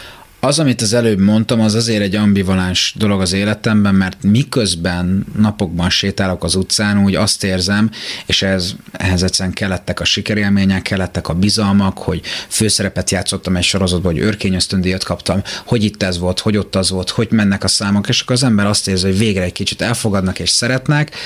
Az, 0.40 0.58
amit 0.58 0.82
az 0.82 0.92
előbb 0.92 1.18
mondtam, 1.18 1.60
az 1.60 1.74
azért 1.74 2.02
egy 2.02 2.14
ambivalens 2.14 2.94
dolog 2.96 3.20
az 3.20 3.32
életemben, 3.32 3.94
mert 3.94 4.22
miközben 4.22 5.26
napokban 5.38 5.90
sétálok 5.90 6.44
az 6.44 6.54
utcán, 6.54 7.02
úgy 7.02 7.14
azt 7.14 7.44
érzem, 7.44 7.90
és 8.26 8.42
ez, 8.42 8.72
ehhez 8.92 9.22
egyszerűen 9.22 9.54
kellettek 9.54 10.00
a 10.00 10.04
sikerélmények, 10.04 10.82
kellettek 10.82 11.28
a 11.28 11.34
bizalmak, 11.34 11.98
hogy 11.98 12.20
főszerepet 12.48 13.10
játszottam 13.10 13.56
egy 13.56 13.62
sorozatban, 13.62 14.12
hogy 14.12 14.20
őrkény 14.20 14.54
ösztöndíjat 14.54 15.04
kaptam, 15.04 15.42
hogy 15.66 15.84
itt 15.84 16.02
ez 16.02 16.18
volt, 16.18 16.40
hogy 16.40 16.56
ott 16.56 16.74
az 16.74 16.90
volt, 16.90 17.10
hogy 17.10 17.28
mennek 17.30 17.64
a 17.64 17.68
számok, 17.68 18.08
és 18.08 18.20
akkor 18.20 18.34
az 18.34 18.42
ember 18.42 18.66
azt 18.66 18.88
érzi, 18.88 19.06
hogy 19.06 19.18
végre 19.18 19.42
egy 19.42 19.52
kicsit 19.52 19.82
elfogadnak 19.82 20.38
és 20.38 20.50
szeretnek, 20.50 21.16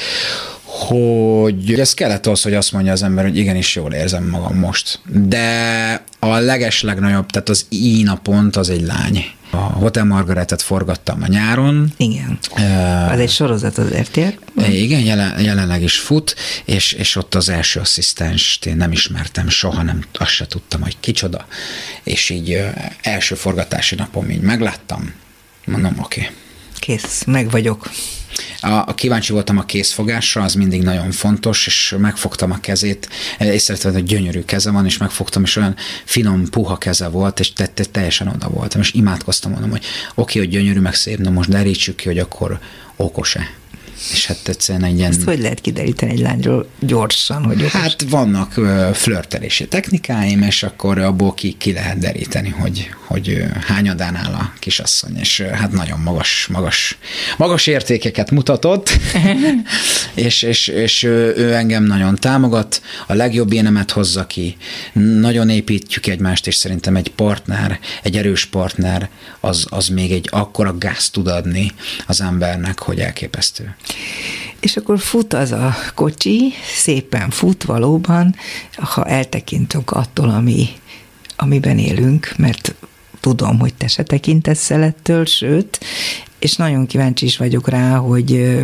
hogy 0.72 1.80
ez 1.80 1.94
kellett 1.94 2.26
az, 2.26 2.42
hogy 2.42 2.54
azt 2.54 2.72
mondja 2.72 2.92
az 2.92 3.02
ember, 3.02 3.24
hogy 3.24 3.36
igenis 3.36 3.74
jól 3.74 3.92
érzem 3.92 4.28
magam 4.28 4.58
most. 4.58 5.00
De 5.06 6.04
a 6.18 6.36
leges 6.36 6.82
legnagyobb, 6.82 7.30
tehát 7.30 7.48
az 7.48 7.66
ína 7.68 8.14
pont 8.14 8.56
az 8.56 8.70
egy 8.70 8.82
lány. 8.82 9.24
A 9.50 9.56
Hotel 9.56 10.04
Margaretet 10.04 10.62
forgattam 10.62 11.22
a 11.22 11.26
nyáron. 11.26 11.92
Igen. 11.96 12.38
Uh, 12.50 13.12
az 13.12 13.18
egy 13.18 13.30
sorozat 13.30 13.78
az 13.78 13.94
RTL. 13.94 14.60
Igen, 14.70 15.00
jelen, 15.00 15.40
jelenleg 15.40 15.82
is 15.82 15.98
fut, 15.98 16.36
és, 16.64 16.92
és 16.92 17.16
ott 17.16 17.34
az 17.34 17.48
első 17.48 17.80
asszisztenst 17.80 18.66
én 18.66 18.76
nem 18.76 18.92
ismertem 18.92 19.48
soha, 19.48 19.82
nem, 19.82 20.04
azt 20.12 20.30
se 20.30 20.46
tudtam, 20.46 20.80
hogy 20.80 20.96
kicsoda. 21.00 21.46
És 22.02 22.30
így 22.30 22.54
uh, 22.54 22.68
első 23.02 23.34
forgatási 23.34 23.94
napom 23.94 24.30
így 24.30 24.40
megláttam, 24.40 25.12
mondom, 25.64 25.94
oké. 25.98 26.20
Okay. 26.20 26.34
Kész, 26.82 27.24
meg 27.24 27.50
vagyok. 27.50 27.90
A, 28.60 28.70
a 28.72 28.94
kíváncsi 28.94 29.32
voltam 29.32 29.58
a 29.58 29.64
készfogásra, 29.64 30.42
az 30.42 30.54
mindig 30.54 30.82
nagyon 30.82 31.10
fontos, 31.10 31.66
és 31.66 31.94
megfogtam 31.98 32.50
a 32.50 32.60
kezét, 32.60 33.08
észrevettem, 33.38 33.92
hogy 33.92 34.04
gyönyörű 34.04 34.40
keze 34.40 34.70
van, 34.70 34.84
és 34.84 34.98
megfogtam, 34.98 35.42
és 35.42 35.56
olyan 35.56 35.76
finom, 36.04 36.48
puha 36.48 36.76
keze 36.78 37.08
volt, 37.08 37.40
és 37.40 37.52
te, 37.52 37.66
te, 37.66 37.84
teljesen 37.84 38.28
oda 38.28 38.48
voltam, 38.48 38.80
és 38.80 38.92
imádkoztam, 38.92 39.50
mondom, 39.50 39.70
hogy 39.70 39.84
oké, 40.14 40.38
okay, 40.38 40.42
hogy 40.42 40.50
gyönyörű, 40.50 40.80
meg 40.80 40.94
szép, 40.94 41.18
na 41.18 41.30
most 41.30 41.48
derítsük 41.48 41.96
ki, 41.96 42.06
hogy 42.06 42.18
akkor 42.18 42.58
okos-e 42.96 43.50
és 44.10 44.26
hát 44.26 44.48
egyszerűen 44.48 44.84
egy 44.84 44.96
ilyen... 44.96 45.10
Ezt 45.10 45.22
hogy 45.22 45.40
lehet 45.40 45.60
kideríteni 45.60 46.12
egy 46.12 46.20
lányról 46.20 46.68
gyorsan? 46.80 47.44
Hogy 47.44 47.58
okos? 47.58 47.72
Hát 47.72 48.02
vannak 48.10 48.52
flörtelési 48.94 49.68
technikáim, 49.68 50.42
és 50.42 50.62
akkor 50.62 50.98
abból 50.98 51.34
ki, 51.34 51.54
ki 51.58 51.72
lehet 51.72 51.98
deríteni, 51.98 52.48
hogy, 52.48 52.90
hogy 53.06 53.44
hányadán 53.66 54.16
áll 54.16 54.32
a 54.32 54.52
kisasszony, 54.58 55.16
és 55.18 55.40
hát 55.40 55.72
nagyon 55.72 56.00
magas, 56.00 56.48
magas, 56.52 56.98
magas 57.36 57.66
értékeket 57.66 58.30
mutatott, 58.30 58.90
és, 60.14 60.42
és, 60.42 60.68
és 60.68 61.02
ő, 61.02 61.54
engem 61.54 61.84
nagyon 61.84 62.14
támogat, 62.14 62.82
a 63.06 63.14
legjobb 63.14 63.52
énemet 63.52 63.90
hozza 63.90 64.26
ki, 64.26 64.56
nagyon 65.20 65.48
építjük 65.48 66.06
egymást, 66.06 66.46
és 66.46 66.54
szerintem 66.54 66.96
egy 66.96 67.10
partner, 67.10 67.78
egy 68.02 68.16
erős 68.16 68.44
partner, 68.44 69.08
az, 69.40 69.66
az 69.68 69.88
még 69.88 70.12
egy 70.12 70.28
akkora 70.30 70.78
gáz 70.78 71.10
tud 71.10 71.26
adni 71.26 71.72
az 72.06 72.20
embernek, 72.20 72.78
hogy 72.78 72.98
elképesztő. 73.00 73.74
És 74.60 74.76
akkor 74.76 74.98
fut 75.00 75.32
az 75.32 75.52
a 75.52 75.74
kocsi, 75.94 76.52
szépen 76.74 77.30
fut 77.30 77.64
valóban, 77.64 78.34
ha 78.72 79.04
eltekintünk 79.04 79.90
attól, 79.90 80.28
ami, 80.28 80.68
amiben 81.36 81.78
élünk, 81.78 82.32
mert 82.36 82.74
tudom, 83.20 83.58
hogy 83.58 83.74
te 83.74 83.86
se 83.88 84.02
tekintesz 84.02 84.62
szelettől, 84.62 85.24
sőt, 85.24 85.80
és 86.38 86.56
nagyon 86.56 86.86
kíváncsi 86.86 87.24
is 87.24 87.36
vagyok 87.36 87.68
rá, 87.68 87.96
hogy 87.96 88.60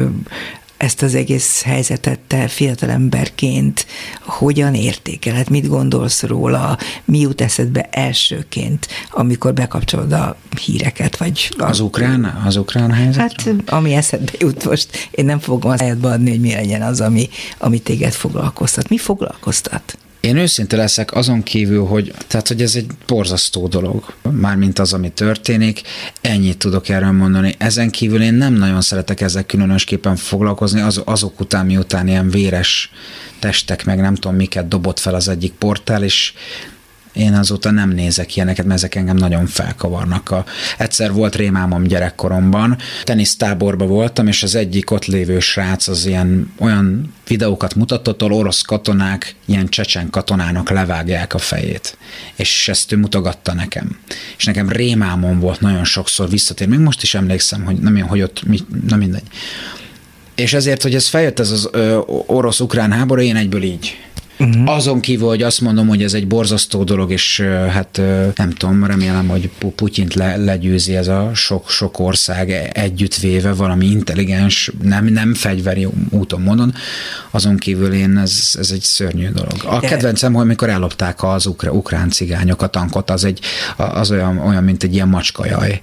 ezt 0.78 1.02
az 1.02 1.14
egész 1.14 1.62
helyzetet 1.62 2.18
te 2.26 2.48
fiatalemberként 2.48 3.86
hogyan 4.20 4.74
értékeled, 4.74 5.50
mit 5.50 5.68
gondolsz 5.68 6.22
róla, 6.22 6.78
mi 7.04 7.18
jut 7.18 7.40
eszedbe 7.40 7.88
elsőként, 7.90 8.88
amikor 9.10 9.54
bekapcsolod 9.54 10.12
a 10.12 10.36
híreket, 10.64 11.16
vagy... 11.16 11.54
Az 11.58 11.80
ukrán, 11.80 12.24
az 12.46 12.56
ukrán 12.56 12.92
helyzet? 12.92 13.42
Hát, 13.42 13.54
ami 13.66 13.94
eszedbe 13.94 14.32
jut 14.38 14.64
most, 14.64 15.08
én 15.10 15.24
nem 15.24 15.38
fogom 15.38 15.70
az 15.70 15.82
adni, 16.02 16.30
hogy 16.30 16.40
mi 16.40 16.52
legyen 16.52 16.82
az, 16.82 17.00
ami, 17.00 17.28
ami 17.58 17.78
téged 17.78 18.12
foglalkoztat. 18.12 18.88
Mi 18.88 18.98
foglalkoztat? 18.98 19.98
Én 20.28 20.36
őszinte 20.36 20.76
leszek 20.76 21.14
azon 21.14 21.42
kívül, 21.42 21.84
hogy, 21.84 22.12
tehát, 22.26 22.48
hogy 22.48 22.62
ez 22.62 22.74
egy 22.74 22.86
borzasztó 23.06 23.66
dolog, 23.68 24.14
mármint 24.30 24.78
az, 24.78 24.92
ami 24.92 25.10
történik, 25.10 25.82
ennyit 26.20 26.58
tudok 26.58 26.88
erről 26.88 27.10
mondani. 27.10 27.54
Ezen 27.58 27.90
kívül 27.90 28.22
én 28.22 28.34
nem 28.34 28.52
nagyon 28.52 28.80
szeretek 28.80 29.20
ezzel 29.20 29.44
különösképpen 29.44 30.16
foglalkozni, 30.16 30.80
az, 30.80 31.02
azok 31.04 31.40
után, 31.40 31.66
miután 31.66 32.08
ilyen 32.08 32.30
véres 32.30 32.90
testek, 33.38 33.84
meg 33.84 34.00
nem 34.00 34.14
tudom 34.14 34.36
miket 34.36 34.68
dobott 34.68 34.98
fel 34.98 35.14
az 35.14 35.28
egyik 35.28 35.52
portál, 35.52 36.02
és 36.02 36.32
én 37.12 37.34
azóta 37.34 37.70
nem 37.70 37.90
nézek 37.90 38.36
ilyeneket, 38.36 38.64
mert 38.64 38.78
ezek 38.78 38.94
engem 38.94 39.16
nagyon 39.16 39.46
felkavarnak. 39.46 40.30
A, 40.30 40.44
egyszer 40.78 41.12
volt 41.12 41.36
rémámom 41.36 41.82
gyerekkoromban, 41.82 42.76
tenisztáborban 43.04 43.88
voltam, 43.88 44.26
és 44.26 44.42
az 44.42 44.54
egyik 44.54 44.90
ott 44.90 45.04
lévő 45.04 45.40
srác 45.40 45.88
az 45.88 46.06
ilyen 46.06 46.52
olyan 46.58 47.14
videókat 47.26 47.74
mutatott, 47.74 48.22
ahol 48.22 48.34
orosz 48.34 48.62
katonák 48.62 49.34
ilyen 49.44 49.68
csecsen 49.68 50.10
katonának 50.10 50.70
levágják 50.70 51.34
a 51.34 51.38
fejét. 51.38 51.96
És 52.34 52.68
ezt 52.68 52.92
ő 52.92 52.96
mutogatta 52.96 53.54
nekem. 53.54 53.98
És 54.36 54.44
nekem 54.44 54.68
rémámom 54.68 55.40
volt 55.40 55.60
nagyon 55.60 55.84
sokszor 55.84 56.28
visszatér. 56.28 56.68
Még 56.68 56.78
most 56.78 57.02
is 57.02 57.14
emlékszem, 57.14 57.64
hogy 57.64 57.76
nem 57.76 58.00
hogy 58.00 58.22
ott, 58.22 58.42
mi, 58.46 58.58
nem 58.88 58.98
mindegy. 58.98 59.26
És 60.34 60.52
ezért, 60.52 60.82
hogy 60.82 60.94
ez 60.94 61.08
feljött 61.08 61.38
ez 61.38 61.50
az 61.50 61.70
orosz-ukrán 62.26 62.92
háború, 62.92 63.20
én 63.20 63.36
egyből 63.36 63.62
így 63.62 63.96
Uh-huh. 64.38 64.70
Azon 64.70 65.00
kívül, 65.00 65.28
hogy 65.28 65.42
azt 65.42 65.60
mondom, 65.60 65.88
hogy 65.88 66.02
ez 66.02 66.14
egy 66.14 66.26
borzasztó 66.26 66.84
dolog, 66.84 67.10
és 67.10 67.40
hát 67.70 68.00
nem 68.34 68.50
tudom, 68.50 68.84
remélem, 68.84 69.28
hogy 69.28 69.50
Putyint 69.76 70.14
le, 70.14 70.36
legyőzi 70.36 70.96
ez 70.96 71.08
a 71.08 71.30
sok-sok 71.34 71.98
ország 71.98 72.70
együttvéve 72.72 73.52
valami 73.52 73.86
intelligens, 73.86 74.72
nem, 74.82 75.04
nem 75.04 75.34
fegyveri 75.34 75.88
úton 76.10 76.40
módon. 76.40 76.74
Azon 77.30 77.56
kívül 77.56 77.92
én 77.92 78.18
ez, 78.18 78.54
ez 78.58 78.70
egy 78.70 78.80
szörnyű 78.80 79.28
dolog. 79.28 79.54
A 79.64 79.80
kedvencem, 79.80 80.32
hogy 80.32 80.46
mikor 80.46 80.68
ellopták 80.68 81.22
az 81.22 81.46
ukra, 81.46 81.70
ukrán 81.70 82.10
cigányok 82.10 82.62
a 82.62 82.66
tankot, 82.66 83.10
az, 83.10 83.24
egy, 83.24 83.40
az 83.76 84.10
olyan, 84.10 84.38
olyan, 84.38 84.64
mint 84.64 84.82
egy 84.82 84.94
ilyen 84.94 85.08
macskajaj. 85.08 85.80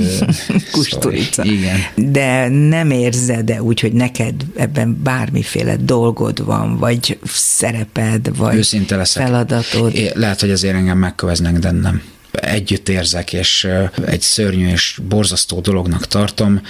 Kusturica. 0.72 1.44
Igen. 1.44 1.78
De 1.94 2.48
nem 2.48 2.90
érzed-e 2.90 3.62
úgy, 3.62 3.80
hogy 3.80 3.92
neked 3.92 4.34
ebben 4.56 5.00
bármiféle 5.02 5.76
dolgod 5.76 6.44
van, 6.44 6.76
vagy 6.76 7.18
szerep 7.26 7.87
szereped, 7.94 8.36
vagy 8.36 8.54
Őszinte 8.54 8.96
leszek. 8.96 9.26
feladatod? 9.26 9.94
É, 9.94 10.10
lehet, 10.14 10.40
hogy 10.40 10.50
azért 10.50 10.74
engem 10.74 10.98
megköveznek, 10.98 11.58
de 11.58 11.70
nem. 11.70 12.02
Együtt 12.32 12.88
érzek, 12.88 13.32
és 13.32 13.68
egy 14.06 14.20
szörnyű 14.20 14.68
és 14.68 14.98
borzasztó 15.08 15.60
dolognak 15.60 16.06
tartom, 16.06 16.60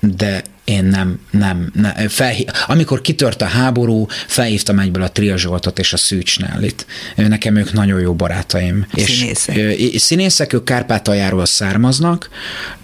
de 0.00 0.42
én 0.66 0.84
nem, 0.84 1.20
nem, 1.30 1.70
nem 1.74 2.08
felhív, 2.08 2.46
amikor 2.66 3.00
kitört 3.00 3.42
a 3.42 3.44
háború, 3.44 4.06
felhívtam 4.26 4.78
egyből 4.78 5.02
a 5.02 5.10
Tria 5.10 5.36
Zsoltot 5.36 5.78
és 5.78 5.92
a 5.92 5.96
Szűcs 5.96 6.38
Nellit. 6.38 6.86
Nekem 7.16 7.56
ők 7.56 7.72
nagyon 7.72 8.00
jó 8.00 8.14
barátaim. 8.14 8.86
Színészek. 8.94 9.56
És, 9.56 10.00
színészek, 10.02 10.52
ők 10.52 10.64
Kárpátaljáról 10.64 11.46
származnak, 11.46 12.28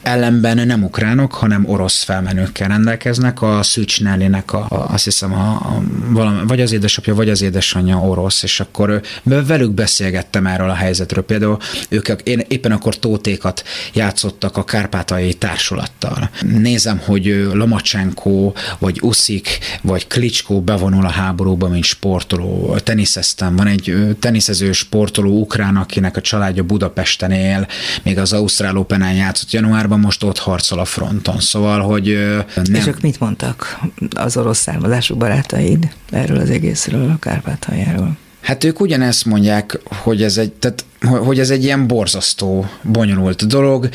ellenben 0.02 0.66
nem 0.66 0.84
ukránok, 0.84 1.32
hanem 1.32 1.68
orosz 1.68 2.02
felmenőkkel 2.02 2.68
rendelkeznek. 2.68 3.42
A 3.42 3.62
Szűcs 3.62 4.00
Nellinek 4.00 4.52
a, 4.52 4.66
a, 4.68 4.92
azt 4.92 5.04
hiszem, 5.04 5.32
a, 5.32 5.50
a, 5.50 5.82
valami, 6.08 6.40
vagy 6.46 6.60
az 6.60 6.72
édesapja, 6.72 7.14
vagy 7.14 7.28
az 7.28 7.42
édesanyja 7.42 7.96
orosz, 7.96 8.42
és 8.42 8.60
akkor 8.60 9.00
velük 9.22 9.72
beszélgettem 9.72 10.46
erről 10.46 10.70
a 10.70 10.74
helyzetről. 10.74 11.24
Például 11.24 11.58
ők 11.88 12.08
én 12.22 12.44
éppen 12.48 12.72
akkor 12.72 12.98
tótékat 12.98 13.64
játszottak 13.92 14.56
a 14.56 14.64
kárpátaljai 14.64 15.34
társulattal. 15.34 16.30
Nézem, 16.40 16.98
hogy 16.98 17.50
Lomacsenko, 17.72 18.52
vagy 18.78 18.98
Uszik, 19.02 19.58
vagy 19.82 20.06
Klicskó 20.06 20.60
bevonul 20.60 21.06
a 21.06 21.10
háborúba, 21.10 21.68
mint 21.68 21.84
sportoló. 21.84 22.76
Teniszeztem. 22.84 23.56
Van 23.56 23.66
egy 23.66 24.16
teniszező 24.18 24.72
sportoló 24.72 25.40
ukrán, 25.40 25.76
akinek 25.76 26.16
a 26.16 26.20
családja 26.20 26.62
Budapesten 26.62 27.30
él, 27.30 27.66
még 28.02 28.18
az 28.18 28.32
Ausztrál 28.32 28.76
open 28.76 29.14
játszott 29.14 29.50
januárban, 29.50 30.00
most 30.00 30.22
ott 30.22 30.38
harcol 30.38 30.78
a 30.78 30.84
fronton. 30.84 31.40
Szóval, 31.40 31.80
hogy 31.80 32.06
nem. 32.54 32.74
És 32.74 32.86
ők 32.86 33.00
mit 33.00 33.20
mondtak 33.20 33.80
az 34.10 34.36
orosz 34.36 34.58
származású 34.58 35.16
barátaid 35.16 35.92
erről 36.10 36.38
az 36.38 36.50
egészről, 36.50 37.10
a 37.10 37.18
Kárpátaljáról? 37.18 38.16
Hát 38.42 38.64
ők 38.64 38.80
ugyanezt 38.80 39.24
mondják, 39.24 39.80
hogy 39.84 40.22
ez 40.22 40.36
egy, 40.36 40.52
tehát 40.52 40.84
hogy 41.08 41.38
ez 41.38 41.50
egy 41.50 41.64
ilyen 41.64 41.86
borzasztó, 41.86 42.66
bonyolult 42.82 43.46
dolog. 43.46 43.88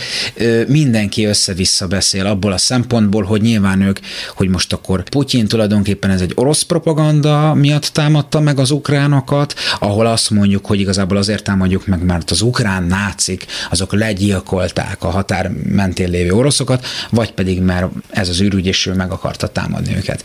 Mindenki 0.68 1.26
össze-vissza 1.26 1.88
beszél 1.88 2.26
abból 2.26 2.52
a 2.52 2.58
szempontból, 2.58 3.24
hogy 3.24 3.42
nyilván 3.42 3.82
ők, 3.82 4.00
hogy 4.36 4.48
most 4.48 4.74
akkor 4.74 5.04
Putyin 5.04 5.48
tulajdonképpen 5.48 6.10
ez 6.10 6.22
egy 6.22 6.32
orosz 6.36 6.62
propaganda 6.62 7.54
miatt 7.54 7.86
támadta 7.86 8.40
meg 8.40 8.60
az 8.60 8.72
ukránokat, 8.72 9.54
ahol 9.80 10.06
azt 10.06 10.30
mondjuk, 10.30 10.66
hogy 10.66 10.80
igazából 10.80 11.18
azért 11.18 11.44
támadjuk 11.44 11.88
meg, 11.88 12.04
mert 12.04 12.32
az 12.32 12.42
ukrán 12.42 12.84
nácik, 12.84 13.46
azok 13.70 13.94
legyilkolták 13.94 15.04
a 15.04 15.10
határ 15.10 15.52
mentén 15.70 16.10
lévő 16.10 16.32
oroszokat, 16.32 16.86
vagy 17.10 17.32
pedig 17.32 17.62
mert 17.62 17.88
ez 18.10 18.30
az 18.30 18.42
űrügy, 18.42 18.66
és 18.66 18.86
ő 18.86 18.94
meg 18.94 19.12
akarta 19.12 19.48
támadni 19.48 19.96
őket. 19.96 20.24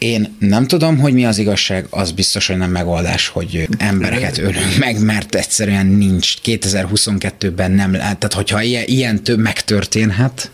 Én 0.00 0.36
nem 0.38 0.66
tudom, 0.66 0.98
hogy 0.98 1.12
mi 1.12 1.24
az 1.24 1.38
igazság, 1.38 1.86
az 1.90 2.10
biztos, 2.10 2.46
hogy 2.46 2.56
nem 2.56 2.70
megoldás, 2.70 3.28
hogy 3.28 3.68
embereket 3.78 4.38
ölünk 4.38 4.78
meg, 4.78 5.02
mert 5.02 5.34
egyszerűen 5.34 5.86
nincs. 5.86 6.34
2022-ben 6.44 7.70
nem 7.70 7.92
lehet. 7.92 8.18
Tehát, 8.18 8.34
hogyha 8.34 8.62
ilyen, 8.62 8.84
ilyen 8.86 9.22
több 9.22 9.38
megtörténhet, 9.38 10.50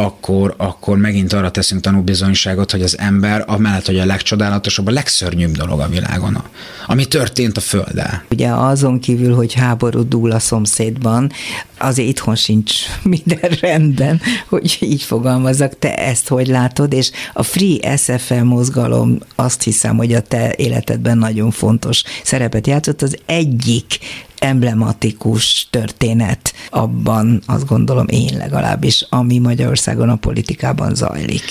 akkor, 0.00 0.54
akkor 0.56 0.98
megint 0.98 1.32
arra 1.32 1.50
teszünk 1.50 1.80
tanúbizonyságot, 1.80 2.70
hogy 2.70 2.82
az 2.82 2.98
ember, 2.98 3.44
amellett, 3.46 3.86
hogy 3.86 3.98
a 3.98 4.04
legcsodálatosabb, 4.04 4.86
a 4.86 4.90
legszörnyűbb 4.90 5.56
dolog 5.56 5.80
a 5.80 5.88
világon, 5.88 6.42
ami 6.86 7.04
történt 7.04 7.56
a 7.56 7.60
Földdel. 7.60 8.24
Ugye 8.30 8.48
azon 8.48 9.00
kívül, 9.00 9.34
hogy 9.34 9.52
háború 9.52 10.08
dúl 10.08 10.30
a 10.30 10.38
szomszédban, 10.38 11.32
azért 11.78 12.08
itthon 12.08 12.34
sincs 12.34 12.72
minden 13.02 13.50
rendben, 13.60 14.20
hogy 14.48 14.78
így 14.80 15.02
fogalmazzak. 15.02 15.78
Te 15.78 15.94
ezt 15.94 16.28
hogy 16.28 16.46
látod, 16.46 16.92
és 16.92 17.10
a 17.32 17.42
Free 17.42 17.96
SFL 17.96 18.42
mozgalom 18.42 19.18
azt 19.34 19.62
hiszem, 19.62 19.96
hogy 19.96 20.14
a 20.14 20.20
te 20.20 20.54
életedben 20.56 21.18
nagyon 21.18 21.50
fontos 21.50 22.02
szerepet 22.22 22.66
játszott. 22.66 23.02
Az 23.02 23.18
egyik 23.26 23.98
emblematikus 24.40 25.66
történet 25.70 26.54
abban, 26.70 27.42
azt 27.46 27.66
gondolom 27.66 28.06
én 28.08 28.36
legalábbis, 28.36 29.06
ami 29.10 29.38
Magyarországon 29.38 30.08
a 30.08 30.16
politikában 30.16 30.94
zajlik. 30.94 31.42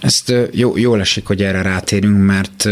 Ezt 0.00 0.32
jó, 0.52 0.76
jól 0.76 1.00
esik, 1.00 1.26
hogy 1.26 1.42
erre 1.42 1.62
rátérünk, 1.62 2.24
mert 2.24 2.68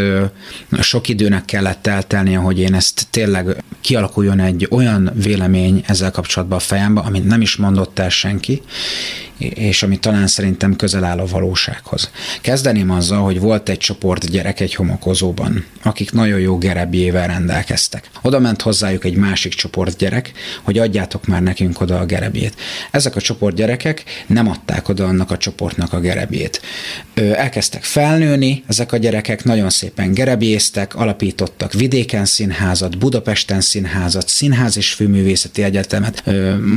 sok 0.80 1.08
időnek 1.08 1.44
kellett 1.44 1.86
eltelnie, 1.86 2.38
hogy 2.38 2.58
én 2.58 2.74
ezt 2.74 3.06
tényleg 3.10 3.64
kialakuljon 3.80 4.40
egy 4.40 4.66
olyan 4.70 5.10
vélemény 5.14 5.82
ezzel 5.86 6.10
kapcsolatban 6.10 6.58
a 6.58 6.60
fejembe, 6.60 7.00
amit 7.00 7.24
nem 7.24 7.40
is 7.40 7.56
mondott 7.56 7.98
el 7.98 8.08
senki, 8.08 8.62
és 9.38 9.82
ami 9.82 9.98
talán 9.98 10.26
szerintem 10.26 10.76
közel 10.76 11.04
áll 11.04 11.18
a 11.18 11.26
valósághoz. 11.26 12.10
Kezdeném 12.40 12.90
azzal, 12.90 13.22
hogy 13.22 13.40
volt 13.40 13.68
egy 13.68 13.78
csoport 13.78 14.30
gyerek 14.30 14.60
egy 14.60 14.74
homokozóban, 14.74 15.64
akik 15.82 16.12
nagyon 16.12 16.40
jó 16.40 16.58
gerebjével 16.58 17.26
rendelkeztek. 17.26 18.10
Oda 18.22 18.38
ment 18.38 18.62
hozzájuk 18.62 19.04
egy 19.04 19.16
másik 19.16 19.54
csoport 19.54 19.96
gyerek, 19.96 20.32
hogy 20.62 20.78
adjátok 20.78 21.26
már 21.26 21.42
nekünk 21.42 21.80
oda 21.80 21.98
a 21.98 22.04
gerebjét. 22.04 22.54
Ezek 22.90 23.16
a 23.16 23.20
csoport 23.20 23.56
gyerekek 23.56 24.04
nem 24.26 24.48
adták 24.48 24.88
oda 24.88 25.04
annak 25.04 25.30
a 25.30 25.36
csoportnak 25.36 25.92
a 25.92 26.00
gerebjét. 26.00 26.60
Elkezdtek 27.14 27.84
felnőni, 27.84 28.64
ezek 28.66 28.92
a 28.92 28.96
gyerekek 28.96 29.44
nagyon 29.44 29.70
szépen 29.70 30.12
gerebjéztek, 30.12 30.94
alapítottak 30.94 31.72
vidéken 31.72 32.24
színházat, 32.24 32.98
Budapesten 32.98 33.60
színházat, 33.60 34.28
színház 34.28 34.76
és 34.76 34.92
főművészeti 34.92 35.62
egyetemet, 35.62 36.22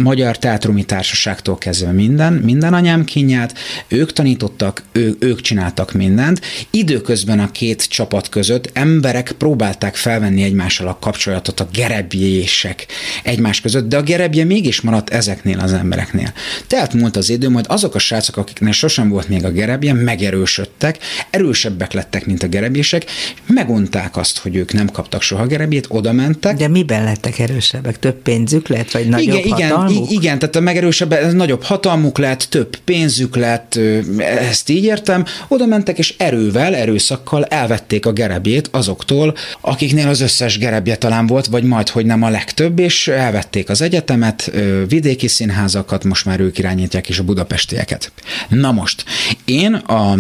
magyar 0.01 0.38
teátrumi 0.38 0.84
társaságtól 0.84 1.57
kezdve 1.57 1.91
minden, 1.91 2.34
minden 2.52 2.74
anyám 2.74 3.04
kinyát, 3.04 3.58
ők 3.88 4.14
tanítottak, 4.14 4.84
ő, 4.91 5.16
ők 5.20 5.41
csináltak 5.41 5.91
mindent. 5.91 6.41
Időközben 6.70 7.39
a 7.39 7.52
két 7.52 7.88
csapat 7.89 8.30
között 8.30 8.70
emberek 8.74 9.32
próbálták 9.32 9.95
felvenni 9.95 10.43
egymással 10.43 10.88
a 10.88 10.97
kapcsolatot, 11.02 11.60
a 11.60 11.68
gerebjések 11.74 12.86
egymás 13.24 13.62
között, 13.62 13.89
de 13.89 13.97
a 13.97 14.02
gerebje 14.02 14.43
mégis 14.43 14.82
maradt 14.82 15.10
ezeknél 15.10 15.60
az 15.60 15.74
embereknél. 15.74 16.34
Tehát 16.68 16.93
múlt 16.93 17.16
az 17.16 17.30
idő, 17.30 17.49
majd 17.49 17.66
azok 17.68 17.95
a 17.95 17.99
srácok, 17.99 18.38
akiknek 18.38 18.74
sosem 18.74 19.10
volt 19.10 19.28
még 19.28 19.45
a 19.45 19.52
gerebje, 19.52 19.93
megerősödtek, 19.93 20.97
erősebbek 21.30 21.93
lettek, 21.93 22.26
mint 22.26 22.43
a 22.43 22.47
gerebjések, 22.47 23.06
megunták 23.45 24.18
azt, 24.18 24.38
hogy 24.38 24.56
ők 24.56 24.74
nem 24.74 24.89
kaptak 24.89 25.22
soha 25.22 25.45
gerebjét, 25.45 25.86
oda 25.89 26.12
mentek. 26.12 26.58
De 26.58 26.68
miben 26.68 27.04
lettek 27.04 27.39
erősebbek? 27.39 27.99
Több 27.99 28.22
pénzük 28.22 28.68
lett, 28.68 28.91
vagy 28.91 29.08
nagyobb 29.08 29.45
igen, 29.45 29.70
hatalmuk? 29.70 30.10
Igen, 30.10 30.22
igen, 30.22 30.39
tehát 30.39 30.56
a 30.56 30.60
megerősebb, 30.60 31.34
nagyobb 31.34 31.64
hatalmuk 31.64 32.18
lett, 32.18 32.41
lett, 32.42 32.50
több 32.50 32.78
pénzük 32.84 33.36
lett, 33.36 33.80
ezt 34.20 34.70
így 34.70 34.84
értem, 34.84 35.26
oda 35.48 35.66
mentek 35.66 35.98
és 35.98 36.14
erővel, 36.18 36.76
erőszakkal 36.76 37.46
elvették 37.46 38.06
a 38.06 38.12
gerebjét 38.12 38.68
azoktól, 38.72 39.36
akiknél 39.62 40.08
az 40.08 40.22
összes 40.22 40.58
gerebje 40.58 40.96
talán 40.96 41.28
volt, 41.28 41.46
vagy 41.46 41.64
majd, 41.64 41.89
hogy 41.89 42.06
nem 42.06 42.24
a 42.24 42.30
legtöbb, 42.30 42.80
és 42.80 43.08
elvették 43.08 43.70
az 43.70 43.82
egyetemet, 43.82 44.52
vidéki 44.88 45.28
színházakat, 45.28 46.04
most 46.04 46.26
már 46.26 46.39
ők 46.39 46.58
irányítják 46.58 47.10
is 47.10 47.20
a 47.20 47.24
budapestieket. 47.24 48.12
Na 48.50 48.72
most, 48.72 49.04
én 49.46 49.74
a 49.74 50.18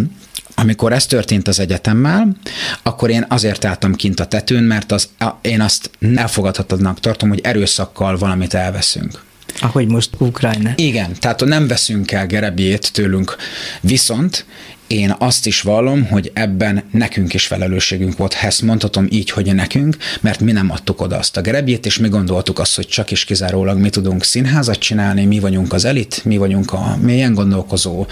amikor 0.55 0.93
ez 0.93 1.05
történt 1.05 1.47
az 1.47 1.59
egyetemmel, 1.59 2.35
akkor 2.83 3.09
én 3.09 3.25
azért 3.29 3.65
álltam 3.65 3.95
kint 3.95 4.19
a 4.19 4.25
tetőn, 4.25 4.63
mert 4.63 4.91
az, 4.91 5.09
én 5.41 5.61
azt 5.61 5.89
elfogadhatatlanak 6.15 6.99
tartom, 6.99 7.29
hogy 7.29 7.39
erőszakkal 7.43 8.17
valamit 8.17 8.53
elveszünk. 8.53 9.21
Ahogy 9.59 9.87
most 9.87 10.09
Ukrajna. 10.17 10.73
Igen, 10.75 11.15
tehát 11.19 11.45
nem 11.45 11.67
veszünk 11.67 12.11
el 12.11 12.27
gerebjét 12.27 12.93
tőlünk, 12.93 13.35
viszont 13.81 14.45
én 14.91 15.15
azt 15.19 15.45
is 15.45 15.61
vallom, 15.61 16.05
hogy 16.05 16.31
ebben 16.33 16.83
nekünk 16.91 17.33
is 17.33 17.47
felelősségünk 17.47 18.17
volt, 18.17 18.37
ezt 18.41 18.61
mondhatom 18.61 19.07
így, 19.09 19.29
hogy 19.29 19.55
nekünk, 19.55 19.97
mert 20.21 20.39
mi 20.39 20.51
nem 20.51 20.71
adtuk 20.71 21.01
oda 21.01 21.17
azt 21.17 21.37
a 21.37 21.41
gerebjét, 21.41 21.85
és 21.85 21.97
mi 21.97 22.07
gondoltuk 22.07 22.59
azt, 22.59 22.75
hogy 22.75 22.87
csak 22.87 23.11
is 23.11 23.23
kizárólag 23.23 23.77
mi 23.77 23.89
tudunk 23.89 24.23
színházat 24.23 24.79
csinálni, 24.79 25.25
mi 25.25 25.39
vagyunk 25.39 25.73
az 25.73 25.85
elit, 25.85 26.25
mi 26.25 26.37
vagyunk 26.37 26.73
a 26.73 26.97
mélyen 27.01 27.33
gondolkozó, 27.33 28.05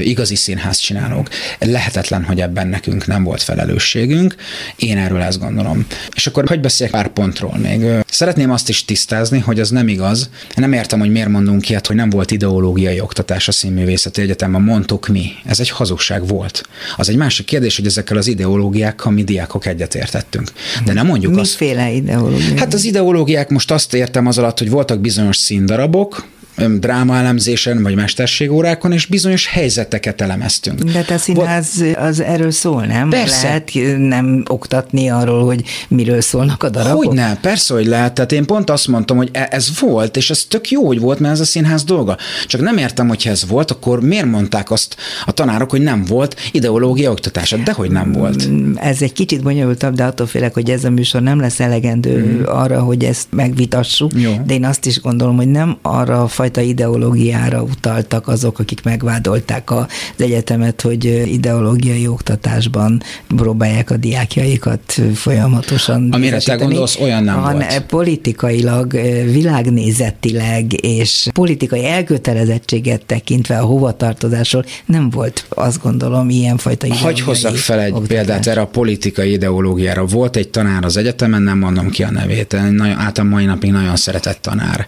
igazi 0.00 0.34
színház 0.34 0.78
csinálók. 0.78 1.28
Lehetetlen, 1.58 2.24
hogy 2.24 2.40
ebben 2.40 2.68
nekünk 2.68 3.06
nem 3.06 3.24
volt 3.24 3.42
felelősségünk. 3.42 4.34
Én 4.76 4.98
erről 4.98 5.20
ezt 5.20 5.38
gondolom. 5.38 5.86
És 6.14 6.26
akkor 6.26 6.48
hogy 6.48 6.60
beszéljek 6.60 6.94
pár 6.94 7.08
pontról 7.08 7.56
még. 7.56 7.84
Szeretném 8.08 8.50
azt 8.50 8.68
is 8.68 8.84
tisztázni, 8.84 9.38
hogy 9.38 9.60
az 9.60 9.70
nem 9.70 9.88
igaz. 9.88 10.30
Nem 10.54 10.72
értem, 10.72 10.98
hogy 10.98 11.10
miért 11.10 11.28
mondunk 11.28 11.68
ilyet, 11.68 11.86
hogy 11.86 11.96
nem 11.96 12.10
volt 12.10 12.30
ideológiai 12.30 13.00
oktatás 13.00 13.48
a 13.48 13.52
színművészeti 13.52 14.20
egyetemben. 14.20 14.62
Mondtuk 14.62 15.08
mi. 15.08 15.32
Ez 15.44 15.60
egy 15.60 15.70
hazug 15.70 15.98
valóság 16.00 16.26
volt. 16.26 16.62
Az 16.96 17.08
egy 17.08 17.16
másik 17.16 17.46
kérdés, 17.46 17.76
hogy 17.76 17.86
ezekkel 17.86 18.16
az 18.16 18.26
ideológiákkal 18.26 19.12
mi 19.12 19.24
diákok 19.24 19.66
egyetértettünk. 19.66 20.52
De 20.84 20.92
nem 20.92 21.06
mondjuk 21.06 21.34
Miféle 21.34 21.84
azt... 21.84 21.94
ideológiák? 21.94 22.58
Hát 22.58 22.74
az 22.74 22.84
ideológiák 22.84 23.48
most 23.48 23.70
azt 23.70 23.94
értem 23.94 24.26
az 24.26 24.38
alatt, 24.38 24.58
hogy 24.58 24.70
voltak 24.70 25.00
bizonyos 25.00 25.36
színdarabok, 25.36 26.24
drámaelemzésen 26.68 27.82
vagy 27.82 27.94
mesterségórákon, 27.94 28.92
és 28.92 29.06
bizonyos 29.06 29.46
helyzeteket 29.46 30.20
elemeztünk. 30.20 30.82
De 30.82 31.02
te 31.02 31.16
színház 31.16 31.84
az 31.96 32.20
erről 32.20 32.50
szól, 32.50 32.84
nem? 32.84 33.08
Persze. 33.08 33.46
Lehet 33.46 33.98
nem 33.98 34.42
oktatni 34.48 35.08
arról, 35.08 35.44
hogy 35.44 35.62
miről 35.88 36.20
szólnak 36.20 36.62
a 36.62 36.68
darabok? 36.68 37.04
Hogy 37.04 37.14
nem, 37.14 37.38
persze, 37.40 37.74
hogy 37.74 37.86
lehet. 37.86 38.14
Tehát 38.14 38.32
én 38.32 38.44
pont 38.46 38.70
azt 38.70 38.88
mondtam, 38.88 39.16
hogy 39.16 39.28
e- 39.32 39.48
ez 39.50 39.80
volt, 39.80 40.16
és 40.16 40.30
ez 40.30 40.44
tök 40.48 40.70
jó, 40.70 40.86
hogy 40.86 41.00
volt, 41.00 41.18
mert 41.18 41.32
ez 41.32 41.40
a 41.40 41.44
színház 41.44 41.84
dolga. 41.84 42.16
Csak 42.46 42.60
nem 42.60 42.76
értem, 42.76 43.08
hogy 43.08 43.22
ez 43.26 43.46
volt, 43.48 43.70
akkor 43.70 44.00
miért 44.00 44.26
mondták 44.26 44.70
azt 44.70 44.96
a 45.26 45.32
tanárok, 45.32 45.70
hogy 45.70 45.80
nem 45.80 46.04
volt 46.04 46.36
ideológia 46.52 47.10
oktatása? 47.10 47.56
De 47.56 47.72
hogy 47.72 47.90
nem 47.90 48.12
volt. 48.12 48.48
Ez 48.74 49.02
egy 49.02 49.12
kicsit 49.12 49.42
bonyolultabb, 49.42 49.94
de 49.94 50.04
attól 50.04 50.26
félek, 50.26 50.54
hogy 50.54 50.70
ez 50.70 50.84
a 50.84 50.90
műsor 50.90 51.22
nem 51.22 51.40
lesz 51.40 51.60
elegendő 51.60 52.18
mm. 52.18 52.42
arra, 52.44 52.80
hogy 52.80 53.04
ezt 53.04 53.26
megvitassuk. 53.30 54.12
Jó. 54.14 54.32
De 54.46 54.54
én 54.54 54.64
azt 54.64 54.86
is 54.86 55.00
gondolom, 55.00 55.36
hogy 55.36 55.48
nem 55.48 55.78
arra 55.82 56.22
a 56.22 56.28
fajta 56.28 56.49
ideológiára 56.56 57.62
utaltak 57.62 58.28
azok, 58.28 58.58
akik 58.58 58.82
megvádolták 58.82 59.70
az 59.70 59.86
egyetemet, 60.16 60.80
hogy 60.80 61.04
ideológiai 61.32 62.06
oktatásban 62.06 63.02
próbálják 63.36 63.90
a 63.90 63.96
diákjaikat 63.96 65.00
folyamatosan 65.14 66.08
Amire 66.12 66.38
te 66.38 66.54
gondolsz, 66.54 66.98
olyan 67.00 67.24
nem 67.24 67.34
Han, 67.34 67.52
volt. 67.52 67.80
Politikailag, 67.80 68.92
világnézetileg 69.24 70.84
és 70.84 71.28
politikai 71.32 71.86
elkötelezettséget 71.86 73.06
tekintve 73.06 73.58
a 73.58 73.64
hovatartozásról 73.64 74.64
nem 74.86 75.10
volt, 75.10 75.46
azt 75.48 75.82
gondolom, 75.82 76.30
ilyenfajta 76.30 76.86
ideológiai 76.86 77.14
Hogy 77.14 77.24
hozzak 77.24 77.56
fel 77.56 77.80
egy 77.80 77.92
oktatás. 77.92 78.08
példát 78.08 78.46
erre 78.46 78.60
a 78.60 78.66
politikai 78.66 79.32
ideológiára. 79.32 80.04
Volt 80.04 80.36
egy 80.36 80.48
tanár 80.48 80.84
az 80.84 80.96
egyetemen, 80.96 81.42
nem 81.42 81.58
mondom 81.58 81.90
ki 81.90 82.02
a 82.02 82.10
nevét, 82.10 82.52
nagyon, 82.52 82.98
általán 82.98 83.30
mai 83.30 83.44
napig 83.44 83.70
nagyon 83.70 83.96
szeretett 83.96 84.42
tanár, 84.42 84.86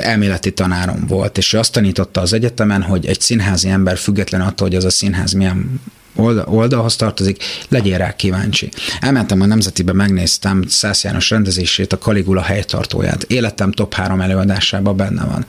elméleti 0.00 0.52
tanár, 0.52 0.73
tanárom 0.74 1.06
volt, 1.06 1.38
és 1.38 1.52
ő 1.52 1.58
azt 1.58 1.72
tanította 1.72 2.20
az 2.20 2.32
egyetemen, 2.32 2.82
hogy 2.82 3.06
egy 3.06 3.20
színházi 3.20 3.68
ember 3.68 3.98
független 3.98 4.40
attól, 4.40 4.68
hogy 4.68 4.76
az 4.76 4.84
a 4.84 4.90
színház 4.90 5.32
milyen 5.32 5.80
oldal, 6.14 6.44
oldalhoz 6.48 6.96
tartozik, 6.96 7.42
legyél 7.68 7.98
rá 7.98 8.16
kíváncsi. 8.16 8.68
Elmentem 9.00 9.40
a 9.40 9.46
Nemzetibe, 9.46 9.92
megnéztem 9.92 10.64
Szász 10.68 11.04
János 11.04 11.30
rendezését, 11.30 11.92
a 11.92 11.98
Kaligula 11.98 12.42
helytartóját. 12.42 13.22
Életem 13.22 13.72
top 13.72 13.94
három 13.94 14.20
előadásában 14.20 14.96
benne 14.96 15.24
van. 15.24 15.46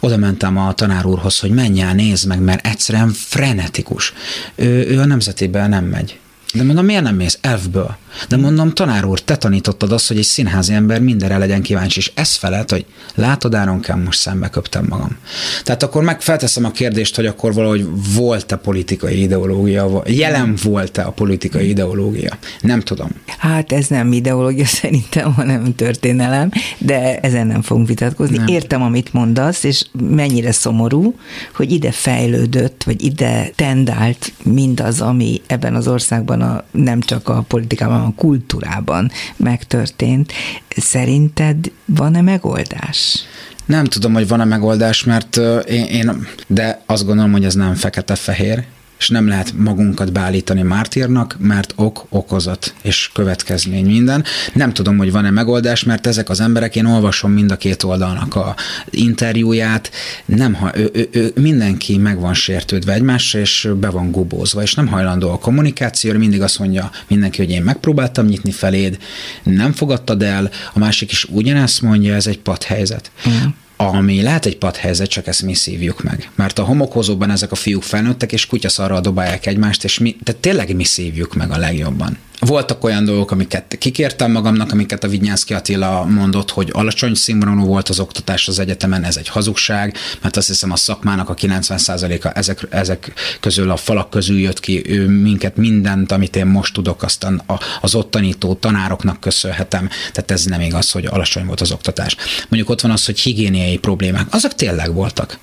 Oda 0.00 0.16
mentem 0.16 0.56
a 0.56 0.74
tanár 0.74 1.06
úrhoz, 1.06 1.38
hogy 1.38 1.50
menj 1.50 1.80
el, 1.80 1.94
nézd 1.94 2.26
meg, 2.26 2.40
mert 2.40 2.66
egyszerűen 2.66 3.08
frenetikus. 3.08 4.12
Ő, 4.54 4.86
ő 4.86 5.00
a 5.00 5.06
Nemzetiben 5.06 5.68
nem 5.68 5.84
megy. 5.84 6.18
De 6.54 6.62
mondom, 6.62 6.84
miért 6.84 7.02
nem 7.02 7.14
mész? 7.14 7.38
Elfből. 7.40 7.96
De 8.28 8.36
mondom, 8.36 8.70
tanár 8.70 9.04
úr, 9.04 9.20
te 9.20 9.36
tanítottad 9.36 9.92
azt, 9.92 10.08
hogy 10.08 10.16
egy 10.16 10.24
színházi 10.24 10.72
ember 10.72 11.00
mindenre 11.00 11.38
legyen 11.38 11.62
kíváncsi, 11.62 11.98
és 11.98 12.12
ez 12.14 12.34
felett, 12.34 12.70
hogy 12.70 12.86
látod, 13.14 13.54
Áron, 13.54 13.80
kell 13.80 13.96
most 13.96 14.18
szembe 14.18 14.48
köptem 14.48 14.86
magam. 14.88 15.16
Tehát 15.64 15.82
akkor 15.82 16.02
meg 16.02 16.20
felteszem 16.20 16.64
a 16.64 16.70
kérdést, 16.70 17.16
hogy 17.16 17.26
akkor 17.26 17.54
valahogy 17.54 17.86
volt-e 18.14 18.56
politikai 18.56 19.22
ideológia, 19.22 20.02
jelen 20.06 20.54
volt-e 20.62 21.04
a 21.04 21.10
politikai 21.10 21.68
ideológia. 21.68 22.38
Nem 22.60 22.80
tudom. 22.80 23.10
Hát 23.38 23.72
ez 23.72 23.86
nem 23.86 24.12
ideológia 24.12 24.66
szerintem, 24.80 25.32
hanem 25.34 25.74
történelem, 25.74 26.50
de 26.78 27.18
ezen 27.18 27.46
nem 27.46 27.62
fogunk 27.62 27.88
vitatkozni. 27.88 28.36
Nem. 28.36 28.46
Értem, 28.46 28.82
amit 28.82 29.12
mondasz, 29.12 29.64
és 29.64 29.84
mennyire 30.10 30.52
szomorú, 30.52 31.14
hogy 31.54 31.72
ide 31.72 31.90
fejlődött, 31.90 32.82
vagy 32.82 33.02
ide 33.02 33.50
tendált 33.54 34.32
mindaz, 34.42 35.00
ami 35.00 35.40
ebben 35.46 35.74
az 35.74 35.88
országban 35.88 36.39
a, 36.40 36.64
nem 36.70 37.00
csak 37.00 37.28
a 37.28 37.44
politikában, 37.48 38.00
a 38.00 38.14
kultúrában 38.16 39.10
megtörtént. 39.36 40.32
Szerinted 40.68 41.72
van-e 41.84 42.20
megoldás? 42.20 43.24
Nem 43.64 43.84
tudom, 43.84 44.12
hogy 44.12 44.28
van-e 44.28 44.44
megoldás, 44.44 45.04
mert 45.04 45.36
én, 45.66 45.84
én, 45.84 46.26
de 46.46 46.82
azt 46.86 47.04
gondolom, 47.04 47.32
hogy 47.32 47.44
ez 47.44 47.54
nem 47.54 47.74
fekete-fehér, 47.74 48.64
és 49.00 49.08
nem 49.08 49.28
lehet 49.28 49.52
magunkat 49.56 50.12
beállítani 50.12 50.62
mártírnak, 50.62 51.36
mert 51.38 51.72
ok, 51.76 52.06
okozat 52.08 52.74
és 52.82 53.10
következmény 53.14 53.86
minden. 53.86 54.24
Nem 54.54 54.72
tudom, 54.72 54.96
hogy 54.96 55.12
van-e 55.12 55.30
megoldás, 55.30 55.84
mert 55.84 56.06
ezek 56.06 56.28
az 56.28 56.40
emberek, 56.40 56.76
én 56.76 56.84
olvasom 56.84 57.32
mind 57.32 57.50
a 57.50 57.56
két 57.56 57.82
oldalnak 57.82 58.34
a 58.34 58.54
interjúját, 58.90 59.90
nem, 60.24 60.54
ha, 60.54 60.78
ő, 60.78 60.90
ő, 60.92 61.08
ő, 61.12 61.32
mindenki 61.34 61.98
meg 61.98 62.20
van 62.20 62.34
sértődve 62.34 62.92
egymásra, 62.92 63.38
és 63.38 63.68
be 63.80 63.90
van 63.90 64.10
gubózva, 64.10 64.62
és 64.62 64.74
nem 64.74 64.86
hajlandó 64.86 65.30
a 65.30 65.38
kommunikációra, 65.38 66.18
mindig 66.18 66.42
azt 66.42 66.58
mondja 66.58 66.90
mindenki, 67.06 67.38
hogy 67.38 67.50
én 67.50 67.62
megpróbáltam 67.62 68.26
nyitni 68.26 68.50
feléd, 68.50 68.98
nem 69.42 69.72
fogadtad 69.72 70.22
el, 70.22 70.50
a 70.72 70.78
másik 70.78 71.10
is 71.10 71.24
ugyanezt 71.24 71.82
mondja, 71.82 72.14
ez 72.14 72.26
egy 72.26 72.38
padhelyzet. 72.38 73.10
Mm 73.28 73.48
ami 73.86 74.22
lehet 74.22 74.46
egy 74.46 74.56
padhelyzet, 74.56 75.08
csak 75.08 75.26
ezt 75.26 75.42
mi 75.42 75.54
szívjuk 75.54 76.02
meg. 76.02 76.30
Mert 76.34 76.58
a 76.58 76.64
homokozóban 76.64 77.30
ezek 77.30 77.52
a 77.52 77.54
fiúk 77.54 77.82
felnőttek, 77.82 78.32
és 78.32 78.46
kutyaszarral 78.46 79.00
dobálják 79.00 79.46
egymást, 79.46 79.84
és 79.84 79.98
mi, 79.98 80.16
tehát 80.24 80.40
tényleg 80.40 80.76
mi 80.76 80.84
szívjuk 80.84 81.34
meg 81.34 81.50
a 81.50 81.58
legjobban. 81.58 82.18
Voltak 82.40 82.84
olyan 82.84 83.04
dolgok, 83.04 83.30
amiket 83.30 83.76
kikértem 83.78 84.30
magamnak, 84.30 84.72
amiket 84.72 85.04
a 85.04 85.08
Vinyánszki 85.08 85.54
Attila 85.54 86.04
mondott, 86.04 86.50
hogy 86.50 86.70
alacsony 86.72 87.14
színvonalú 87.14 87.64
volt 87.64 87.88
az 87.88 88.00
oktatás 88.00 88.48
az 88.48 88.58
egyetemen, 88.58 89.04
ez 89.04 89.16
egy 89.16 89.28
hazugság, 89.28 89.96
mert 90.22 90.36
azt 90.36 90.46
hiszem 90.46 90.72
a 90.72 90.76
szakmának 90.76 91.28
a 91.28 91.34
90%-a 91.34 92.38
ezek, 92.38 92.66
ezek 92.70 93.12
közül 93.40 93.70
a 93.70 93.76
falak 93.76 94.10
közül 94.10 94.38
jött 94.38 94.60
ki, 94.60 94.82
ő 94.86 95.08
minket 95.08 95.56
mindent, 95.56 96.12
amit 96.12 96.36
én 96.36 96.46
most 96.46 96.74
tudok, 96.74 97.02
aztán 97.02 97.42
az 97.80 97.94
ott 97.94 98.10
tanító 98.10 98.54
tanároknak 98.54 99.20
köszönhetem, 99.20 99.88
tehát 100.12 100.30
ez 100.30 100.44
nem 100.44 100.60
igaz, 100.60 100.90
hogy 100.90 101.06
alacsony 101.06 101.46
volt 101.46 101.60
az 101.60 101.72
oktatás. 101.72 102.16
Mondjuk 102.48 102.70
ott 102.70 102.80
van 102.80 102.90
az, 102.90 103.04
hogy 103.04 103.20
higiéniai 103.20 103.78
problémák, 103.78 104.26
azok 104.30 104.54
tényleg 104.54 104.94
voltak. 104.94 105.38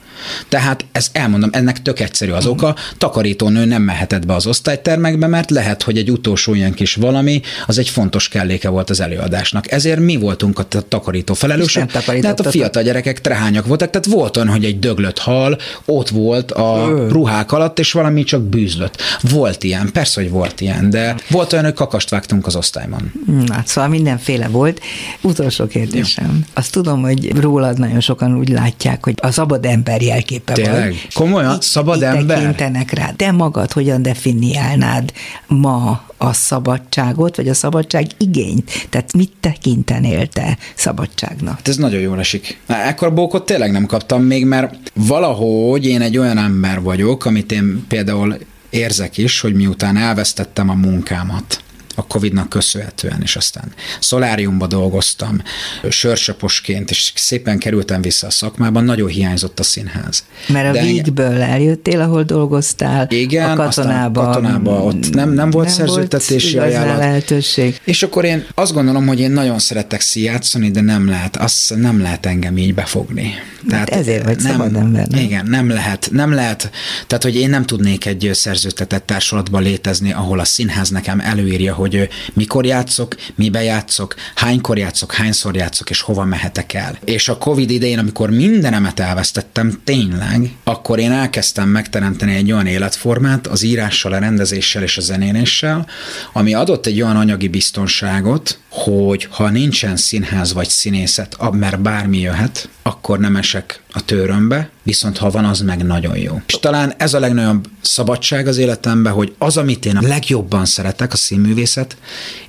Tehát 0.50 0.86
ez 0.92 1.10
elmondom, 1.12 1.50
ennek 1.54 1.82
tök 1.82 2.00
egyszerű 2.00 2.32
az 2.32 2.46
oka, 2.46 2.76
takarítónő 2.98 3.66
nem 3.66 3.82
mehetett 3.82 4.26
be 4.26 4.34
az 4.34 4.48
osztálytermekbe, 4.48 5.28
mert 5.28 5.52
lehet, 5.52 5.84
hogy 5.84 5.98
egy 5.98 6.12
utolsó 6.12 6.54
ilyen 6.54 6.74
kis 6.74 6.87
valami, 6.96 7.42
az 7.66 7.78
egy 7.78 7.90
fontos 7.90 8.28
kelléke 8.28 8.70
volt 8.70 8.90
az 8.90 9.00
előadásnak. 9.00 9.72
Ezért 9.72 10.00
mi 10.00 10.16
voltunk 10.16 10.60
a 10.60 10.64
takarító 10.88 11.34
felelősök, 11.34 11.92
tehát 11.92 12.40
a 12.40 12.50
fiatal 12.50 12.84
gyerekek 12.84 13.22
trehányak 13.22 13.66
voltak, 13.66 13.90
tehát 13.90 14.08
volt 14.08 14.38
olyan, 14.38 14.50
hogy 14.50 14.66
egy 14.66 14.80
döglött 14.80 15.20
hal 15.20 15.58
ott 15.86 16.10
volt 16.10 16.52
a 16.52 16.88
ruhák 17.10 17.52
alatt, 17.52 17.80
és 17.80 17.92
valami 17.92 18.24
csak 18.24 18.42
bűzlött. 18.42 19.02
Volt 19.22 19.64
ilyen, 19.64 19.92
persze, 19.92 20.22
hogy 20.22 20.30
volt 20.30 20.62
ilyen, 20.62 20.90
de 20.90 21.16
volt 21.30 21.54
olyan, 21.54 21.66
hogy 21.66 21.74
kakast 21.74 22.10
vágtunk 22.10 22.46
az 22.46 22.56
osztályban. 22.56 23.12
Hát 23.52 23.68
szóval 23.68 23.90
mindenféle 23.90 24.48
volt. 24.48 24.82
Utolsó 25.22 25.68
kérdésem. 25.68 26.26
Jó. 26.26 26.40
Azt 26.54 26.72
tudom, 26.72 27.02
hogy 27.02 27.40
rólad 27.40 27.80
nagyon 27.80 28.00
sokan 28.00 28.38
úgy 28.38 28.50
látják, 28.50 29.04
hogy 29.04 29.14
a 29.22 29.32
szabad 29.32 29.66
ember 29.66 30.02
jelképe 30.02 30.54
Tényleg? 30.54 30.84
vagy. 30.84 31.08
Komolyan? 31.14 31.62
Szabad 31.62 31.96
így 31.96 32.04
ember? 32.04 32.38
tekintenek 32.38 32.92
rá. 32.92 33.12
De 33.16 33.32
magad 33.32 33.72
hogyan 33.72 34.02
definiálnád 34.02 35.12
ma 35.48 36.06
a 36.18 36.34
szabadságot, 36.34 37.36
vagy 37.36 37.50
a 37.50 37.54
szabadság 37.54 38.08
igényt? 38.18 38.72
Tehát 38.90 39.14
mit 39.14 39.32
tekintenél 39.40 40.28
te 40.28 40.58
szabadságnak? 40.76 41.56
Hát 41.56 41.68
ez 41.68 41.78
nagyon 41.78 42.02
jól 42.02 42.20
esik. 42.20 42.60
Ekkor 42.68 43.14
bókot 43.14 43.46
tényleg 43.46 43.72
nem 43.72 43.86
kaptam 43.86 44.24
még, 44.24 44.46
mert 44.46 44.92
valahogy 44.94 45.86
én 45.86 46.02
egy 46.02 46.18
olyan 46.18 46.38
ember 46.38 46.82
vagyok, 46.82 47.26
amit 47.26 47.52
én 47.52 47.86
például 47.88 48.38
érzek 48.70 49.18
is, 49.18 49.40
hogy 49.40 49.54
miután 49.54 49.98
elvesztettem 49.98 50.70
a 50.70 50.74
munkámat, 50.74 51.62
a 51.98 52.08
Covid-nak 52.08 52.50
köszönhetően, 52.50 53.22
és 53.22 53.36
aztán 53.36 53.72
szoláriumba 54.00 54.68
dolgoztam, 54.68 55.42
sörsaposként, 55.90 56.90
és 56.90 57.12
szépen 57.16 57.58
kerültem 57.58 58.02
vissza 58.02 58.28
a 58.28 58.30
szakmában, 58.30 58.84
nagyon 58.84 59.08
hiányzott 59.08 59.60
a 59.60 59.64
színház. 59.64 60.24
Mert 60.48 60.78
a 60.78 60.82
Vígből 60.82 61.42
eljöttél, 61.42 62.02
ahol 62.02 62.24
dolgoztál, 62.24 63.08
igen, 63.10 63.50
a 63.50 63.56
katonában, 63.56 64.26
katonában 64.26 64.82
ott 64.82 65.14
nem, 65.14 65.34
nem 65.34 65.50
volt 65.50 65.66
nem 65.66 65.76
szerződtetési 65.76 66.56
volt 66.56 66.68
ajánlat. 66.68 66.98
lehetőség. 66.98 67.80
És 67.84 68.04
akkor 68.04 68.26
én 68.26 68.46
azt 68.54 68.74
gondolom, 68.74 69.08
hogy 69.08 69.20
én 69.20 69.32
nagyon 69.32 69.60
szeretek 69.60 70.02
színjátszani, 70.02 70.72
de 70.72 70.82
nem 70.82 71.08
lehet, 71.08 71.38
azt 71.38 71.76
nem 71.76 72.02
lehet 72.02 72.26
engem 72.26 72.58
így 72.58 72.74
befogni. 72.74 73.34
Tehát 73.70 73.90
hát 73.90 74.00
ezért 74.00 74.24
vagy 74.24 74.38
nem, 74.38 74.52
szabad 74.52 74.76
ember. 74.76 75.08
Nem? 75.08 75.20
Igen, 75.20 75.46
nem 75.46 75.70
lehet, 75.70 76.10
nem 76.12 76.34
lehet, 76.34 76.72
tehát 77.08 77.24
hogy 77.24 77.36
én 77.36 77.50
nem 77.50 77.66
tudnék 77.66 78.06
egy 78.06 78.30
szerződtetett 78.34 79.06
társulatban 79.06 79.64
létezni, 79.64 80.12
ahol 80.12 80.40
a 80.40 80.46
színház 80.46 80.90
nekem 80.90 81.20
előírja, 81.20 81.74
hogy 81.74 81.87
hogy 81.96 82.10
mikor 82.34 82.66
játszok, 82.66 83.16
mibe 83.36 83.64
játszok, 83.64 84.16
hánykor 84.36 84.78
játszok, 84.78 85.14
hányszor 85.14 85.56
játszok, 85.56 85.90
és 85.90 86.02
hova 86.02 86.26
mehetek 86.26 86.74
el. 86.74 86.98
És 87.04 87.30
a 87.30 87.38
Covid 87.38 87.70
idején, 87.70 88.00
amikor 88.00 88.30
mindenemet 88.30 89.00
elvesztettem, 89.00 89.82
tényleg, 89.84 90.56
akkor 90.64 91.00
én 91.00 91.12
elkezdtem 91.12 91.70
megteremteni 91.70 92.36
egy 92.36 92.52
olyan 92.52 92.68
életformát 92.68 93.48
az 93.48 93.64
írással, 93.64 94.14
a 94.14 94.20
rendezéssel 94.20 94.84
és 94.84 94.98
a 94.98 95.02
zenéléssel, 95.02 95.88
ami 96.34 96.54
adott 96.54 96.86
egy 96.86 97.02
olyan 97.02 97.16
anyagi 97.16 97.48
biztonságot, 97.48 98.60
hogy 98.78 99.28
ha 99.32 99.50
nincsen 99.50 99.96
színház 99.96 100.54
vagy 100.54 100.70
színészet, 100.70 101.38
mert 101.52 101.80
bármi 101.82 102.20
jöhet, 102.20 102.70
akkor 102.82 103.20
nem 103.20 103.36
esek 103.36 103.82
a 103.92 104.06
törömbe, 104.06 104.70
viszont 104.84 105.18
ha 105.18 105.30
van, 105.30 105.46
az 105.46 105.62
meg 105.62 105.86
nagyon 105.86 106.18
jó. 106.18 106.42
És 106.48 106.60
talán 106.60 106.94
ez 106.98 107.14
a 107.14 107.20
legnagyobb 107.20 107.68
szabadság 107.82 108.48
az 108.48 108.58
életemben, 108.58 109.14
hogy 109.14 109.36
az, 109.38 109.58
amit 109.58 109.86
én 109.86 109.98
a 109.98 110.08
legjobban 110.08 110.66
szeretek, 110.66 111.14
a 111.14 111.18
színművészet, 111.18 111.98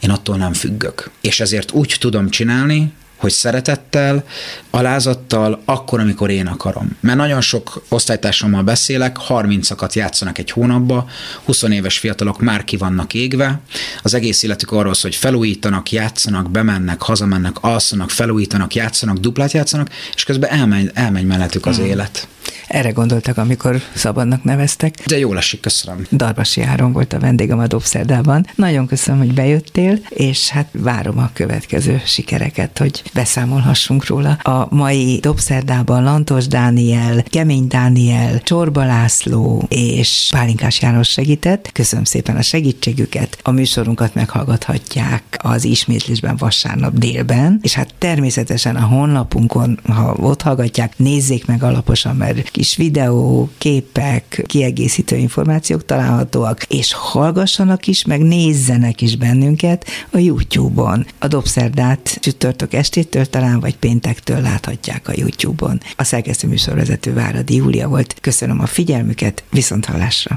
én 0.01 0.11
attól 0.11 0.37
nem 0.37 0.53
függök. 0.53 1.11
És 1.20 1.41
ezért 1.41 1.72
úgy 1.72 1.97
tudom 2.01 2.31
csinálni, 2.31 2.93
hogy 3.18 3.30
szeretettel, 3.30 4.24
alázattal, 4.70 5.62
akkor, 5.64 6.00
amikor 6.00 6.30
én 6.30 6.46
akarom. 6.46 6.96
Mert 7.00 7.16
nagyon 7.16 7.40
sok 7.40 7.82
osztálytársammal 7.88 8.62
beszélek, 8.62 9.16
30-akat 9.28 9.92
játszanak 9.92 10.38
egy 10.38 10.50
hónapba, 10.50 11.08
20 11.44 11.62
éves 11.62 11.98
fiatalok 11.98 12.40
már 12.40 12.64
ki 12.64 12.76
vannak 12.76 13.14
égve, 13.14 13.60
az 14.02 14.14
egész 14.14 14.42
életük 14.42 14.72
arról 14.72 14.94
szól, 14.94 15.10
hogy 15.10 15.18
felújítanak, 15.18 15.92
játszanak, 15.92 16.50
bemennek, 16.50 17.02
hazamennek, 17.02 17.56
alszanak, 17.60 18.10
felújítanak, 18.10 18.74
játszanak, 18.74 19.16
duplát 19.16 19.52
játszanak, 19.52 19.88
és 20.14 20.24
közben 20.24 20.50
elmegy, 20.50 20.90
elmegy 20.94 21.26
mellettük 21.26 21.66
az 21.66 21.76
hmm. 21.76 21.86
élet. 21.86 22.28
Erre 22.66 22.90
gondoltak, 22.90 23.36
amikor 23.36 23.80
szabadnak 23.94 24.44
neveztek. 24.44 24.94
De 25.06 25.18
jól 25.18 25.36
esik, 25.36 25.61
köszönöm. 25.61 26.06
Darvasi 26.12 26.62
Áron 26.62 26.92
volt 26.92 27.12
a 27.12 27.18
vendégem 27.18 27.59
a 27.59 27.66
Dobszerdában. 27.66 28.46
Nagyon 28.54 28.86
köszönöm, 28.86 29.20
hogy 29.20 29.34
bejöttél, 29.34 29.98
és 30.09 30.48
hát 30.48 30.68
várom 30.72 31.18
a 31.18 31.30
következő 31.32 32.02
sikereket, 32.04 32.78
hogy 32.78 33.02
beszámolhassunk 33.14 34.06
róla. 34.06 34.30
A 34.30 34.74
mai 34.74 35.18
Dobszerdában 35.20 36.02
Lantos 36.02 36.46
Dániel, 36.46 37.22
Kemény 37.22 37.66
Dániel, 37.66 38.40
Csorba 38.42 38.84
László 38.84 39.66
és 39.68 40.28
Pálinkás 40.30 40.80
János 40.80 41.09
segített. 41.09 41.70
Köszönöm 41.72 42.04
szépen 42.04 42.36
a 42.36 42.42
segítségüket. 42.42 43.38
A 43.42 43.50
műsorunkat 43.50 44.14
meghallgathatják 44.14 45.22
az 45.42 45.64
ismétlésben 45.64 46.36
vasárnap 46.36 46.98
délben, 46.98 47.59
és 47.62 47.74
hát 47.74 47.94
természetesen 47.98 48.76
a 48.76 48.86
honlapunkon, 48.86 49.78
ha 49.86 50.14
ott 50.20 50.42
hallgatják, 50.42 50.98
nézzék 50.98 51.46
meg 51.46 51.62
alaposan, 51.62 52.16
mert 52.16 52.47
kis 52.51 52.76
videó, 52.76 53.51
képek, 53.59 54.42
kiegészítő 54.46 55.16
információk 55.16 55.84
találhatóak, 55.84 56.62
és 56.62 56.92
hallgassanak 56.92 57.86
is, 57.86 58.05
meg 58.05 58.22
nézzenek 58.22 59.01
is 59.01 59.16
bennünket 59.16 59.86
a 60.11 60.18
YouTube-on. 60.18 61.07
A 61.18 61.26
Dobszerdát 61.28 62.18
csütörtök 62.20 62.74
estétől 62.74 63.26
talán, 63.26 63.61
vagy 63.61 63.76
péntektől 63.76 64.40
láthatják 64.40 65.09
a 65.09 65.12
YouTube-on. 65.14 65.80
A 65.96 66.05
szerkesztő 66.05 66.49
műsorvezető 66.49 67.12
Váradi 67.12 67.55
Júlia 67.55 67.88
volt. 67.88 68.14
Köszönöm 68.20 68.61
a 68.61 68.66
figyelmüket, 68.66 69.44
viszont 69.51 69.84
hallásra. 69.84 70.34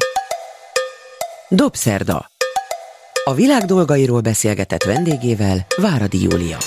Dobszerda. 1.49 2.30
A 3.24 3.34
világ 3.34 3.66
dolgairól 3.66 4.22
beszélgetett 4.22 4.84
vendégével 4.84 5.66
Váradi 5.78 6.22
Júlia. 6.22 6.57